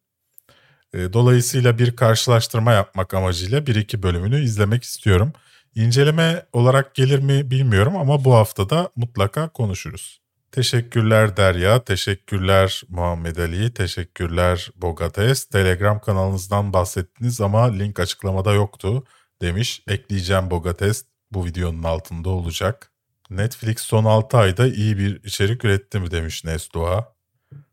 E, 0.93 1.13
dolayısıyla 1.13 1.80
bir 1.80 1.95
karşılaştırma 1.95 2.74
yapmak 2.74 3.13
amacıyla 3.13 3.65
bir 3.65 3.76
iki 3.76 4.03
bölümünü 4.03 4.43
izlemek 4.43 4.84
istiyorum. 4.84 5.34
İnceleme 5.76 6.45
olarak 6.53 6.95
gelir 6.95 7.19
mi 7.19 7.51
bilmiyorum 7.51 7.95
ama 7.95 8.26
bu 8.26 8.34
hafta 8.36 8.69
da 8.69 8.89
mutlaka 8.95 9.49
konuşuruz. 9.49 10.20
Teşekkürler 10.52 11.38
Derya, 11.38 11.84
teşekkürler 11.84 12.82
Muhammed 12.89 13.38
Ali, 13.38 13.74
teşekkürler 13.74 14.70
Bogates. 14.76 15.45
Telegram 15.45 15.99
kanalınızdan 15.99 16.74
bahsettiniz 16.74 17.41
ama 17.41 17.64
link 17.72 17.99
açıklamada 17.99 18.54
yoktu 18.54 19.04
demiş. 19.41 19.84
Ekleyeceğim 19.88 20.52
Bogates 20.52 21.06
bu 21.32 21.45
videonun 21.45 21.84
altında 21.84 22.30
olacak. 22.30 22.91
Netflix 23.30 23.80
son 23.80 24.06
6 24.06 24.38
ayda 24.38 24.68
iyi 24.68 24.97
bir 24.97 25.24
içerik 25.24 25.66
üretti 25.66 25.99
mi 25.99 26.12
demiş 26.12 26.43
Nesdoğa. 26.43 27.14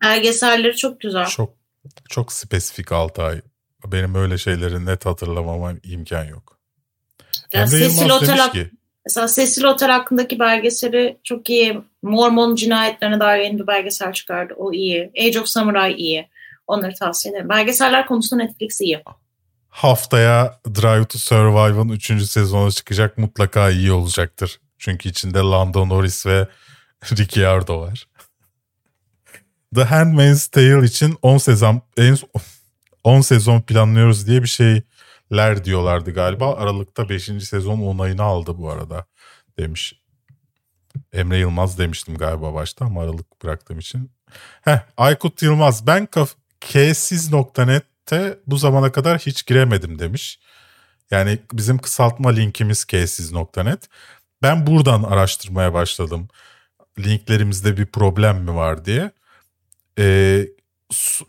Belgeselleri 0.03 0.77
çok 0.77 1.01
güzel. 1.01 1.27
Çok 1.27 1.55
çok 2.09 2.33
spesifik 2.33 2.93
6 2.93 3.23
ay. 3.23 3.41
Benim 3.87 4.15
öyle 4.15 4.39
şeyleri 4.39 4.87
net 4.87 5.07
hatırlamama 5.07 5.73
imkan 5.83 6.25
yok. 6.25 6.59
Ya 7.53 7.61
Emre 7.61 7.79
Cecil 7.79 8.11
Otel, 8.11 8.53
ki, 8.53 8.71
mesela 9.07 9.27
Cecil 9.27 9.65
Otel 9.65 9.91
hakkındaki 9.91 10.39
belgeseli 10.39 11.19
çok 11.25 11.51
iyi. 11.51 11.81
Mormon 12.03 12.55
cinayetlerine 12.55 13.21
dair 13.21 13.45
yeni 13.45 13.59
bir 13.59 13.67
belgesel 13.67 14.13
çıkardı. 14.13 14.55
O 14.57 14.73
iyi. 14.73 15.13
Age 15.21 15.41
of 15.41 15.49
Samurai 15.49 15.93
iyi. 15.95 16.29
Onları 16.67 16.95
tavsiye 16.95 17.35
ederim. 17.35 17.49
Belgeseller 17.49 18.07
konusunda 18.07 18.45
Netflix 18.45 18.81
iyi. 18.81 19.03
Haftaya 19.69 20.61
Drive 20.67 21.05
to 21.05 21.19
Survive'ın 21.19 21.89
3. 21.89 22.23
sezonu 22.23 22.73
çıkacak. 22.73 23.19
Mutlaka 23.19 23.71
iyi 23.71 23.93
olacaktır. 23.93 24.61
Çünkü 24.79 25.09
içinde 25.09 25.39
Lando 25.39 25.89
Norris 25.89 26.27
ve 26.27 26.49
Ricciardo 27.19 27.81
var. 27.81 28.09
The 29.75 29.85
Handmaid's 29.85 30.49
Tale 30.49 30.85
için 30.85 31.19
10 31.23 31.39
sezon 31.39 31.83
10 33.05 33.21
sezon 33.21 33.61
planlıyoruz 33.61 34.27
diye 34.27 34.43
bir 34.43 34.49
şeyler 35.31 35.65
diyorlardı 35.65 36.11
galiba. 36.15 36.57
Aralıkta 36.57 37.09
5. 37.09 37.25
sezon 37.25 37.79
onayını 37.79 38.23
aldı 38.23 38.59
bu 38.59 38.71
arada 38.71 39.07
demiş. 39.59 39.95
Emre 41.13 41.39
Yılmaz 41.39 41.79
demiştim 41.79 42.17
galiba 42.17 42.55
başta 42.55 42.85
ama 42.85 43.03
aralık 43.03 43.43
bıraktığım 43.45 43.79
için. 43.79 44.11
Heh, 44.63 44.79
Aykut 44.97 45.43
Yılmaz 45.43 45.87
ben 45.87 46.07
kaf- 46.07 46.37
kesiz.net'te 46.61 48.39
bu 48.47 48.57
zamana 48.57 48.93
kadar 48.93 49.19
hiç 49.19 49.47
giremedim 49.47 49.99
demiş. 49.99 50.41
Yani 51.11 51.39
bizim 51.53 51.79
kısaltma 51.79 52.31
linkimiz 52.31 52.85
kesiz.net. 52.85 53.89
Ben 54.43 54.67
buradan 54.67 55.03
araştırmaya 55.03 55.75
başladım. 55.75 56.29
Linklerimizde 56.99 57.77
bir 57.77 57.87
problem 57.87 58.43
mi 58.43 58.55
var 58.55 58.85
diye. 58.85 59.11
Ee, 59.99 60.47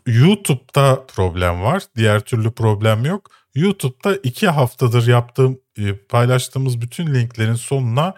YouTube'da 0.06 1.06
problem 1.06 1.62
var. 1.62 1.82
Diğer 1.96 2.20
türlü 2.20 2.52
problem 2.52 3.04
yok. 3.04 3.39
YouTube'da 3.54 4.16
iki 4.16 4.48
haftadır 4.48 5.06
yaptığım, 5.06 5.60
e, 5.78 5.96
paylaştığımız 5.96 6.80
bütün 6.80 7.14
linklerin 7.14 7.54
sonuna 7.54 8.14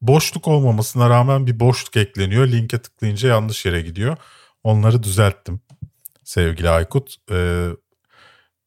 boşluk 0.00 0.48
olmamasına 0.48 1.10
rağmen 1.10 1.46
bir 1.46 1.60
boşluk 1.60 1.96
ekleniyor. 1.96 2.48
Linke 2.48 2.78
tıklayınca 2.78 3.28
yanlış 3.28 3.66
yere 3.66 3.82
gidiyor. 3.82 4.16
Onları 4.64 5.02
düzelttim 5.02 5.60
sevgili 6.24 6.68
Aykut. 6.68 7.16
Ee, 7.30 7.68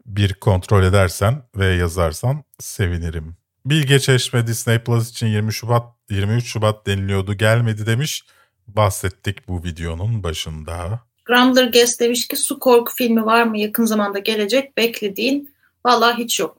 bir 0.06 0.34
kontrol 0.34 0.84
edersen 0.84 1.44
ve 1.56 1.66
yazarsan 1.66 2.44
sevinirim. 2.60 3.36
Bilge 3.66 4.00
Çeşme 4.00 4.48
Disney 4.48 4.80
Plus 4.80 5.12
için 5.12 5.28
20 5.28 5.54
Şubat 5.54 5.84
23 6.10 6.46
Şubat 6.46 6.88
deniliyordu 6.88 7.34
gelmedi 7.34 7.86
demiş. 7.86 8.24
Bahsettik 8.68 9.48
bu 9.48 9.64
videonun 9.64 10.24
başında. 10.24 11.00
Grumbler 11.26 11.64
Guest 11.64 12.00
demiş 12.00 12.28
ki 12.28 12.38
su 12.38 12.60
korku 12.60 12.96
filmi 12.96 13.26
var 13.26 13.44
mı 13.44 13.60
yakın 13.60 13.86
zamanda 13.86 14.20
gelecek 14.20 14.78
beklediğin? 14.78 15.51
Vallahi 15.86 16.24
hiç 16.24 16.40
yok. 16.40 16.58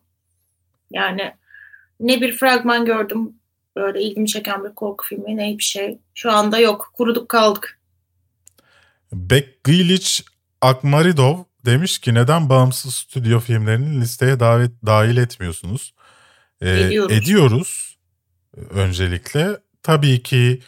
Yani 0.91 1.35
ne 2.01 2.21
bir 2.21 2.37
fragman 2.37 2.85
gördüm 2.85 3.35
böyle 3.77 4.03
ilgimi 4.03 4.29
çeken 4.29 4.65
bir 4.65 4.75
korku 4.75 5.07
filmi 5.07 5.37
ne 5.37 5.59
bir 5.59 5.63
şey. 5.63 5.99
Şu 6.15 6.33
anda 6.33 6.59
yok. 6.59 6.91
Kuruduk 6.95 7.29
kaldık. 7.29 7.81
Beck 9.13 9.65
Glilich 9.65 10.21
Akmaridov 10.61 11.39
demiş 11.65 11.99
ki 11.99 12.15
neden 12.15 12.49
bağımsız 12.49 12.95
stüdyo 12.95 13.41
filmlerini 13.41 14.01
listeye 14.01 14.41
davet 14.41 14.71
dahil 14.87 15.17
etmiyorsunuz? 15.17 15.95
Ee, 16.61 16.81
ediyoruz. 16.81 17.13
ediyoruz. 17.13 17.99
Öncelikle 18.71 19.57
tabii 19.83 20.23
ki 20.23 20.61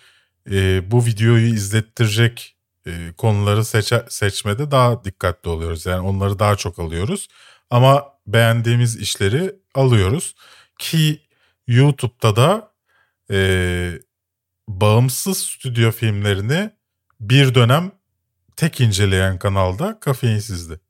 e, 0.51 0.91
bu 0.91 1.07
videoyu 1.07 1.47
izlettirecek 1.47 2.57
e, 2.87 3.13
konuları 3.17 3.65
seçe, 3.65 4.05
seçmede 4.09 4.71
daha 4.71 5.05
dikkatli 5.05 5.51
oluyoruz. 5.51 5.87
Yani 5.87 6.01
onları 6.01 6.39
daha 6.39 6.57
çok 6.57 6.79
alıyoruz. 6.79 7.29
Ama 7.71 8.14
beğendiğimiz 8.27 8.97
işleri 8.97 9.55
alıyoruz. 9.75 10.35
Ki 10.79 11.21
YouTube'da 11.67 12.37
da 12.37 12.73
e, 13.31 13.91
bağımsız 14.69 15.39
stüdyo 15.39 15.91
filmlerini 15.91 16.71
bir 17.21 17.55
dönem 17.55 17.93
tek 18.57 18.81
inceleyen 18.81 19.39
kanalda 19.39 20.01
Kafeinsiz'di. 20.01 20.81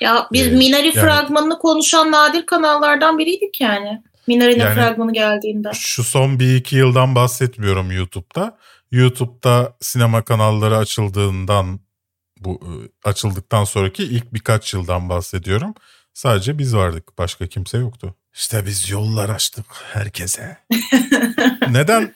Ya 0.00 0.28
biz 0.32 0.46
ee, 0.46 0.50
Minari 0.50 0.86
yani, 0.86 0.94
fragmanını 0.94 1.58
konuşan 1.58 2.12
nadir 2.12 2.46
kanallardan 2.46 3.18
biriydik 3.18 3.60
yani. 3.60 4.02
Minari'nin 4.26 4.60
yani, 4.60 4.74
fragmanı 4.74 5.12
geldiğinde. 5.12 5.70
Şu 5.74 6.04
son 6.04 6.40
bir 6.40 6.56
iki 6.56 6.76
yıldan 6.76 7.14
bahsetmiyorum 7.14 7.92
YouTube'da. 7.92 8.58
YouTube'da 8.90 9.76
sinema 9.80 10.22
kanalları 10.24 10.76
açıldığından 10.76 11.80
bu 12.40 12.60
e, 12.62 12.72
açıldıktan 13.08 13.64
sonraki 13.64 14.02
ilk 14.02 14.34
birkaç 14.34 14.74
yıldan 14.74 15.08
bahsediyorum. 15.08 15.74
Sadece 16.14 16.58
biz 16.58 16.76
vardık. 16.76 17.18
Başka 17.18 17.46
kimse 17.46 17.78
yoktu. 17.78 18.14
İşte 18.34 18.66
biz 18.66 18.90
yollar 18.90 19.28
açtık 19.28 19.66
herkese. 19.92 20.58
Neden? 21.70 22.14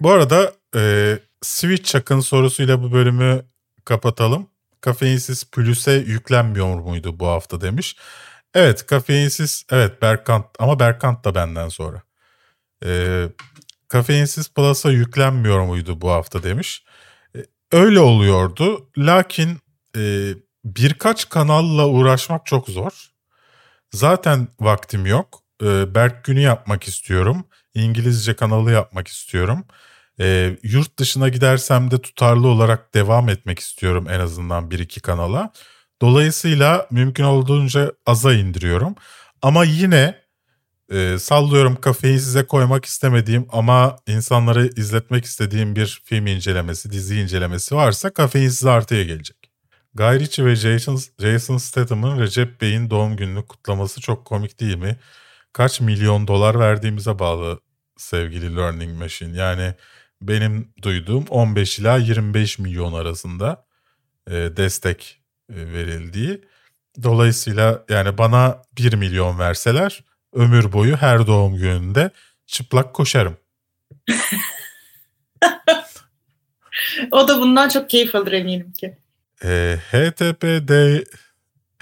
Bu 0.00 0.10
arada 0.10 0.52
e, 0.76 1.18
Switch 1.42 1.92
Chuck'ın 1.92 2.20
sorusuyla 2.20 2.82
bu 2.82 2.92
bölümü 2.92 3.44
kapatalım. 3.84 4.50
Kafeinsiz 4.80 5.50
Plus'e 5.50 5.92
yüklenmiyor 5.92 6.78
muydu 6.78 7.20
bu 7.20 7.26
hafta 7.26 7.60
demiş. 7.60 7.96
Evet 8.54 8.86
kafeinsiz 8.86 9.64
evet 9.70 10.02
Berkant 10.02 10.46
ama 10.58 10.78
Berkant 10.78 11.24
da 11.24 11.34
benden 11.34 11.68
sonra. 11.68 12.02
Ee, 12.84 13.28
kafeinsiz 13.88 14.48
Plus'a 14.48 14.90
yüklenmiyor 14.90 15.60
muydu 15.60 16.00
bu 16.00 16.10
hafta 16.10 16.42
demiş. 16.42 16.84
Ee, 17.36 17.44
öyle 17.72 18.00
oluyordu. 18.00 18.90
Lakin 18.98 19.58
e, 19.96 20.32
birkaç 20.64 21.28
kanalla 21.28 21.86
uğraşmak 21.86 22.46
çok 22.46 22.68
zor. 22.68 23.10
Zaten 23.92 24.48
vaktim 24.60 25.06
yok. 25.06 25.42
Ee, 25.62 25.94
Berk 25.94 26.24
Günü 26.24 26.40
yapmak 26.40 26.84
istiyorum. 26.84 27.44
İngilizce 27.74 28.36
kanalı 28.36 28.72
yapmak 28.72 29.08
istiyorum. 29.08 29.64
Ee, 30.20 30.56
yurt 30.62 30.98
dışına 30.98 31.28
gidersem 31.28 31.90
de 31.90 31.98
tutarlı 32.02 32.48
olarak 32.48 32.94
devam 32.94 33.28
etmek 33.28 33.58
istiyorum 33.58 34.06
en 34.10 34.20
azından 34.20 34.70
bir 34.70 34.78
iki 34.78 35.00
kanala. 35.00 35.52
Dolayısıyla 36.02 36.86
mümkün 36.90 37.24
olduğunca 37.24 37.92
aza 38.06 38.34
indiriyorum. 38.34 38.94
Ama 39.42 39.64
yine 39.64 40.26
e, 40.92 41.18
sallıyorum 41.18 41.76
kafeyi 41.76 42.20
size 42.20 42.46
koymak 42.46 42.84
istemediğim 42.84 43.46
ama 43.52 43.96
insanları 44.06 44.70
izletmek 44.76 45.24
istediğim 45.24 45.76
bir 45.76 46.02
film 46.04 46.26
incelemesi, 46.26 46.92
dizi 46.92 47.20
incelemesi 47.20 47.76
varsa 47.76 48.10
kafein 48.10 48.48
size 48.48 48.70
artıya 48.70 49.02
gelecek. 49.02 49.45
Guy 49.96 50.20
Ritchie 50.20 50.44
ve 50.44 50.56
Jason, 50.56 50.98
Jason 51.18 51.56
Statham'ın 51.56 52.20
Recep 52.20 52.60
Bey'in 52.60 52.90
doğum 52.90 53.16
gününü 53.16 53.46
kutlaması 53.46 54.00
çok 54.00 54.24
komik 54.24 54.60
değil 54.60 54.76
mi? 54.76 54.96
Kaç 55.52 55.80
milyon 55.80 56.28
dolar 56.28 56.58
verdiğimize 56.58 57.18
bağlı 57.18 57.60
sevgili 57.96 58.56
Learning 58.56 58.98
Machine. 58.98 59.38
Yani 59.38 59.74
benim 60.22 60.72
duyduğum 60.82 61.24
15 61.28 61.78
ila 61.78 61.96
25 61.96 62.58
milyon 62.58 62.92
arasında 62.92 63.66
e, 64.30 64.32
destek 64.32 65.22
e, 65.50 65.72
verildiği. 65.72 66.40
Dolayısıyla 67.02 67.84
yani 67.88 68.18
bana 68.18 68.62
1 68.78 68.94
milyon 68.94 69.38
verseler 69.38 70.04
ömür 70.32 70.72
boyu 70.72 70.96
her 70.96 71.26
doğum 71.26 71.56
gününde 71.56 72.10
çıplak 72.46 72.94
koşarım. 72.94 73.36
o 77.10 77.28
da 77.28 77.40
bundan 77.40 77.68
çok 77.68 77.90
keyif 77.90 78.14
alır 78.14 78.32
eminim 78.32 78.72
ki. 78.72 78.98
E, 79.44 79.78
HTPD 79.92 81.04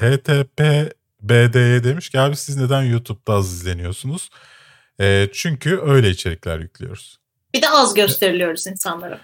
HTPBD'ye 0.01 1.85
demiş 1.85 2.11
ki 2.11 2.21
abi 2.21 2.37
siz 2.37 2.57
neden 2.57 2.83
YouTube'da 2.83 3.33
az 3.33 3.53
izleniyorsunuz? 3.53 4.31
E, 5.01 5.29
çünkü 5.33 5.81
öyle 5.85 6.11
içerikler 6.11 6.59
yüklüyoruz. 6.59 7.19
Bir 7.55 7.63
de 7.63 7.71
az 7.71 7.95
gösteriliyoruz 7.95 8.67
insanlara. 8.67 9.21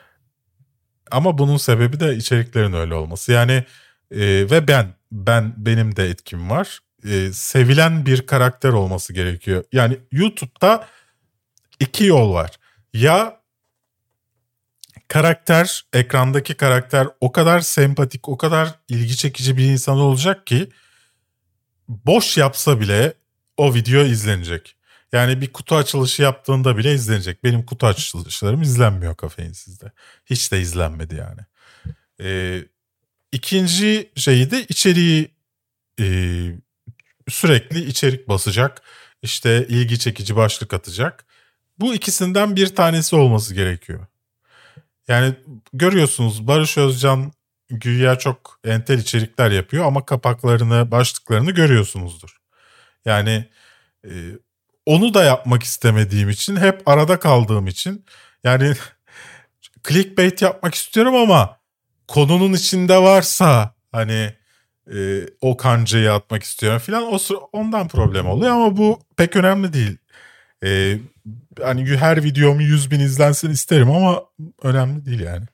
Ama 1.11 1.39
bunun 1.39 1.57
sebebi 1.57 2.01
de 2.01 2.17
içeriklerin 2.17 2.73
öyle 2.73 2.95
olması. 2.95 3.33
Yani 3.33 3.65
e, 4.11 4.21
ve 4.51 4.69
ben 4.69 4.95
ben 5.13 5.55
benim 5.57 5.97
de 5.97 6.09
etkim 6.09 6.51
var. 6.51 6.79
E, 7.05 7.33
sevilen 7.33 8.07
bir 8.07 8.27
karakter 8.27 8.69
olması 8.69 9.13
gerekiyor. 9.13 9.65
Yani 9.73 9.99
YouTube'da 10.13 10.87
iki 11.81 12.05
yol 12.05 12.35
var. 12.35 12.51
Ya 12.95 13.40
karakter, 15.11 15.85
ekrandaki 15.93 16.55
karakter 16.55 17.09
o 17.21 17.33
kadar 17.33 17.61
sempatik, 17.61 18.29
o 18.29 18.37
kadar 18.37 18.75
ilgi 18.89 19.17
çekici 19.17 19.57
bir 19.57 19.65
insan 19.65 19.99
olacak 19.99 20.47
ki 20.47 20.69
boş 21.89 22.37
yapsa 22.37 22.81
bile 22.81 23.15
o 23.57 23.75
video 23.75 24.03
izlenecek. 24.03 24.77
Yani 25.13 25.41
bir 25.41 25.53
kutu 25.53 25.77
açılışı 25.77 26.23
yaptığında 26.23 26.77
bile 26.77 26.95
izlenecek. 26.95 27.45
Benim 27.45 27.67
kutu 27.67 27.87
açılışlarım 27.87 28.63
izlenmiyor 28.63 29.17
kafeinsizde. 29.17 29.93
Hiç 30.27 30.53
de 30.53 30.61
izlenmedi 30.61 31.15
yani. 31.15 31.41
Ee, 32.21 32.65
ikinci 33.33 34.11
şeyi 34.17 34.51
de 34.51 34.65
içeriği 34.69 35.31
e, 36.01 36.07
sürekli 37.29 37.85
içerik 37.85 38.29
basacak. 38.29 38.83
İşte 39.23 39.67
ilgi 39.69 39.99
çekici 39.99 40.37
başlık 40.37 40.75
atacak. 40.75 41.25
Bu 41.79 41.95
ikisinden 41.95 42.57
bir 42.57 42.75
tanesi 42.75 43.17
olması 43.17 43.55
gerekiyor. 43.55 44.07
Yani 45.11 45.35
görüyorsunuz 45.73 46.47
Barış 46.47 46.79
Özcan 46.79 47.33
güya 47.71 48.19
çok 48.19 48.61
entel 48.65 48.99
içerikler 48.99 49.51
yapıyor 49.51 49.85
ama 49.85 50.07
kapaklarını, 50.07 50.91
başlıklarını 50.91 51.51
görüyorsunuzdur. 51.51 52.37
Yani 53.05 53.49
e, 54.05 54.11
onu 54.87 55.15
da 55.15 55.25
yapmak 55.25 55.63
istemediğim 55.63 56.31
için 56.31 56.57
hep 56.57 56.89
arada 56.89 57.19
kaldığım 57.19 57.67
için 57.67 58.05
yani 58.45 58.73
clickbait 59.89 60.43
yapmak 60.43 60.75
istiyorum 60.75 61.15
ama 61.15 61.57
konunun 62.09 62.53
içinde 62.53 62.99
varsa 62.99 63.75
hani 63.93 64.35
e, 64.95 65.27
o 65.41 65.57
kancayı 65.57 66.13
atmak 66.13 66.43
istiyorum 66.43 66.79
falan 66.79 67.03
o 67.03 67.19
ondan 67.53 67.89
problem 67.89 68.27
oluyor 68.27 68.53
ama 68.53 68.77
bu 68.77 69.01
pek 69.17 69.37
önemli 69.37 69.73
değil. 69.73 69.97
E, 70.65 70.99
hani 71.63 71.97
her 71.97 72.25
videomu 72.25 72.63
100 72.63 72.91
bin 72.91 73.01
izlensin 73.01 73.51
isterim 73.51 73.91
ama 73.91 74.25
önemli 74.63 75.07
değil 75.07 75.21
yani. 75.21 75.47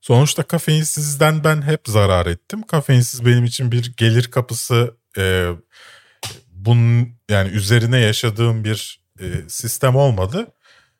Sonuçta 0.00 0.42
kafeinsizden 0.42 1.44
ben 1.44 1.62
hep 1.62 1.80
zarar 1.86 2.26
ettim. 2.26 2.62
Kafeinsiz 2.62 3.26
benim 3.26 3.44
için 3.44 3.72
bir 3.72 3.92
gelir 3.96 4.30
kapısı 4.30 4.96
e, 5.18 5.50
bunun 6.52 7.08
yani 7.28 7.48
üzerine 7.48 7.98
yaşadığım 7.98 8.64
bir 8.64 9.00
e, 9.20 9.24
sistem 9.48 9.96
olmadı. 9.96 10.46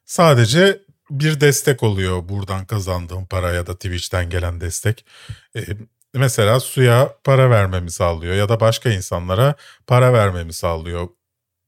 Sadece 0.05 0.81
bir 1.11 1.41
destek 1.41 1.83
oluyor 1.83 2.29
buradan 2.29 2.67
kazandığım 2.67 3.27
para 3.27 3.53
ya 3.53 3.67
da 3.67 3.75
Twitch'ten 3.75 4.31
gelen 4.31 4.61
destek. 4.61 5.05
E, 5.57 5.61
mesela 6.15 6.61
suya 6.61 7.17
para 7.25 7.51
vermemi 7.51 7.91
sağlıyor 7.91 8.35
ya 8.35 8.49
da 8.49 8.61
başka 8.61 8.91
insanlara 8.91 9.55
para 9.87 10.13
vermemi 10.13 10.53
sağlıyor. 10.53 11.09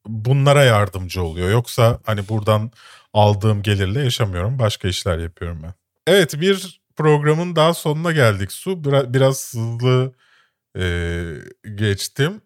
Bunlara 0.07 0.65
yardımcı 0.65 1.23
oluyor. 1.23 1.51
Yoksa 1.51 1.99
hani 2.07 2.29
buradan 2.29 2.71
aldığım 3.13 3.63
gelirle 3.63 4.01
yaşamıyorum. 4.05 4.59
Başka 4.59 4.89
işler 4.89 5.19
yapıyorum 5.19 5.61
ben. 5.63 5.75
Evet 6.07 6.41
bir 6.41 6.81
programın 6.97 7.57
daha 7.57 7.75
sonuna 7.75 8.13
geldik 8.13 8.53
Su. 8.53 8.85
Biraz, 8.85 9.55
hızlı 9.55 10.13
e, 10.79 10.85
geçtim. 11.75 12.41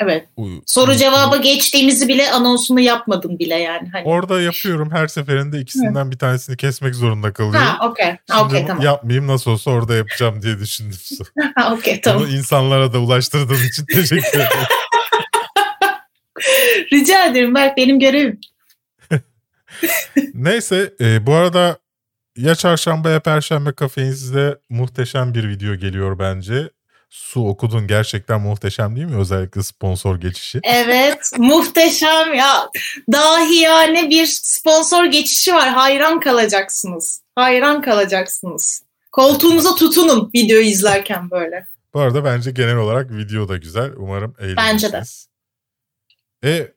Evet. 0.00 0.28
Soru 0.66 0.94
cevaba 0.94 1.36
geçtiğimizi 1.36 2.08
bile 2.08 2.30
anonsunu 2.30 2.80
yapmadım 2.80 3.38
bile 3.38 3.54
yani. 3.54 3.88
Hani. 3.92 4.04
Orada 4.04 4.40
yapıyorum 4.40 4.90
her 4.90 5.06
seferinde 5.06 5.60
ikisinden 5.60 6.10
bir 6.10 6.18
tanesini 6.18 6.56
kesmek 6.56 6.94
zorunda 6.94 7.32
kalıyorum. 7.32 7.60
Ha 7.60 7.88
okey. 7.88 8.16
Okay, 8.42 8.66
tamam. 8.66 8.84
Yapmayayım 8.84 9.26
nasıl 9.26 9.50
olsa 9.50 9.70
orada 9.70 9.94
yapacağım 9.94 10.42
diye 10.42 10.58
düşündüm. 10.58 10.98
ha 11.54 11.74
okey 11.74 12.00
tamam. 12.00 12.22
Bunu 12.22 12.28
insanlara 12.28 12.92
da 12.92 12.98
ulaştırdığım 12.98 13.64
için 13.64 13.86
teşekkür 13.86 14.38
ederim. 14.38 14.66
Rica 16.92 17.26
ederim 17.26 17.54
Berk 17.54 17.76
benim 17.76 18.00
görevim. 18.00 18.40
Neyse 20.34 20.94
e, 21.00 21.26
bu 21.26 21.34
arada 21.34 21.78
ya 22.36 22.54
çarşamba 22.54 23.10
ya 23.10 23.20
perşembe 23.20 23.72
kafeinsizde 23.72 24.58
muhteşem 24.68 25.34
bir 25.34 25.48
video 25.48 25.74
geliyor 25.74 26.18
bence. 26.18 26.70
Su 27.10 27.48
okudun 27.48 27.86
gerçekten 27.86 28.40
muhteşem 28.40 28.96
değil 28.96 29.06
mi? 29.06 29.16
Özellikle 29.16 29.62
sponsor 29.62 30.20
geçişi. 30.20 30.60
Evet 30.64 31.32
muhteşem 31.38 32.34
ya. 32.34 32.70
Dahi 33.12 33.54
yani 33.54 34.10
bir 34.10 34.26
sponsor 34.26 35.04
geçişi 35.04 35.54
var. 35.54 35.68
Hayran 35.68 36.20
kalacaksınız. 36.20 37.22
Hayran 37.34 37.82
kalacaksınız. 37.82 38.82
Koltuğunuza 39.12 39.74
tutunun 39.74 40.30
video 40.34 40.60
izlerken 40.60 41.30
böyle. 41.30 41.66
Bu 41.94 42.00
arada 42.00 42.24
bence 42.24 42.50
genel 42.50 42.76
olarak 42.76 43.10
video 43.10 43.48
da 43.48 43.56
güzel. 43.56 43.92
Umarım 43.96 44.34
eğlenirsiniz. 44.38 44.66
Bence 44.72 44.92
de. 44.92 45.02
E 46.44 46.75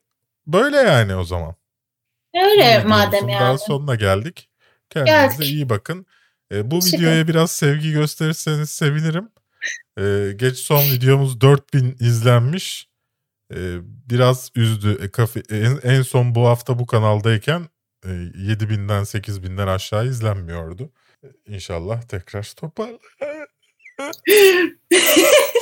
böyle 0.53 0.77
yani 0.77 1.15
o 1.15 1.23
zaman. 1.23 1.55
Öyle 2.35 2.83
madem 2.83 3.29
yani. 3.29 3.41
Daha 3.41 3.57
sonuna 3.57 3.95
geldik. 3.95 4.49
Kendinize 4.89 5.37
geldik. 5.37 5.53
iyi 5.53 5.69
bakın. 5.69 6.05
E, 6.51 6.71
bu 6.71 6.79
videoya 6.79 7.27
biraz 7.27 7.51
sevgi 7.51 7.91
gösterirseniz 7.91 8.69
sevinirim. 8.69 9.29
Ee, 9.99 10.33
geç 10.35 10.57
son 10.57 10.81
videomuz 10.83 11.41
4000 11.41 11.97
izlenmiş. 11.99 12.89
Ee, 13.53 13.77
biraz 13.83 14.49
üzdü. 14.55 14.97
E, 15.01 15.11
kafe, 15.11 15.43
en, 15.49 15.79
en 15.83 16.01
son 16.01 16.35
bu 16.35 16.47
hafta 16.47 16.79
bu 16.79 16.85
kanaldayken 16.85 17.69
e, 18.05 18.07
7000'den 18.07 19.03
8000'den 19.03 19.67
aşağı 19.67 20.07
izlenmiyordu. 20.07 20.91
İnşallah 21.47 22.01
tekrar 22.01 22.53
toparlar. 22.57 22.99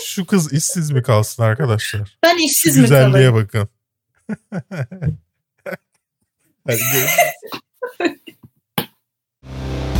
Şu 0.05 0.25
kız 0.25 0.53
işsiz 0.53 0.91
mi 0.91 1.03
kalsın 1.03 1.43
arkadaşlar? 1.43 2.17
Ben 2.23 2.37
işsiz 2.37 2.75
Şu 2.75 2.81
mi 2.81 2.87
kalayım? 2.87 3.11
Güzelliğe 3.11 3.33
bakın. 3.33 3.69
That's 6.65 6.91
good. 7.99 8.15